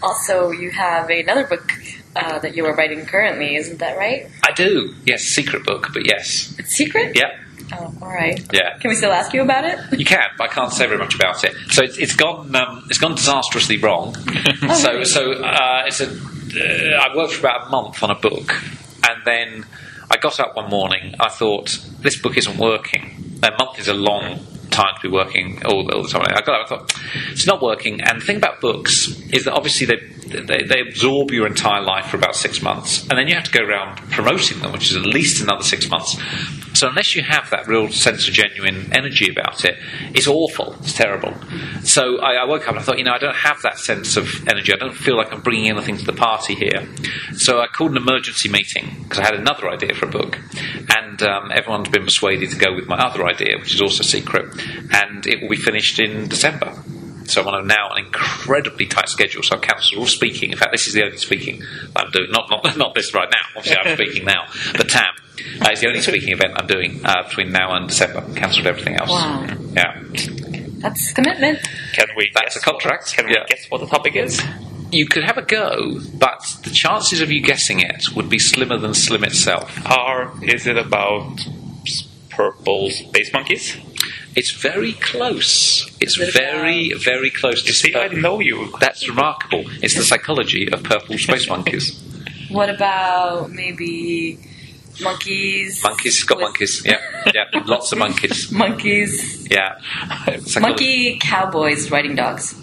Also, 0.02 0.52
you 0.52 0.72
have 0.72 1.10
another 1.10 1.46
book 1.46 1.72
uh, 2.16 2.40
that 2.40 2.56
you 2.56 2.66
are 2.66 2.76
writing 2.76 3.06
currently, 3.06 3.56
isn't 3.56 3.80
that 3.80 3.98
right? 3.98 4.28
I 4.48 4.52
do. 4.54 4.94
Yes, 5.06 5.24
secret 5.24 5.66
book, 5.66 5.90
but 5.94 6.06
yes. 6.06 6.56
It's 6.58 6.76
secret. 6.76 7.16
Yep. 7.16 7.40
Oh, 7.74 7.94
all 8.02 8.08
right. 8.08 8.40
Yeah. 8.52 8.78
Can 8.80 8.90
we 8.90 8.96
still 8.96 9.12
ask 9.12 9.34
you 9.34 9.42
about 9.42 9.66
it? 9.66 10.00
You 10.00 10.06
can, 10.06 10.28
but 10.38 10.50
I 10.50 10.54
can't 10.54 10.74
say 10.74 10.88
very 10.88 10.98
much 10.98 11.16
about 11.16 11.44
it. 11.44 11.54
So 11.70 11.84
it's, 11.84 11.98
it's 11.98 12.16
gone 12.16 12.56
um, 12.56 12.86
it's 12.90 12.98
gone 12.98 13.16
disastrously 13.16 13.78
wrong. 13.78 14.16
so 14.74 14.92
really? 14.94 15.06
so 15.06 15.34
uh, 15.34 15.84
it's 15.86 16.02
a 16.02 16.08
uh, 16.10 17.00
I 17.00 17.16
worked 17.16 17.34
for 17.34 17.42
about 17.42 17.68
a 17.68 17.70
month 17.70 18.02
on 18.02 18.10
a 18.10 18.16
book, 18.16 18.54
and 19.08 19.22
then 19.24 19.66
I 20.10 20.18
got 20.18 20.40
up 20.40 20.56
one 20.56 20.70
morning. 20.70 21.14
I 21.20 21.30
thought 21.30 21.78
this 22.00 22.20
book 22.20 22.38
isn't 22.38 22.58
working. 22.58 23.40
A 23.44 23.52
month 23.52 23.78
is 23.80 23.88
a 23.88 23.94
long 23.94 24.40
time 24.80 24.96
to 24.96 25.02
be 25.02 25.14
working 25.14 25.64
all, 25.66 25.90
all 25.92 26.04
the 26.04 26.10
time. 26.10 26.24
I 26.26 26.42
got 26.42 26.62
up. 26.62 26.66
I 26.66 26.70
thought 26.70 27.02
it's 27.32 27.48
not 27.48 27.62
working. 27.62 28.02
And 28.02 28.22
the 28.22 28.26
thing 28.26 28.38
about 28.38 28.62
books 28.62 29.08
is 29.32 29.46
that 29.46 29.54
obviously 29.54 29.88
they, 29.88 29.98
they 30.42 30.64
they 30.64 30.82
absorb 30.82 31.32
your 31.32 31.48
entire 31.48 31.82
life 31.82 32.08
for 32.08 32.18
about 32.18 32.36
six 32.36 32.62
months, 32.62 33.02
and 33.10 33.18
then 33.18 33.28
you 33.28 33.36
have 33.36 33.46
to 33.46 33.52
go 33.52 33.64
around 33.66 33.98
promoting 34.12 34.60
them, 34.60 34.72
which 34.72 34.92
is 34.92 34.96
at 34.96 35.06
least 35.06 35.42
another 35.42 35.64
six 35.64 35.90
months. 35.90 36.16
So 36.80 36.88
unless 36.88 37.14
you 37.14 37.24
have 37.24 37.50
that 37.50 37.68
real 37.68 37.90
sense 37.90 38.26
of 38.30 38.34
genuine 38.34 38.94
energy 38.94 39.30
about 39.30 39.66
it, 39.66 39.78
it's 40.16 40.28
awful. 40.28 40.78
It's 40.80 40.94
terrible. 40.94 41.36
So 41.84 42.22
I, 42.22 42.36
I 42.36 42.46
woke 42.46 42.62
up 42.64 42.70
and 42.70 42.80
I 42.80 42.82
thought, 42.82 42.98
you 42.98 43.04
know, 43.04 43.12
I 43.12 43.18
don't 43.18 43.36
have 43.36 43.62
that 43.64 43.80
sense 43.80 44.16
of 44.16 44.48
energy. 44.48 44.72
I 44.72 44.78
don't 44.78 44.96
feel 44.96 45.18
like 45.18 45.34
I'm 45.34 45.42
bringing 45.42 45.68
anything 45.68 45.98
to 45.98 46.06
the 46.06 46.14
party 46.14 46.56
here. 46.56 46.88
So 47.36 47.60
I 47.60 47.68
called 47.68 47.92
an 47.92 47.98
emergency 47.98 48.48
meeting 48.48 48.96
because 49.04 49.20
I 49.20 49.26
had 49.26 49.34
another 49.34 49.70
idea 49.70 49.94
for 49.94 50.06
a 50.06 50.10
book, 50.10 50.40
and 50.96 51.22
um, 51.22 51.52
everyone's 51.52 51.90
been 51.90 52.06
persuaded 52.06 52.50
to 52.52 52.58
go 52.58 52.74
with 52.74 52.88
my 52.88 52.98
other 52.98 53.26
idea, 53.26 53.58
which 53.60 53.76
is 53.76 53.82
also 53.82 54.04
secret, 54.04 54.46
and 54.94 55.28
it 55.28 55.42
will 55.42 55.50
be 55.50 55.58
finished 55.58 56.00
in 56.00 56.30
December. 56.30 56.74
So 57.30 57.42
I'm 57.42 57.48
on 57.48 57.68
now 57.68 57.92
an 57.92 58.06
incredibly 58.06 58.86
tight 58.86 59.10
schedule. 59.10 59.44
So 59.44 59.56
I've 59.56 59.62
cancelled 59.62 60.00
all 60.00 60.08
speaking. 60.08 60.52
In 60.52 60.58
fact, 60.58 60.72
this 60.72 60.88
is 60.88 60.94
the 60.94 61.04
only 61.04 61.18
speaking 61.18 61.62
I'm 61.96 62.12
doing. 62.12 62.32
Not 62.32 62.50
not 62.50 62.78
not 62.78 62.96
this 62.96 63.14
right 63.14 63.30
now. 63.32 63.42
Obviously, 63.56 63.78
I'm 63.78 63.96
speaking 63.96 64.26
now. 64.26 64.48
But 64.74 64.90
Tam 64.90 65.14
uh, 65.62 65.70
is 65.72 65.82
the 65.82 65.88
only 65.88 66.02
speaking 66.02 66.30
event 66.30 66.54
I'm 66.56 66.68
doing 66.68 67.02
uh, 67.06 67.24
between 67.24 67.52
now 67.52 67.74
and 67.76 67.88
December. 67.88 68.22
Cancelled 68.36 68.68
everything 68.68 68.96
else. 68.96 69.10
Wow. 69.10 69.48
Yeah. 69.74 70.04
That's 70.80 71.12
commitment. 71.12 71.60
Can 71.94 72.08
we 72.16 72.32
That's 72.34 72.56
guess 72.56 72.64
a 72.64 72.66
contract. 72.66 73.04
What, 73.04 73.16
can 73.16 73.26
we 73.28 73.34
guess 73.34 73.66
what 73.70 73.82
the 73.82 73.88
topic 73.88 74.16
is? 74.16 74.42
You 74.92 75.06
could 75.06 75.24
have 75.24 75.38
a 75.38 75.44
go, 75.44 76.00
but 76.18 76.42
the 76.64 76.72
chances 76.72 77.22
of 77.22 77.30
you 77.30 77.42
guessing 77.42 77.80
it 77.80 78.16
would 78.16 78.30
be 78.30 78.40
slimmer 78.40 78.78
than 78.78 78.96
Slim 78.96 79.24
itself. 79.24 79.78
Or 79.86 80.34
is 80.42 80.66
it 80.66 80.78
about 80.78 81.46
s- 82.40 82.56
purple 82.58 82.90
space 82.92 83.34
monkeys? 83.34 83.76
It's 84.36 84.52
very 84.52 84.94
close. 84.94 85.86
It's 86.00 86.16
very, 86.16 86.94
very 86.94 87.30
close 87.30 87.62
to 87.64 87.68
You 87.68 87.74
see, 87.74 87.96
I 87.96 88.08
know 88.10 88.40
you. 88.40 88.72
That's 88.80 89.08
remarkable. 89.10 89.64
It's 89.82 89.96
the 89.96 90.04
psychology 90.04 90.70
of 90.72 90.84
purple 90.84 91.18
space 91.18 91.50
monkeys. 91.50 92.00
What 92.50 92.70
about 92.70 93.52
maybe 93.52 94.40
monkeys? 95.02 95.84
Monkeys, 95.84 96.24
got 96.24 96.38
with- 96.38 96.44
monkeys. 96.46 96.84
Yeah, 96.86 97.00
yeah, 97.34 97.64
lots 97.66 97.92
of 97.92 97.98
monkeys. 98.00 98.52
Monkeys. 98.66 99.48
Yeah, 99.52 99.80
Psychology. 100.46 100.60
Monkey 100.60 101.18
cowboys 101.20 101.92
riding 101.92 102.16
dogs. 102.16 102.56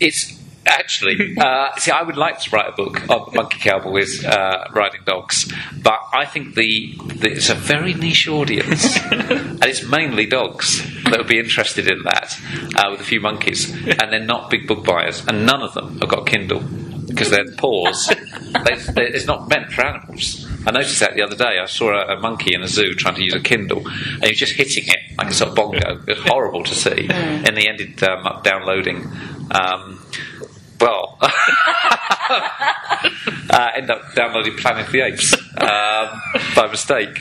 It's 0.00 0.35
actually 0.66 1.36
uh, 1.38 1.74
see. 1.76 1.90
I 1.90 2.02
would 2.02 2.16
like 2.16 2.40
to 2.40 2.50
write 2.50 2.68
a 2.68 2.72
book 2.72 3.08
of 3.08 3.34
monkey 3.34 3.58
cowboys 3.60 4.24
uh, 4.24 4.68
riding 4.74 5.00
dogs, 5.04 5.52
but 5.82 6.00
I 6.12 6.26
think 6.26 6.54
the, 6.54 6.94
the 7.16 7.32
it's 7.32 7.50
a 7.50 7.54
very 7.54 7.94
niche 7.94 8.28
audience, 8.28 8.98
and 9.10 9.64
it's 9.64 9.84
mainly 9.84 10.26
dogs 10.26 10.82
that 11.04 11.18
would 11.18 11.28
be 11.28 11.38
interested 11.38 11.88
in 11.88 12.02
that, 12.02 12.38
uh, 12.76 12.90
with 12.90 13.00
a 13.00 13.04
few 13.04 13.20
monkeys, 13.20 13.70
and 13.70 14.12
they're 14.12 14.20
not 14.20 14.50
big 14.50 14.66
book 14.66 14.84
buyers, 14.84 15.24
and 15.26 15.46
none 15.46 15.62
of 15.62 15.74
them 15.74 15.98
have 15.98 16.08
got 16.08 16.26
Kindle 16.26 16.62
because 17.06 17.30
their 17.30 17.50
paws. 17.56 18.08
They, 18.08 18.74
they, 18.92 19.06
it's 19.08 19.26
not 19.26 19.48
meant 19.48 19.72
for 19.72 19.84
animals. 19.84 20.46
I 20.66 20.72
noticed 20.72 21.00
that 21.00 21.14
the 21.14 21.22
other 21.22 21.36
day. 21.36 21.58
I 21.58 21.66
saw 21.66 21.90
a, 21.90 22.16
a 22.16 22.20
monkey 22.20 22.54
in 22.54 22.62
a 22.62 22.68
zoo 22.68 22.94
trying 22.94 23.14
to 23.14 23.22
use 23.22 23.34
a 23.34 23.40
Kindle, 23.40 23.86
and 23.86 24.24
he 24.24 24.30
was 24.30 24.38
just 24.38 24.54
hitting 24.54 24.84
it 24.86 25.16
like 25.16 25.28
a 25.28 25.34
sort 25.34 25.50
of 25.50 25.56
bongo. 25.56 26.02
It 26.06 26.18
was 26.18 26.26
horrible 26.26 26.64
to 26.64 26.74
see. 26.74 27.08
And 27.10 27.56
the 27.56 27.68
ended 27.68 28.02
um, 28.02 28.26
up 28.26 28.44
downloading. 28.44 29.06
Um, 29.50 30.02
well, 30.80 31.18
uh, 33.50 33.70
end 33.74 33.90
up 33.90 34.02
downloading 34.14 34.56
Planet 34.56 34.86
of 34.86 34.92
the 34.92 35.00
Apes 35.00 35.34
um, 35.60 36.20
by 36.54 36.66
mistake. 36.70 37.18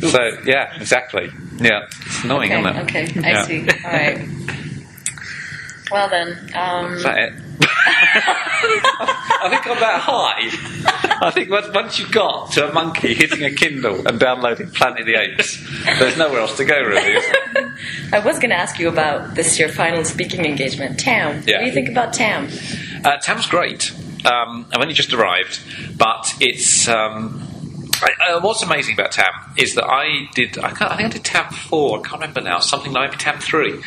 So 0.00 0.30
yeah, 0.44 0.74
exactly. 0.76 1.30
Yeah, 1.58 1.86
it's 2.06 2.24
annoying, 2.24 2.52
Okay, 2.52 2.60
isn't 2.60 2.76
it? 2.76 2.82
okay, 2.82 3.28
I 3.28 3.30
Yeah. 3.32 3.42
see. 3.44 3.60
All 3.84 3.92
right. 3.92 4.28
Well 5.92 6.08
then, 6.08 6.28
um, 6.54 6.92
Is 6.94 7.02
that 7.02 7.18
it? 7.18 7.32
I 7.62 9.48
think 9.50 9.66
I'm 9.66 9.80
that 9.80 10.00
high. 10.00 11.26
I 11.26 11.30
think 11.30 11.50
once, 11.50 11.68
once 11.74 11.98
you 11.98 12.08
got 12.08 12.52
to 12.52 12.70
a 12.70 12.72
monkey 12.72 13.14
hitting 13.14 13.44
a 13.44 13.52
Kindle 13.52 14.06
and 14.06 14.18
downloading 14.18 14.70
Planet 14.70 15.00
of 15.00 15.06
the 15.06 15.16
Apes, 15.16 15.62
there's 15.98 16.16
nowhere 16.16 16.40
else 16.40 16.56
to 16.56 16.64
go, 16.64 16.80
really. 16.80 17.22
I 18.12 18.20
was 18.20 18.38
going 18.38 18.50
to 18.50 18.56
ask 18.56 18.78
you 18.78 18.88
about 18.88 19.34
this 19.34 19.58
year 19.58 19.68
final 19.68 20.04
speaking 20.04 20.44
engagement, 20.44 20.98
Tam. 20.98 21.36
What 21.36 21.46
do 21.46 21.64
you 21.64 21.72
think 21.72 21.88
about 21.88 22.12
Tam? 22.12 22.48
Uh, 23.04 23.18
Tam's 23.18 23.46
great. 23.46 23.92
Um, 24.24 24.66
I've 24.72 24.80
only 24.80 24.94
just 24.94 25.12
arrived, 25.12 25.60
but 25.96 26.34
it's. 26.40 26.88
Um, 26.88 27.46
I, 28.02 28.32
uh, 28.32 28.40
what's 28.40 28.62
amazing 28.62 28.94
about 28.94 29.12
Tam 29.12 29.32
is 29.56 29.74
that 29.74 29.84
I 29.84 30.28
did. 30.34 30.58
I, 30.58 30.68
I 30.68 30.96
think 30.96 31.08
I 31.08 31.08
did 31.08 31.24
Tam 31.24 31.52
four. 31.52 31.98
I 31.98 32.02
can't 32.02 32.20
remember 32.20 32.40
now. 32.40 32.58
Something 32.60 32.92
like 32.92 33.10
maybe 33.10 33.22
Tam 33.22 33.38
three, 33.38 33.80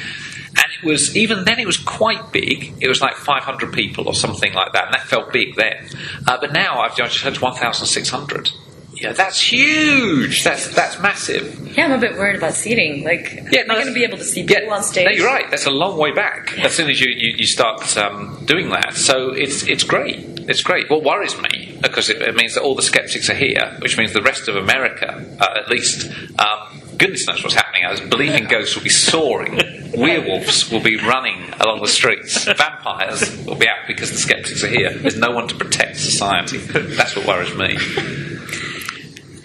and 0.56 0.66
it 0.82 0.86
was 0.86 1.16
even 1.16 1.45
then. 1.45 1.60
It 1.60 1.66
was 1.66 1.78
quite 1.78 2.32
big. 2.32 2.74
It 2.80 2.88
was 2.88 3.01
like 3.01 3.16
500 3.16 3.74
people 3.74 4.08
or 4.08 4.14
something 4.14 4.54
like 4.54 4.74
that, 4.74 4.86
and 4.86 4.93
that 4.93 5.08
felt 5.08 5.32
big 5.34 5.56
then. 5.56 5.89
Uh, 6.28 6.38
but 6.39 6.54
now 6.54 6.82
I've 6.82 6.95
just 6.95 7.22
had 7.22 7.38
1,600. 7.38 8.49
Yeah, 8.95 9.12
that's 9.12 9.41
huge. 9.41 10.43
That's 10.43 10.74
that's 10.74 10.99
massive. 10.99 11.76
Yeah, 11.78 11.86
I'm 11.86 11.91
a 11.91 11.97
bit 11.97 12.14
worried 12.14 12.38
about 12.38 12.54
seating. 12.54 13.04
Like, 13.04 13.34
Yeah, 13.51 13.64
no, 13.64 13.74
going 13.74 13.88
to 13.88 13.93
be 13.93 14.04
able 14.04 14.20
to 14.20 14.24
see 14.24 14.45
people 14.45 14.72
on 14.72 14.84
stage? 14.84 15.06
No, 15.06 15.12
you're 15.12 15.28
right. 15.28 15.49
That's 15.49 15.66
a 15.66 15.72
long 15.72 15.97
way 15.97 16.12
back. 16.12 16.58
As 16.60 16.74
soon 16.74 16.89
as 16.89 17.01
you, 17.01 17.12
you, 17.12 17.36
you 17.38 17.45
start 17.45 17.97
um, 17.97 18.45
doing 18.45 18.70
that, 18.70 18.93
so 18.93 19.32
it's 19.32 19.64
it's 19.64 19.84
great. 19.84 20.18
It's 20.47 20.62
great. 20.62 20.89
What 20.89 21.04
worries 21.04 21.36
me 21.41 21.78
because 21.82 22.10
it, 22.10 22.22
it 22.22 22.36
means 22.36 22.54
that 22.56 22.64
all 22.64 22.76
the 22.76 22.82
skeptics 22.82 23.30
are 23.30 23.36
here, 23.36 23.76
which 23.80 23.97
means 23.97 24.14
the 24.14 24.22
rest 24.22 24.47
of 24.47 24.56
America, 24.56 25.38
uh, 25.39 25.60
at 25.60 25.70
least. 25.70 26.10
Um, 26.39 26.83
Goodness 26.98 27.28
knows 27.28 27.44
what's 27.44 27.56
happening. 27.56 27.86
I 27.86 27.91
was 27.91 28.02
believing 28.02 28.46
ghosts 28.46 28.76
will 28.76 28.84
be 28.84 28.89
soaring, 28.89 29.60
werewolves 29.98 30.70
will 30.72 30.80
be 30.82 30.98
running 30.98 31.50
along 31.60 31.82
the 31.82 31.88
streets, 31.88 32.46
vampires 32.46 33.46
will 33.46 33.56
be 33.56 33.68
out 33.68 33.88
because 33.88 34.12
the 34.12 34.18
skeptics 34.18 34.64
are 34.64 34.68
here. 34.68 34.94
There's 34.94 35.18
no 35.18 35.32
one 35.32 35.48
to 35.48 35.56
protect 35.56 35.98
society. 35.98 36.58
That's 36.58 37.16
what 37.16 37.26
worries 37.28 37.56
me. 37.56 37.78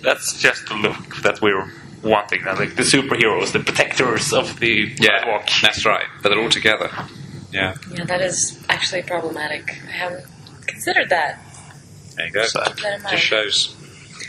That's 0.02 0.40
just 0.40 0.66
the 0.68 0.74
look 0.74 1.16
that 1.22 1.40
we're 1.42 1.70
wanting. 2.02 2.46
uh, 2.46 2.54
Like 2.56 2.76
the 2.76 2.82
superheroes, 2.82 3.52
the 3.52 3.60
protectors 3.60 4.32
of 4.32 4.60
the 4.60 4.94
Yeah, 5.00 5.20
sidewalk. 5.20 5.48
that's 5.62 5.84
right. 5.84 6.06
But 6.22 6.28
they're 6.30 6.40
all 6.40 6.48
together. 6.50 6.90
Yeah, 7.52 7.74
Yeah, 7.90 8.04
that 8.04 8.20
is 8.20 8.62
actually 8.68 9.02
problematic. 9.02 9.80
I 9.88 9.90
haven't 9.90 10.24
considered 10.66 11.08
that. 11.10 11.40
there 12.16 12.26
you 12.26 12.32
go. 12.32 12.44
So, 12.44 12.62
Keep 12.62 12.76
that 12.76 12.94
in 12.96 13.02
mind. 13.02 13.16
Just 13.16 13.24
shows. 13.26 13.74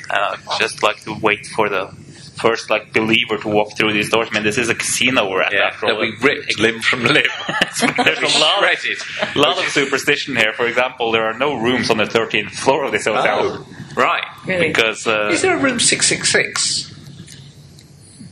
Uh, 0.10 0.38
just 0.58 0.82
like 0.82 1.04
to 1.04 1.14
wait 1.22 1.46
for 1.46 1.70
the 1.70 1.96
first 2.40 2.70
like 2.70 2.94
believer 2.94 3.38
to 3.38 3.48
walk 3.48 3.76
through 3.78 3.94
these 3.94 4.10
doors. 4.10 4.30
I 4.32 4.36
mean, 4.36 4.44
this 4.44 4.58
is 4.58 4.70
a 4.70 4.76
casino 4.76 5.30
we're 5.30 5.42
at. 5.42 5.52
Yeah, 5.54 5.68
after 5.68 5.86
all. 5.88 6.00
they'll 6.00 6.12
be 6.12 6.18
ripped 6.22 6.60
limb 6.60 6.80
from 6.82 7.04
limb. 7.04 7.26
There's 7.80 8.20
a 8.20 8.40
lot, 8.40 8.60
Shredded. 8.60 9.36
lot 9.36 9.58
of 9.58 9.66
superstition 9.72 10.36
here. 10.36 10.54
For 10.54 10.66
example, 10.68 11.12
there 11.12 11.24
are 11.26 11.38
no 11.38 11.56
rooms 11.56 11.90
on 11.90 11.98
the 11.98 12.06
13th 12.06 12.52
floor 12.52 12.86
of 12.86 12.92
this 12.92 13.06
hotel 13.06 13.40
Oh, 13.42 13.68
right. 13.96 14.24
Really? 14.46 14.68
because 14.70 15.06
uh, 15.08 15.30
Is 15.32 15.42
there 15.42 15.56
a 15.58 15.62
room 15.62 15.80
666? 15.80 16.89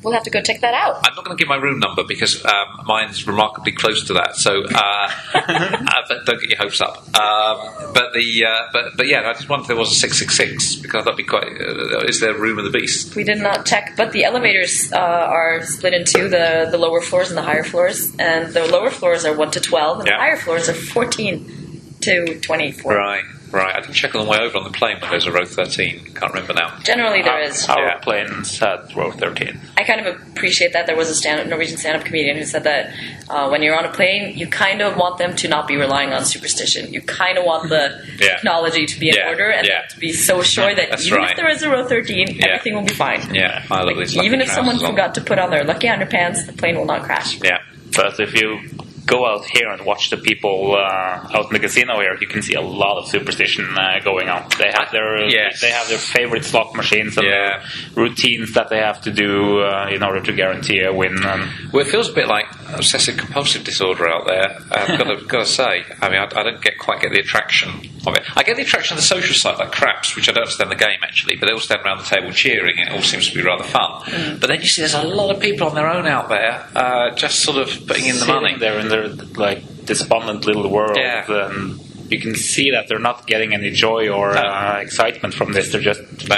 We'll 0.04 0.14
have 0.14 0.24
to 0.24 0.30
go 0.30 0.42
check 0.42 0.62
that 0.62 0.74
out. 0.76 0.98
I'm 1.04 1.16
not 1.16 1.26
going 1.26 1.36
to 1.36 1.42
give 1.42 1.50
my 1.50 1.56
room 1.56 1.80
number 1.80 2.04
because 2.04 2.44
um, 2.46 2.84
mine's 2.86 3.26
remarkably 3.26 3.72
close 3.72 4.06
to 4.08 4.14
that. 4.14 4.36
So, 4.36 4.64
uh, 4.64 5.12
uh, 5.34 6.02
but 6.08 6.26
don't 6.26 6.40
get 6.40 6.50
your 6.52 6.60
hopes 6.60 6.80
up. 6.82 6.98
Um, 7.18 7.94
but 7.94 8.14
the 8.14 8.46
uh, 8.46 8.68
but 8.72 8.96
but 8.96 9.08
yeah, 9.08 9.28
I 9.28 9.34
just 9.34 9.50
wondered 9.50 9.64
if 9.64 9.68
there 9.70 9.76
was 9.76 9.92
a 9.92 9.96
666 9.96 10.76
because 10.82 11.04
that'd 11.06 11.18
be 11.18 11.24
quite. 11.24 11.48
Uh, 11.60 12.06
is 12.06 12.20
there 12.20 12.34
room 12.38 12.60
of 12.60 12.66
the 12.66 12.72
beast? 12.72 13.16
We 13.16 13.24
did 13.24 13.40
not 13.40 13.66
check, 13.66 13.94
but 13.98 14.12
the 14.12 14.24
elevators 14.24 14.92
uh, 14.94 14.98
are 14.98 15.64
split 15.64 15.94
in 15.94 16.06
two: 16.06 16.30
the 16.30 16.68
the 16.70 16.78
lower 16.78 17.02
floors 17.02 17.30
and 17.30 17.38
the 17.38 17.42
higher 17.44 17.64
floors. 17.64 18.16
And 18.20 18.54
the 18.54 18.68
lower 18.68 18.92
floors 18.92 19.26
are 19.26 19.36
one 19.36 19.52
to 19.52 19.60
twelve, 19.60 20.00
and 20.00 20.08
Yeah. 20.08 20.18
the 20.18 20.22
higher 20.22 20.38
floors 20.38 20.70
are 20.70 20.74
fourteen 20.76 21.92
to 22.02 22.40
twenty-four. 22.40 22.94
Right, 22.94 23.24
right. 23.52 23.76
I 23.76 23.80
didn't 23.82 23.94
check 23.96 24.14
on 24.16 24.24
the 24.26 24.30
way 24.30 24.38
over 24.40 24.58
on 24.58 24.64
the 24.64 24.70
plane 24.78 24.98
when 25.02 25.10
there's 25.12 25.26
a 25.26 25.32
row 25.32 25.46
13. 25.46 26.14
Can't 26.16 26.34
remember 26.34 26.54
now. 26.54 26.78
Generally, 26.84 27.22
there 27.24 27.40
is. 27.42 27.68
our, 27.70 27.80
Yeah. 27.80 27.98
planes 28.00 28.58
had 28.60 28.96
row 28.96 29.12
13. 29.12 29.60
I 29.78 29.84
kind 29.84 30.06
of 30.06 30.16
appreciate 30.30 30.74
that 30.74 30.86
there 30.88 30.96
was 30.96 31.10
a 31.10 31.16
stand 31.16 31.50
Norwegian 31.50 31.78
stand-up 31.78 32.06
comedian 32.06 32.38
who 32.38 32.46
said 32.46 32.64
that 32.64 32.94
uh, 33.30 33.48
when 33.50 33.62
you're 33.62 33.78
on 33.78 33.86
a 33.86 33.92
plane, 33.92 34.38
you 34.38 34.48
kind 34.48 34.82
of 34.82 34.96
want 34.98 35.18
them 35.18 35.36
to 35.38 35.48
not 35.48 35.68
be 35.68 35.76
relying 35.78 36.14
on 36.14 36.26
superstition. 36.26 36.94
You 36.94 37.02
kind 37.02 37.38
of 37.38 37.46
want 37.46 37.70
the 37.70 38.02
Yeah. 38.20 38.36
technology 38.36 38.86
to 38.86 39.00
be 39.00 39.10
in 39.10 39.16
Yeah, 39.16 39.30
order 39.30 39.50
and 39.52 39.68
yeah. 39.68 39.86
to 39.90 40.00
be 40.00 40.12
so 40.14 40.42
sure 40.42 40.74
that 40.74 40.88
That's 40.90 41.06
even 41.06 41.20
right. 41.20 41.32
if 41.32 41.38
there 41.38 41.50
is 41.50 41.62
a 41.64 41.70
row 41.70 41.86
13, 41.88 42.28
Yeah. 42.36 42.48
everything 42.48 42.76
will 42.76 42.84
be 42.86 42.94
fine. 42.94 43.34
Yeah, 43.34 43.64
I 43.72 43.84
love 43.84 43.98
this. 43.98 44.16
Even 44.16 44.42
if 44.42 44.50
someone 44.50 44.76
trousers 44.76 44.84
on. 44.90 44.92
forgot 44.94 45.16
to 45.16 45.22
put 45.22 45.40
on 45.40 45.50
their 45.52 45.64
lucky 45.64 45.88
underpants, 45.88 46.46
the 46.46 46.54
plane 46.54 46.78
will 46.78 46.86
not 46.86 47.04
crash. 47.04 47.42
Yeah. 47.42 47.60
But 47.96 48.20
if 48.20 48.34
you 48.34 48.60
go 49.08 49.26
out 49.26 49.46
here 49.56 49.70
and 49.70 49.86
watch 49.86 50.10
the 50.10 50.18
people 50.18 50.76
uh, 50.76 51.36
out 51.38 51.46
in 51.48 51.54
the 51.54 51.60
casino 51.60 52.00
here, 52.00 52.16
you 52.20 52.28
can 52.28 52.42
see 52.42 52.54
a 52.56 52.62
lot 52.62 52.98
of 53.00 53.08
superstition 53.08 53.66
uh, 53.78 54.00
going 54.04 54.28
on. 54.30 54.48
They 54.60 54.72
have 54.80 54.92
their 54.92 55.26
Yes. 55.28 55.62
they 55.62 55.72
have 55.72 55.88
their 55.88 55.98
favorite 55.98 56.44
slot 56.44 56.76
machines 56.76 57.18
and 57.18 57.26
Yeah. 57.26 57.64
routines 57.96 58.54
that 58.54 58.68
they 58.70 58.80
have 58.80 59.00
to 59.08 59.12
do 59.12 59.60
uh, 59.62 59.88
in 59.96 60.04
order 60.04 60.22
to 60.22 60.34
guarantee 60.34 60.82
a 60.82 60.94
win. 60.94 61.16
And 61.24 61.42
Well, 61.72 61.86
it 61.86 61.90
feels 61.90 62.10
a 62.10 62.14
bit 62.14 62.28
like 62.28 62.46
obsessive 62.76 63.18
compulsive 63.18 63.64
disorder 63.64 64.08
out 64.08 64.26
there. 64.28 64.58
I've 64.72 64.98
got 64.98 65.04
to, 65.06 65.26
got 65.26 65.40
to 65.40 65.46
say, 65.46 65.86
I 66.02 66.10
mean, 66.10 66.20
I, 66.20 66.26
I 66.26 66.44
don't 66.44 66.62
get 66.62 66.78
quite 66.78 67.02
get 67.02 67.12
the 67.12 67.20
attraction 67.20 67.70
of 68.06 68.16
it. 68.16 68.24
I 68.36 68.44
get 68.44 68.56
the 68.58 68.64
attraction 68.64 68.96
of 68.96 69.02
the 69.02 69.08
social 69.08 69.34
side, 69.36 69.58
like 69.60 69.72
craps, 69.72 70.16
which 70.16 70.28
I 70.30 70.32
don't 70.34 70.44
understand 70.44 70.72
the 70.72 70.76
game 70.76 71.00
actually, 71.04 71.36
but 71.36 71.48
they 71.48 71.54
all 71.54 71.60
stand 71.60 71.82
around 71.86 72.00
the 72.00 72.04
table 72.06 72.32
cheering, 72.32 72.78
and 72.80 72.90
it 72.90 72.96
all 72.96 73.02
seems 73.02 73.30
to 73.30 73.36
be 73.36 73.42
rather 73.44 73.64
fun. 73.64 74.38
But 74.40 74.48
then 74.48 74.62
you 74.62 74.68
see, 74.68 74.82
there's 74.82 74.94
a 74.94 75.04
lot 75.04 75.34
of 75.36 75.42
people 75.42 75.68
on 75.68 75.76
their 75.76 75.90
own 75.90 76.06
out 76.08 76.30
there, 76.30 76.68
uh, 76.76 77.12
just 77.16 77.40
sort 77.42 77.58
of 77.58 77.68
putting 77.88 78.06
in 78.06 78.16
the 78.16 78.22
Sitting 78.22 78.34
money. 78.36 78.58
there 78.58 78.80
in 78.80 78.90
their 78.90 79.08
like 79.08 79.86
despondent 79.86 80.46
little 80.46 80.70
world, 80.70 80.98
Yeah. 80.98 81.50
and 81.50 81.80
you 82.12 82.20
can 82.20 82.36
see 82.36 82.72
that 82.72 82.88
they're 82.88 83.00
not 83.00 83.28
getting 83.28 83.54
any 83.54 83.72
joy 83.72 84.10
or 84.10 84.34
No. 84.34 84.42
uh, 84.42 84.80
excitement 84.82 85.34
from 85.34 85.52
this. 85.54 85.72
They're 85.72 85.82
just 85.82 86.02
No. 86.30 86.38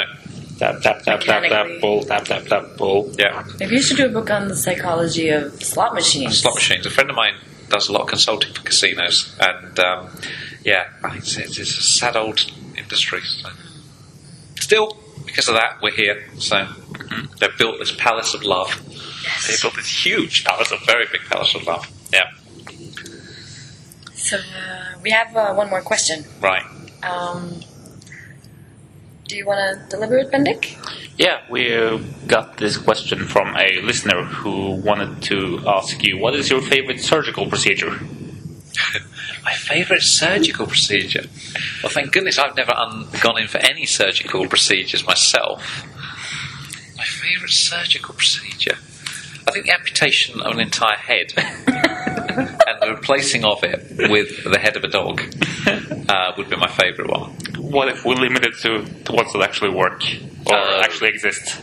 Tap 0.60 0.82
tap 0.82 1.02
tap 1.04 1.04
tap 1.04 1.22
tap 1.22 1.42
Mechanically. 1.42 1.80
pull 1.82 2.04
tap 2.04 2.26
tap 2.26 2.44
tap 2.46 2.66
pull. 2.78 3.12
Yeah. 3.18 3.44
Maybe 3.60 3.76
you 3.76 3.82
should 3.82 3.98
do 3.98 4.06
a 4.06 4.10
book 4.10 4.30
on 4.30 4.48
the 4.48 4.56
psychology 4.56 5.30
of 5.30 5.62
slot 5.64 5.94
machines. 5.94 6.42
slot 6.42 6.56
machines. 6.56 6.86
A 6.86 6.90
friend 6.90 7.10
of 7.10 7.16
mine 7.16 7.36
does 7.70 7.90
a 7.90 7.92
lot 7.94 8.02
of 8.04 8.08
consulting 8.08 8.54
for 8.54 8.62
casinos, 8.62 9.36
and 9.40 9.80
um, 9.80 10.10
yeah, 10.64 10.88
it's, 11.14 11.38
it's, 11.38 11.58
it's 11.58 11.78
a 11.78 11.82
sad 11.82 12.16
old 12.16 12.40
industry. 12.78 13.22
So. 13.22 13.50
Still, 14.60 14.98
because 15.26 15.48
of 15.48 15.56
that, 15.56 15.82
we're 15.82 15.92
here. 15.92 16.26
So 16.38 16.68
they've 17.40 17.58
built 17.58 17.80
this 17.80 17.96
palace 17.96 18.34
of 18.34 18.44
love. 18.44 18.70
Yes. 19.24 19.48
They 19.48 19.56
built 19.62 19.76
this 19.76 20.06
huge 20.06 20.44
palace, 20.44 20.72
a 20.72 20.78
very 20.86 21.06
big 21.12 21.22
palace 21.30 21.54
of 21.56 21.64
love. 21.66 21.88
Yeah, 22.12 22.32
So 24.14 24.38
uh, 24.38 24.98
we 25.04 25.12
have 25.12 25.36
uh, 25.36 25.54
one 25.54 25.70
more 25.70 25.82
question. 25.82 26.26
right. 26.42 26.66
Um, 27.04 27.62
do 29.30 29.38
you 29.38 29.46
want 29.46 29.60
to 29.60 29.96
deliver 29.96 30.18
it, 30.18 30.32
Bendik? 30.32 30.76
Yeah, 31.18 31.42
we 31.50 31.74
uh, 31.74 32.00
got 32.26 32.58
this 32.58 32.78
question 32.78 33.26
from 33.26 33.56
a 33.56 33.80
listener 33.82 34.24
who 34.24 34.72
wanted 34.72 35.22
to 35.24 35.62
ask 35.68 36.04
you, 36.04 36.18
what 36.18 36.34
is 36.34 36.50
your 36.50 36.62
favorite 36.62 37.00
surgical 37.00 37.48
procedure? 37.48 37.92
My 39.46 39.54
favourite 39.54 40.02
surgical 40.02 40.66
procedure. 40.66 41.26
Well, 41.82 41.92
thank 41.92 42.12
goodness 42.12 42.40
I've 42.40 42.56
never 42.56 42.74
un- 42.74 43.08
gone 43.22 43.40
in 43.40 43.48
for 43.48 43.60
any 43.60 43.86
surgical 43.86 44.48
procedures 44.48 45.06
myself. 45.06 45.86
My 46.98 47.06
favourite 47.06 47.52
surgical 47.52 48.16
procedure. 48.16 48.78
I 49.48 49.52
think 49.52 49.66
the 49.66 49.72
amputation 49.74 50.42
of 50.42 50.52
an 50.54 50.60
entire 50.60 50.98
head 50.98 51.34
and 51.38 52.82
the 52.82 52.94
replacing 52.96 53.44
of 53.46 53.64
it 53.64 54.10
with 54.12 54.44
the 54.44 54.60
head 54.60 54.76
of 54.76 54.84
a 54.84 54.88
dog 54.88 55.22
uh, 56.10 56.32
would 56.38 56.50
be 56.50 56.56
my 56.56 56.68
favourite 56.70 57.10
one. 57.10 57.32
What 57.58 57.90
if 57.90 58.06
we 58.06 58.16
limit 58.16 58.46
it 58.46 58.56
to, 58.62 58.84
to 59.06 59.12
ones 59.12 59.34
that 59.34 59.42
actually 59.42 59.72
work 59.72 60.04
or 60.46 60.56
Uh, 60.56 60.82
actually 60.84 61.10
exist? 61.10 61.60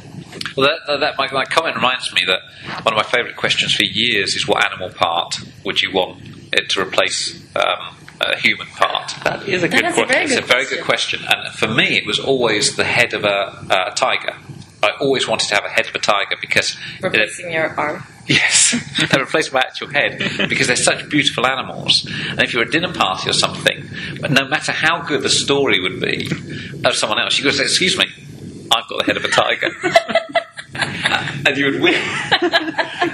Well, 0.57 0.69
that, 0.69 0.81
that, 0.87 1.01
that 1.01 1.15
my, 1.19 1.31
my 1.33 1.45
comment 1.45 1.77
reminds 1.77 2.13
me 2.13 2.23
that 2.27 2.41
one 2.85 2.95
of 2.95 2.97
my 2.97 3.03
favourite 3.11 3.37
questions 3.37 3.75
for 3.75 3.85
years 3.85 4.35
is 4.35 4.47
what 4.47 4.65
animal 4.65 4.91
part 4.91 5.39
would 5.65 5.81
you 5.83 5.93
want 5.93 6.23
it 6.53 6.69
to 6.71 6.81
replace 6.81 7.43
um, 7.57 7.97
a 8.21 8.37
human 8.37 8.67
part? 8.69 9.13
That 9.25 9.49
is 9.49 9.63
a 9.63 9.69
good 9.69 9.85
That 9.85 9.89
is 9.91 9.95
question. 9.95 10.09
very 10.09 10.25
It's 10.25 10.33
a 10.35 10.41
good 10.41 10.49
very 10.49 10.65
good 10.67 10.85
question, 10.85 11.21
and 11.27 11.55
for 11.55 11.69
me, 11.69 11.97
it 11.97 12.07
was 12.07 12.19
always 12.19 12.77
the 12.77 12.85
head 12.85 13.13
of 13.15 13.25
a, 13.25 13.67
a 13.71 13.93
tiger. 13.95 14.35
I 14.87 14.97
always 15.01 15.27
wanted 15.27 15.49
to 15.49 15.55
have 15.57 15.65
a 15.65 15.69
head 15.69 15.87
of 15.87 15.95
a 15.95 15.99
tiger 15.99 16.37
because 16.41 16.77
Replacing 17.03 17.53
your 17.53 17.79
arm. 17.79 18.03
Yes, 18.27 18.75
they 19.13 19.21
replace 19.21 19.53
my 19.53 19.61
actual 19.61 19.89
head 19.89 20.19
because 20.49 20.67
they're 20.67 20.77
such 20.77 21.09
beautiful 21.09 21.47
animals. 21.47 22.07
And 22.29 22.43
if 22.43 22.53
you're 22.53 22.63
at 22.63 22.69
a 22.69 22.73
dinner 22.73 22.93
party 22.93 23.31
or 23.31 23.33
something, 23.33 23.89
but 24.21 24.31
no 24.33 24.47
matter 24.49 24.73
how 24.73 25.03
good 25.03 25.23
the 25.23 25.29
story 25.31 25.81
would 25.81 26.01
be 26.01 26.29
of 26.85 26.95
someone 26.97 27.21
else, 27.21 27.39
you 27.39 27.45
go 27.45 27.51
say, 27.51 27.63
"Excuse 27.65 27.97
me, 27.97 28.07
I've 28.75 28.89
got 28.89 28.99
the 28.99 29.05
head 29.05 29.17
of 29.17 29.25
a 29.25 29.29
tiger," 29.29 29.71
and 31.47 31.57
you 31.57 31.67
would 31.67 31.81
win. 31.81 32.03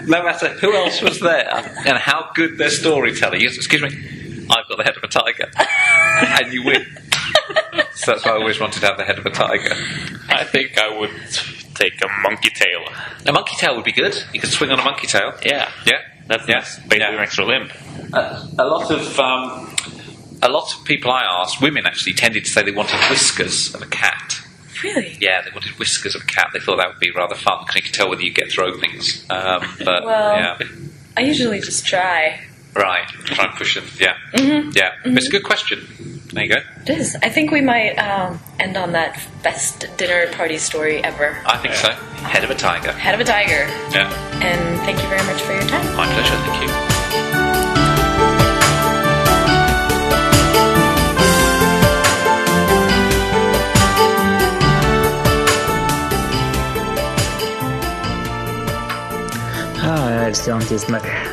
no 0.07 0.23
matter 0.23 0.49
who 0.49 0.75
else 0.75 1.03
was 1.03 1.21
there 1.21 1.53
and 1.87 1.99
how 1.99 2.31
good 2.35 2.57
their 2.57 2.71
storytelling. 2.71 3.41
You 3.41 3.49
go, 3.51 3.55
"Excuse 3.55 3.83
me, 3.83 4.47
I've 4.51 4.67
got 4.69 4.79
the 4.79 4.85
head 4.85 4.97
of 4.97 5.03
a 5.05 5.09
tiger," 5.09 5.51
and 6.43 6.53
you 6.55 6.65
win. 6.65 6.87
so 7.95 8.13
that's 8.13 8.25
why 8.25 8.33
I 8.33 8.37
always 8.37 8.59
wanted 8.59 8.81
to 8.81 8.87
have 8.87 8.97
the 8.97 9.05
head 9.05 9.19
of 9.19 9.27
a 9.27 9.31
tiger. 9.31 9.75
I 10.31 10.45
think 10.45 10.79
I 10.79 10.99
would 10.99 11.11
take 11.75 12.01
a 12.03 12.09
monkey 12.23 12.51
tail. 12.51 12.85
A 13.27 13.33
monkey 13.33 13.57
tail 13.57 13.75
would 13.77 13.85
be 13.85 13.93
good. 13.93 14.15
You 14.33 14.41
could 14.41 14.51
swing 14.51 14.71
on 14.71 14.79
a 14.79 14.85
monkey 14.85 15.07
tail. 15.07 15.33
Yeah, 15.45 15.69
Yeah, 15.87 15.99
that's 16.27 16.47
Yeah. 16.49 16.57
nice. 16.57 16.77
basically 16.77 16.99
Yeah. 16.99 17.13
an 17.15 17.19
extra 17.21 17.45
limb. 17.45 17.71
Uh, 18.13 18.47
a 18.59 18.65
lot 18.67 18.91
of 18.91 19.19
um, 19.21 19.77
a 20.43 20.49
lot 20.49 20.73
of 20.75 20.85
people 20.85 21.11
I 21.11 21.23
asked, 21.41 21.61
women 21.61 21.87
actually, 21.87 22.15
tended 22.15 22.45
to 22.45 22.51
say 22.51 22.63
they 22.63 22.71
wanted 22.73 22.99
whiskers 23.11 23.75
of 23.75 23.83
a 23.83 23.87
cat. 23.87 24.41
Really? 24.83 25.17
Yeah, 25.21 25.43
they 25.43 25.51
wanted 25.53 25.79
whiskers 25.79 26.17
of 26.17 26.23
a 26.23 26.27
cat. 26.27 26.49
They 26.53 26.59
thought 26.59 26.79
that 26.79 26.89
would 26.89 26.99
be 26.99 27.13
rather 27.13 27.37
fun 27.37 27.59
because 27.61 27.77
you 27.77 27.83
could 27.83 27.95
tell 27.95 28.09
whether 28.11 28.23
you 28.23 28.33
get 28.33 28.51
through 28.51 28.65
openings. 28.75 29.25
Um, 29.31 29.77
but 29.85 30.05
Well- 30.05 30.37
yeah, 30.37 30.59
I 31.17 31.21
usually 31.21 31.61
just 31.61 31.87
try. 31.87 32.41
right. 32.75 33.07
Try 33.27 33.45
and 33.45 33.55
push 33.55 33.77
it. 33.77 33.85
Yeah, 34.01 34.15
yeah. 34.75 34.93
But 35.05 35.13
it's 35.19 35.29
a 35.29 35.31
good 35.31 35.45
question. 35.45 36.12
There 36.33 36.45
you 36.45 36.49
go. 36.49 36.61
It 36.87 36.99
is. 36.99 37.17
I 37.23 37.29
think 37.29 37.51
we 37.51 37.61
might 37.61 37.97
um, 37.99 38.41
end 38.59 38.77
on 38.77 38.93
that 38.93 39.19
best 39.43 39.87
dinner 39.99 40.27
party 40.33 40.57
story 40.59 41.03
ever. 41.05 41.37
I 41.47 41.59
think 41.59 41.75
so. 41.75 41.91
Head 42.25 42.43
of 42.45 42.51
a 42.51 42.55
tiger. 42.55 42.93
Head 42.93 43.15
of 43.15 43.21
a 43.21 43.25
tiger. 43.25 43.67
Yeah, 43.93 44.11
And 44.43 44.81
thank 44.81 45.03
you 45.03 45.09
very 45.09 45.25
much 45.27 45.43
for 45.43 45.53
your 45.53 45.63
time. 45.65 45.85
my 45.97 46.07
pleasure. 46.07 46.37
Thank 46.47 46.71
you. 46.71 47.83
Ja, 59.85 60.09
jeg 60.09 60.27
elsker 60.29 60.53
han 60.53 60.63
kisen 60.63 60.95
der. 60.95 61.32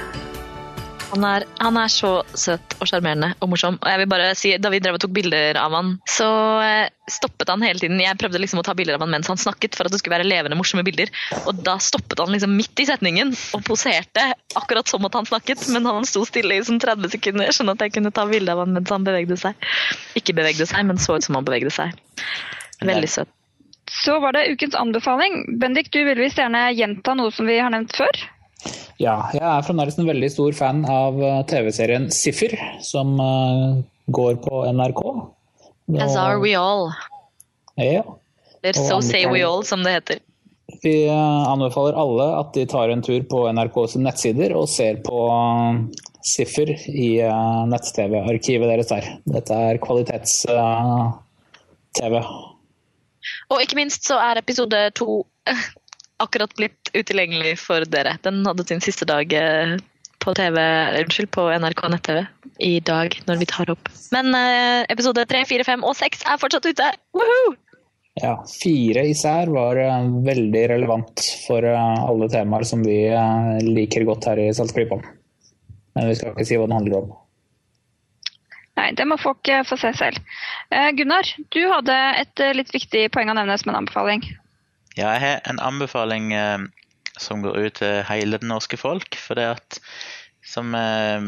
Han 1.10 1.24
er, 1.26 1.46
han 1.58 1.78
er 1.82 1.90
så 1.90 2.10
søt 2.38 2.76
og 2.78 2.90
sjarmerende 2.90 3.32
og 3.42 3.50
morsom. 3.50 3.80
Og 3.82 3.90
jeg 3.90 4.02
vil 4.02 4.10
bare 4.12 4.28
si, 4.38 4.52
Da 4.62 4.70
vi 4.70 4.82
drev 4.84 5.00
og 5.00 5.02
tok 5.04 5.14
bilder 5.16 5.58
av 5.58 5.74
han, 5.74 5.96
så 6.10 6.28
eh, 6.62 6.92
stoppet 7.10 7.50
han 7.50 7.66
hele 7.66 7.82
tiden. 7.82 8.02
Jeg 8.04 8.18
prøvde 8.22 8.42
liksom 8.44 8.62
å 8.62 8.66
ta 8.66 8.76
bilder 8.78 9.00
av 9.00 9.06
han 9.06 9.14
mens 9.16 9.30
han 9.32 9.42
snakket, 9.42 9.78
for 9.78 9.90
at 9.90 9.96
det 9.96 10.02
skulle 10.02 10.20
være 10.20 10.30
levende, 10.30 10.58
morsomme 10.60 10.86
bilder. 10.86 11.10
Og 11.50 11.64
da 11.66 11.80
stoppet 11.82 12.22
han 12.22 12.34
liksom 12.36 12.54
midt 12.58 12.84
i 12.84 12.88
setningen 12.90 13.34
og 13.58 13.66
poserte 13.66 14.30
akkurat 14.60 14.92
som 14.92 15.08
at 15.10 15.18
han 15.18 15.30
snakket. 15.30 15.66
Men 15.74 15.90
han 15.90 16.08
sto 16.10 16.24
stille 16.30 16.60
i 16.60 16.64
sånn 16.66 16.82
30 16.84 17.16
sekunder, 17.18 17.52
sånn 17.58 17.74
at 17.74 17.82
jeg 17.86 17.98
kunne 17.98 18.14
ta 18.14 18.28
bilde 18.30 18.54
av 18.54 18.64
han 18.66 18.78
mens 18.78 18.94
han 18.94 19.08
bevegde 19.08 19.40
seg. 19.42 19.70
Ikke 20.20 20.38
bevegde 20.38 20.70
seg, 20.70 20.86
men 20.86 21.02
så 21.02 21.18
ut 21.18 21.26
som 21.26 21.40
han 21.40 21.48
bevegde 21.48 21.74
seg. 21.74 21.98
Veldig 22.86 23.10
søt. 23.10 23.34
Så 23.90 24.20
var 24.22 24.38
det 24.38 24.52
ukens 24.54 24.78
anbefaling. 24.78 25.58
Bendik, 25.60 25.90
du 25.90 26.04
vil 26.06 26.22
visst 26.22 26.38
gjerne 26.38 26.70
gjenta 26.78 27.16
noe 27.18 27.34
som 27.34 27.50
vi 27.50 27.58
har 27.58 27.74
nevnt 27.74 27.98
før? 27.98 28.22
Ja, 29.00 29.30
jeg 29.32 29.40
er 29.40 29.62
fremdeles 29.64 29.96
en 30.00 30.08
veldig 30.10 30.28
stor 30.34 30.56
fan 30.58 30.82
av 30.92 31.22
eh, 31.24 31.38
TV-serien 31.48 32.10
Siffer, 32.12 32.52
som 32.84 33.14
eh, 33.24 33.78
går 34.12 34.36
på 34.44 34.66
NRK. 34.76 35.00
As 36.04 36.18
are 36.20 36.36
we 36.42 36.52
all. 36.60 36.92
Ja. 37.80 38.04
Eller 38.60 38.74
So 38.76 39.00
say 39.02 39.26
we 39.32 39.44
all, 39.48 39.64
som 39.64 39.84
det 39.88 39.92
heter. 39.96 40.20
Vi 40.84 41.08
eh, 41.08 41.48
anbefaler 41.48 41.96
alle 41.96 42.28
at 42.42 42.52
de 42.58 42.66
tar 42.68 42.90
en 42.92 43.02
tur 43.06 43.24
på 43.32 43.52
NRKs 43.56 43.96
nettsider 44.04 44.52
og 44.60 44.68
ser 44.70 44.96
på 45.08 45.18
Siffer 46.20 46.68
i 46.92 47.24
nett-TV-arkivet 47.72 48.68
deres 48.68 48.92
der. 48.92 49.08
Dette 49.32 49.56
er 49.56 49.80
kvalitets-TV. 49.80 52.20
Og 53.50 53.58
ikke 53.64 53.80
minst 53.80 54.04
så 54.12 54.20
er 54.20 54.44
episode 54.44 54.92
to 55.00 55.24
akkurat 56.20 56.52
blitt 56.60 56.79
utilgjengelig 56.98 57.56
for 57.62 57.86
dere. 57.90 58.18
Den 58.26 58.42
hadde 58.48 58.66
sin 58.68 58.84
siste 58.84 59.08
dag 59.10 59.34
eh, 59.36 59.78
på 60.20 60.34
TV, 60.36 60.60
unnskyld, 61.02 61.32
på 61.36 61.48
NRK 61.62 61.86
nett-TV 61.94 62.26
i 62.66 62.80
dag 62.84 63.16
når 63.28 63.40
vi 63.42 63.48
tar 63.50 63.72
opp. 63.72 63.92
Men 64.16 64.34
eh, 64.36 64.84
episode 64.92 65.24
tre, 65.30 65.46
fire, 65.48 65.66
fem 65.68 65.86
og 65.88 65.96
seks 65.98 66.26
er 66.28 66.40
fortsatt 66.42 66.68
ute! 66.70 66.92
Woohoo! 67.16 67.56
Ja, 68.20 68.34
fire 68.52 69.06
især 69.08 69.48
var 69.54 69.78
uh, 69.80 70.10
veldig 70.26 70.64
relevant 70.74 71.24
for 71.46 71.64
uh, 71.64 72.02
alle 72.10 72.28
temaer 72.34 72.66
som 72.68 72.82
vi 72.84 72.98
uh, 73.14 73.56
liker 73.64 74.04
godt 74.10 74.28
her 74.28 74.42
i 74.44 74.50
Saltklypa. 74.56 74.98
Men 75.96 76.10
vi 76.10 76.18
skal 76.18 76.34
ikke 76.34 76.48
si 76.50 76.58
hva 76.60 76.68
den 76.68 76.76
handler 76.76 76.98
om. 77.00 77.14
Nei, 78.80 78.90
det 78.98 79.06
må 79.08 79.16
folk 79.20 79.48
få 79.68 79.78
se 79.80 79.92
selv. 80.00 80.20
Eh, 80.72 80.90
Gunnar, 80.96 81.28
du 81.52 81.62
hadde 81.68 81.96
et 82.22 82.44
litt 82.56 82.70
viktig 82.72 83.10
poeng 83.12 83.32
å 83.32 83.36
nevne 83.36 83.58
som 83.60 83.74
en 83.74 83.82
anbefaling. 83.82 84.24
Ja, 84.96 85.14
jeg 85.16 85.24
har 85.24 85.42
en 85.52 85.60
anbefaling 85.64 86.32
eh, 86.36 86.64
som 87.22 87.44
går 87.44 87.60
ut 87.60 87.78
til 87.82 88.02
hele 88.10 88.40
det 88.42 88.48
norske 88.50 88.80
folk. 88.80 89.20
For 89.20 89.40
det 89.40 89.48
at 89.58 89.80
som 90.50 90.74
eh, 90.76 91.20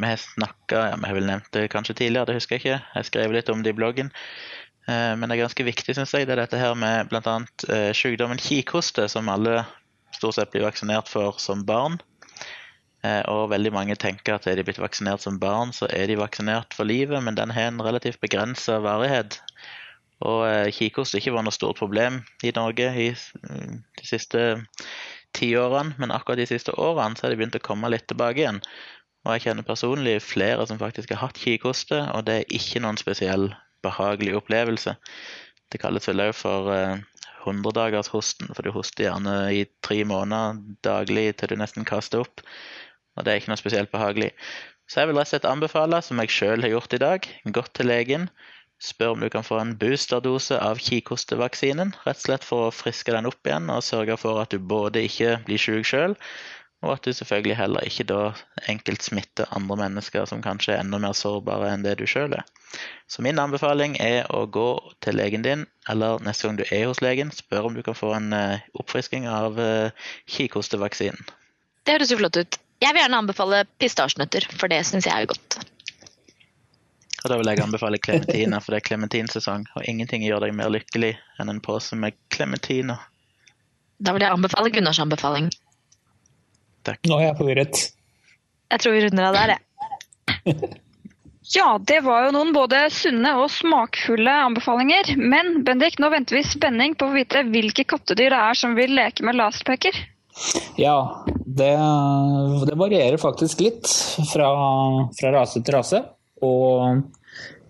vi 0.00 0.06
har 0.06 0.16
snakka 0.16 0.82
ja, 0.90 0.96
Vi 0.96 1.06
har 1.06 1.14
vel 1.14 1.28
nevnt 1.28 1.50
det 1.54 1.68
kanskje 1.70 1.94
tidligere, 1.94 2.30
det 2.30 2.38
husker 2.40 2.56
jeg 2.56 2.64
ikke. 2.64 2.78
Jeg 2.96 3.10
skrev 3.10 3.34
litt 3.34 3.52
om 3.52 3.62
det 3.62 3.74
i 3.74 3.78
bloggen. 3.78 4.10
Eh, 4.88 5.12
men 5.18 5.28
det 5.28 5.36
er 5.36 5.44
ganske 5.44 5.66
viktig, 5.66 5.96
syns 5.96 6.14
jeg, 6.14 6.28
det 6.28 6.36
er 6.36 6.44
dette 6.44 6.60
her 6.60 6.74
med 6.78 7.10
bl.a. 7.10 7.38
Eh, 7.74 7.90
sykdommen 7.96 8.40
kikhoste, 8.42 9.08
som 9.10 9.30
alle 9.32 9.64
stort 10.14 10.38
sett 10.38 10.52
blir 10.52 10.66
vaksinert 10.66 11.10
for 11.10 11.38
som 11.42 11.64
barn. 11.66 11.98
Eh, 13.04 13.22
og 13.30 13.50
veldig 13.52 13.74
mange 13.74 13.98
tenker 14.00 14.36
at 14.36 14.46
er 14.48 14.58
de 14.58 14.66
blitt 14.66 14.82
vaksinert 14.82 15.24
som 15.24 15.40
barn, 15.42 15.74
så 15.76 15.90
er 15.90 16.06
de 16.10 16.18
vaksinert 16.20 16.74
for 16.74 16.88
livet, 16.88 17.22
men 17.22 17.38
den 17.38 17.54
har 17.54 17.72
en 17.72 17.82
relativt 17.82 18.22
begrensa 18.22 18.78
varighet. 18.84 19.40
Og 20.24 20.72
kikhoste 20.72 21.18
har 21.18 21.20
ikke 21.20 21.34
vært 21.34 21.44
noe 21.44 21.52
stort 21.52 21.76
problem 21.76 22.22
i 22.46 22.54
Norge 22.56 22.86
i 22.96 23.10
de 23.12 24.06
siste 24.06 24.46
tiårene, 25.36 25.94
men 26.00 26.14
akkurat 26.14 26.40
de 26.40 26.48
siste 26.48 26.74
årene 26.80 27.18
så 27.18 27.26
har 27.26 27.34
de 27.34 27.40
begynt 27.40 27.58
å 27.58 27.64
komme 27.64 27.90
litt 27.92 28.08
tilbake 28.10 28.42
igjen. 28.42 28.62
Og 29.26 29.34
jeg 29.34 29.48
kjenner 29.48 29.66
personlig 29.66 30.20
flere 30.22 30.66
som 30.68 30.78
faktisk 30.80 31.12
har 31.12 31.24
hatt 31.26 31.40
kikhoste, 31.42 31.98
og 32.14 32.26
det 32.28 32.40
er 32.40 32.56
ikke 32.58 32.82
noen 32.84 32.98
spesiell 33.00 33.50
behagelig 33.86 34.36
opplevelse. 34.38 34.96
Det 35.72 35.80
kalles 35.82 36.06
vel 36.08 36.22
òg 36.28 36.32
for 36.38 36.70
eh, 36.72 37.02
hundredagershosten, 37.46 38.52
for 38.54 38.66
du 38.66 38.72
hoster 38.74 39.08
gjerne 39.08 39.36
i 39.54 39.64
tre 39.86 40.02
måneder 40.06 40.60
daglig 40.86 41.32
til 41.40 41.52
du 41.52 41.60
nesten 41.60 41.86
kaster 41.88 42.22
opp. 42.22 42.42
Og 43.16 43.26
det 43.26 43.32
er 43.32 43.40
ikke 43.40 43.52
noe 43.52 43.60
spesielt 43.60 43.92
behagelig. 43.92 44.32
Så 44.86 45.02
jeg 45.02 45.10
vil 45.10 45.18
rett 45.18 45.26
og 45.26 45.34
slett 45.34 45.48
anbefale, 45.50 45.98
som 46.04 46.20
jeg 46.22 46.30
sjøl 46.30 46.62
har 46.62 46.76
gjort 46.76 46.94
i 46.94 47.02
dag, 47.02 47.26
gått 47.58 47.72
til 47.74 47.90
legen. 47.90 48.28
Spør 48.82 49.14
om 49.14 49.22
du 49.24 49.30
kan 49.32 49.44
få 49.46 49.56
en 49.60 49.72
boosterdose 49.80 50.58
av 50.60 50.80
kikhostevaksinen, 50.84 51.94
rett 52.04 52.18
og 52.20 52.26
slett 52.26 52.44
for 52.44 52.66
å 52.66 52.74
friske 52.74 53.14
den 53.14 53.28
opp 53.28 53.48
igjen 53.48 53.70
og 53.72 53.84
sørge 53.84 54.18
for 54.20 54.42
at 54.42 54.52
du 54.52 54.60
både 54.60 55.06
ikke 55.08 55.38
blir 55.46 55.60
syk 55.60 55.88
sjøl, 55.88 56.16
og 56.84 56.92
at 56.92 57.06
du 57.06 57.16
selvfølgelig 57.16 57.56
heller 57.56 57.86
ikke 57.88 58.04
da 58.10 58.20
enkelt 58.68 59.02
smitter 59.02 59.48
andre 59.56 59.78
mennesker 59.80 60.26
som 60.28 60.42
kanskje 60.44 60.74
er 60.74 60.82
enda 60.82 61.00
mer 61.00 61.16
sårbare 61.16 61.70
enn 61.72 61.86
det 61.86 61.96
du 62.00 62.04
sjøl 62.10 62.36
er. 62.36 62.44
Så 63.08 63.24
min 63.24 63.40
anbefaling 63.40 63.96
er 64.02 64.28
å 64.34 64.44
gå 64.52 64.68
til 65.04 65.16
legen 65.16 65.46
din, 65.46 65.64
eller 65.88 66.20
neste 66.26 66.46
gang 66.46 66.60
du 66.60 66.66
er 66.68 66.84
hos 66.90 67.00
legen, 67.00 67.32
spør 67.32 67.70
om 67.70 67.78
du 67.78 67.82
kan 67.86 67.96
få 67.96 68.12
en 68.18 68.28
eh, 68.36 68.66
oppfrisking 68.76 69.24
av 69.30 69.56
eh, 69.62 70.08
kikhostevaksinen. 70.36 71.24
Det 71.86 71.96
høres 71.96 72.12
jo 72.12 72.20
flott 72.20 72.36
ut. 72.36 72.60
Jeg 72.84 72.92
vil 72.92 73.00
gjerne 73.00 73.22
anbefale 73.22 73.64
pistasjenøtter, 73.80 74.50
for 74.60 74.68
det 74.68 74.82
syns 74.84 75.08
jeg 75.08 75.16
er 75.16 75.30
godt. 75.32 75.60
Og 77.26 77.32
da 77.32 77.40
vil 77.40 77.48
jeg 77.50 77.58
anbefale 77.58 77.98
klementiner, 77.98 78.62
for 78.62 78.70
det 78.70 78.78
er 78.78 78.86
klementinsesong, 78.86 79.64
og 79.74 79.86
ingenting 79.90 80.22
gjør 80.22 80.44
deg 80.44 80.52
mer 80.54 80.70
lykkelig 80.70 81.16
enn 81.42 81.50
en 81.50 81.58
pose 81.58 81.98
med 81.98 82.14
klementiner. 82.30 83.00
Da 83.98 84.14
vil 84.14 84.22
jeg 84.22 84.30
anbefale 84.30 84.70
Gunnars 84.70 85.00
anbefaling. 85.02 85.48
Nå 86.86 87.18
er 87.18 87.24
jeg 87.24 87.36
forvirret. 87.40 87.80
Jeg 88.70 88.82
tror 88.84 88.94
vi 88.94 89.02
runder 89.08 89.26
av 89.26 89.40
der, 89.40 89.56
jeg. 89.56 90.58
Ja, 91.54 91.76
det 91.78 92.00
var 92.02 92.24
jo 92.24 92.32
noen 92.34 92.48
både 92.50 92.80
sunne 92.90 93.36
og 93.38 93.52
smakfulle 93.54 94.32
anbefalinger. 94.48 95.12
Men 95.14 95.60
Bendik, 95.66 96.00
nå 96.02 96.10
venter 96.10 96.34
vi 96.34 96.42
i 96.42 96.46
spenning 96.46 96.96
på 96.98 97.06
å 97.06 97.14
vite 97.14 97.44
hvilke 97.46 97.84
kattedyr 97.86 98.34
det 98.34 98.40
er 98.48 98.58
som 98.58 98.74
vil 98.74 98.94
leke 98.98 99.22
med 99.26 99.38
laserpeker. 99.38 99.94
Ja, 100.74 100.96
det, 101.46 101.70
det 102.66 102.74
varierer 102.74 103.22
faktisk 103.22 103.62
litt 103.62 103.86
fra, 104.32 104.50
fra 105.14 105.32
rase 105.38 105.62
til 105.62 105.78
rase. 105.78 106.02
Og 106.44 107.04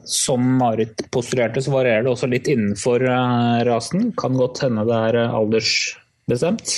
som 0.06 0.42
Marit 0.58 1.02
postulerte, 1.10 1.62
så 1.62 1.72
varierer 1.74 2.06
det 2.06 2.12
også 2.12 2.28
litt 2.30 2.48
innenfor 2.50 3.02
eh, 3.02 3.58
rasen. 3.66 4.12
Kan 4.18 4.38
godt 4.38 4.62
hende 4.62 4.86
det 4.86 5.00
er 5.08 5.20
eh, 5.24 5.34
aldersbestemt. 5.34 6.76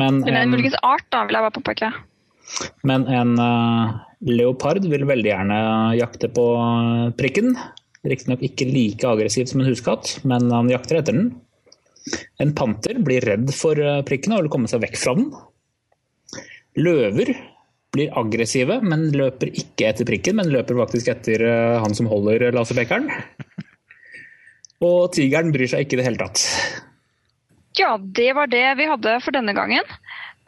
Men 0.00 0.22
Men 0.24 0.40
en, 0.40 0.50
muligens 0.50 0.78
art, 0.82 1.04
da, 1.12 1.26
vil 1.28 1.36
jeg 1.36 1.44
bare 1.44 1.56
påpeke. 1.60 1.92
men 2.82 3.06
en 3.08 3.38
uh, 3.40 3.94
leopard 4.20 4.84
vil 4.88 5.06
veldig 5.08 5.30
gjerne 5.30 5.58
jakte 5.98 6.28
på 6.32 6.44
prikken. 7.18 7.54
Riktignok 8.04 8.42
ikke 8.44 8.68
like 8.68 9.08
aggressivt 9.08 9.52
som 9.52 9.62
en 9.62 9.68
huskatt, 9.68 10.18
men 10.24 10.50
han 10.52 10.72
jakter 10.72 11.00
etter 11.00 11.16
den. 11.16 11.30
En 12.40 12.52
panter 12.56 12.98
blir 13.04 13.24
redd 13.24 13.52
for 13.56 13.78
prikken 14.08 14.34
og 14.36 14.44
vil 14.44 14.52
komme 14.52 14.68
seg 14.68 14.82
vekk 14.84 14.98
fra 15.00 15.14
den. 15.16 15.30
Løver 16.80 17.32
blir 17.94 18.10
aggressive, 18.18 18.80
men 18.82 19.06
løper 19.14 19.50
ikke 19.54 19.88
etter 19.92 20.08
prikken, 20.08 20.36
men 20.40 20.50
løper 20.52 20.76
faktisk 20.82 21.12
etter 21.14 21.44
eh, 21.46 21.76
han 21.82 21.94
som 21.96 22.08
holder 22.10 22.48
laserpekeren. 22.56 23.06
Og 24.84 25.12
tigeren 25.14 25.52
bryr 25.54 25.70
seg 25.70 25.86
ikke 25.86 25.96
i 25.96 26.00
det 26.02 26.08
hele 26.10 26.20
tatt. 26.20 26.42
Ja, 27.78 27.94
det 27.98 28.28
var 28.36 28.50
det 28.52 28.64
vi 28.78 28.86
hadde 28.90 29.16
for 29.24 29.34
denne 29.34 29.54
gangen. 29.56 29.86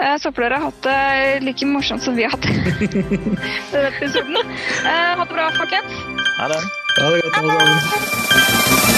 Eh, 0.03 0.17
Så 0.21 0.29
håper 0.31 0.47
dere 0.47 0.59
har 0.61 0.69
hatt 0.71 0.83
det 0.85 1.47
like 1.47 1.67
morsomt 1.71 2.05
som 2.05 2.19
vi 2.19 2.27
har 2.27 2.35
hatt 2.37 2.45
det 2.45 2.53
denne 3.73 3.89
episoden. 3.95 4.37
Eh, 4.43 5.15
Ha 5.17 5.25
det 5.25 5.31
bra, 5.33 5.49
folkens. 5.57 5.97
Ha 6.37 6.51
det. 6.53 6.61
Ha 7.01 7.09
det 7.11 7.17
er 7.17 7.27
godt 7.27 7.41
alle 7.43 7.59
sammen. 7.63 8.96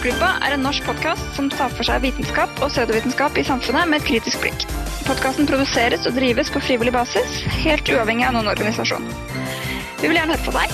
Saltgruppa 0.00 0.38
er 0.46 0.54
en 0.56 0.62
norsk 0.64 0.86
podkast 0.88 1.34
som 1.36 1.50
tar 1.52 1.68
for 1.76 1.84
seg 1.84 2.00
vitenskap 2.00 2.62
og 2.64 2.70
pseudovitenskap 2.70 3.34
i 3.36 3.42
samfunnet 3.44 3.90
med 3.90 3.98
et 4.00 4.06
kritisk 4.08 4.40
blikk. 4.40 4.62
Podkasten 5.04 5.44
produseres 5.44 6.06
og 6.08 6.16
drives 6.16 6.48
på 6.48 6.62
frivillig 6.64 6.94
basis, 6.94 7.42
helt 7.60 7.90
uavhengig 7.92 8.24
av 8.24 8.32
noen 8.32 8.48
organisasjon. 8.48 9.04
Vi 10.00 10.08
vil 10.08 10.16
gjerne 10.16 10.38
høre 10.38 10.46
fra 10.46 10.54
deg. 10.56 10.72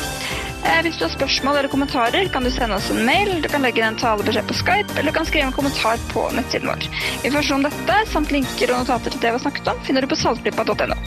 Eh, 0.61 0.79
Hvis 0.87 1.01
du 1.01 1.09
har 1.09 1.11
spørsmål 1.17 1.59
eller 1.59 1.73
kommentarer, 1.75 2.31
kan 2.31 2.47
du 2.47 2.53
sende 2.55 2.79
oss 2.79 2.87
en 2.95 3.03
mail, 3.03 3.43
du 3.43 3.51
kan 3.51 3.67
legge 3.67 3.83
inn 3.83 3.89
en 3.89 3.99
talebeskjed 3.99 4.47
på 4.47 4.61
Skype, 4.61 4.95
eller 4.95 5.11
du 5.11 5.19
kan 5.19 5.27
skrive 5.27 5.51
en 5.51 5.59
kommentar 5.59 5.99
på 6.15 6.29
nettsiden 6.39 6.71
vår. 6.71 6.87
Informasjon 7.25 7.59
om 7.59 7.67
dette, 7.67 7.99
samt 8.15 8.31
linker 8.31 8.77
og 8.77 8.85
notater 8.85 9.11
til 9.11 9.27
det 9.27 9.35
vi 9.35 9.41
har 9.41 9.47
snakket 9.49 9.75
om, 9.75 9.85
finner 9.91 10.07
du 10.07 10.13
på 10.15 10.23
saltklippa.no. 10.23 11.03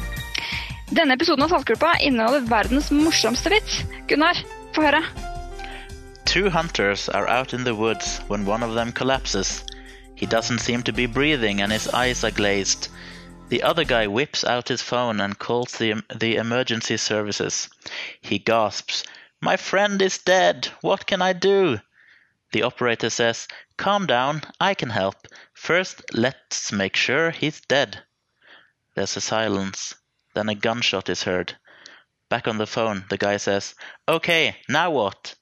Denne 0.92 1.16
episoden 1.16 1.48
av 1.48 1.56
Saltgruppa 1.56 1.96
inneholder 2.04 2.52
verdens 2.52 2.92
morsomste 2.92 3.56
vits. 3.56 3.86
Gunnar, 4.12 4.44
få 4.76 4.90
høre. 4.90 5.06
Two 6.30 6.52
hunters 6.52 7.10
are 7.10 7.28
out 7.28 7.56
in 7.56 7.64
the 7.64 7.74
woods 7.74 8.20
when 8.28 8.46
one 8.46 8.62
of 8.62 8.76
them 8.76 8.92
collapses. 8.92 9.64
He 10.14 10.28
doesn't 10.28 10.60
seem 10.60 10.84
to 10.84 10.94
be 10.94 11.08
breathing 11.08 11.60
and 11.60 11.72
his 11.72 11.88
eyes 11.88 12.24
are 12.24 12.30
glazed. 12.30 12.88
The 13.48 13.64
other 13.64 13.84
guy 13.84 14.06
whips 14.06 14.44
out 14.44 14.68
his 14.68 14.84
phone 14.84 15.20
and 15.22 15.40
calls 15.40 15.72
the, 15.72 16.04
the 16.16 16.36
emergency 16.36 16.98
services. 16.98 17.68
He 18.22 18.38
gasps, 18.38 19.04
My 19.42 19.58
friend 19.58 20.00
is 20.04 20.20
dead. 20.20 20.68
What 20.82 21.08
can 21.08 21.20
I 21.20 21.34
do? 21.34 21.80
The 22.52 22.62
operator 22.62 23.10
says, 23.10 23.48
Calm 23.76 24.06
down, 24.06 24.44
I 24.60 24.76
can 24.76 24.92
help. 24.92 25.28
First, 25.56 26.14
let's 26.14 26.72
make 26.72 26.96
sure 26.96 27.32
he's 27.32 27.60
dead. 27.62 28.04
There's 28.94 29.18
a 29.18 29.22
silence. 29.22 29.96
Then 30.36 30.48
a 30.48 30.54
gunshot 30.54 31.10
is 31.10 31.24
heard. 31.24 31.58
Back 32.30 32.48
on 32.48 32.60
the 32.60 32.68
phone, 32.68 33.06
the 33.10 33.18
guy 33.18 33.38
says, 33.38 33.74
Okay, 34.08 34.58
now 34.70 34.92
what? 34.92 35.34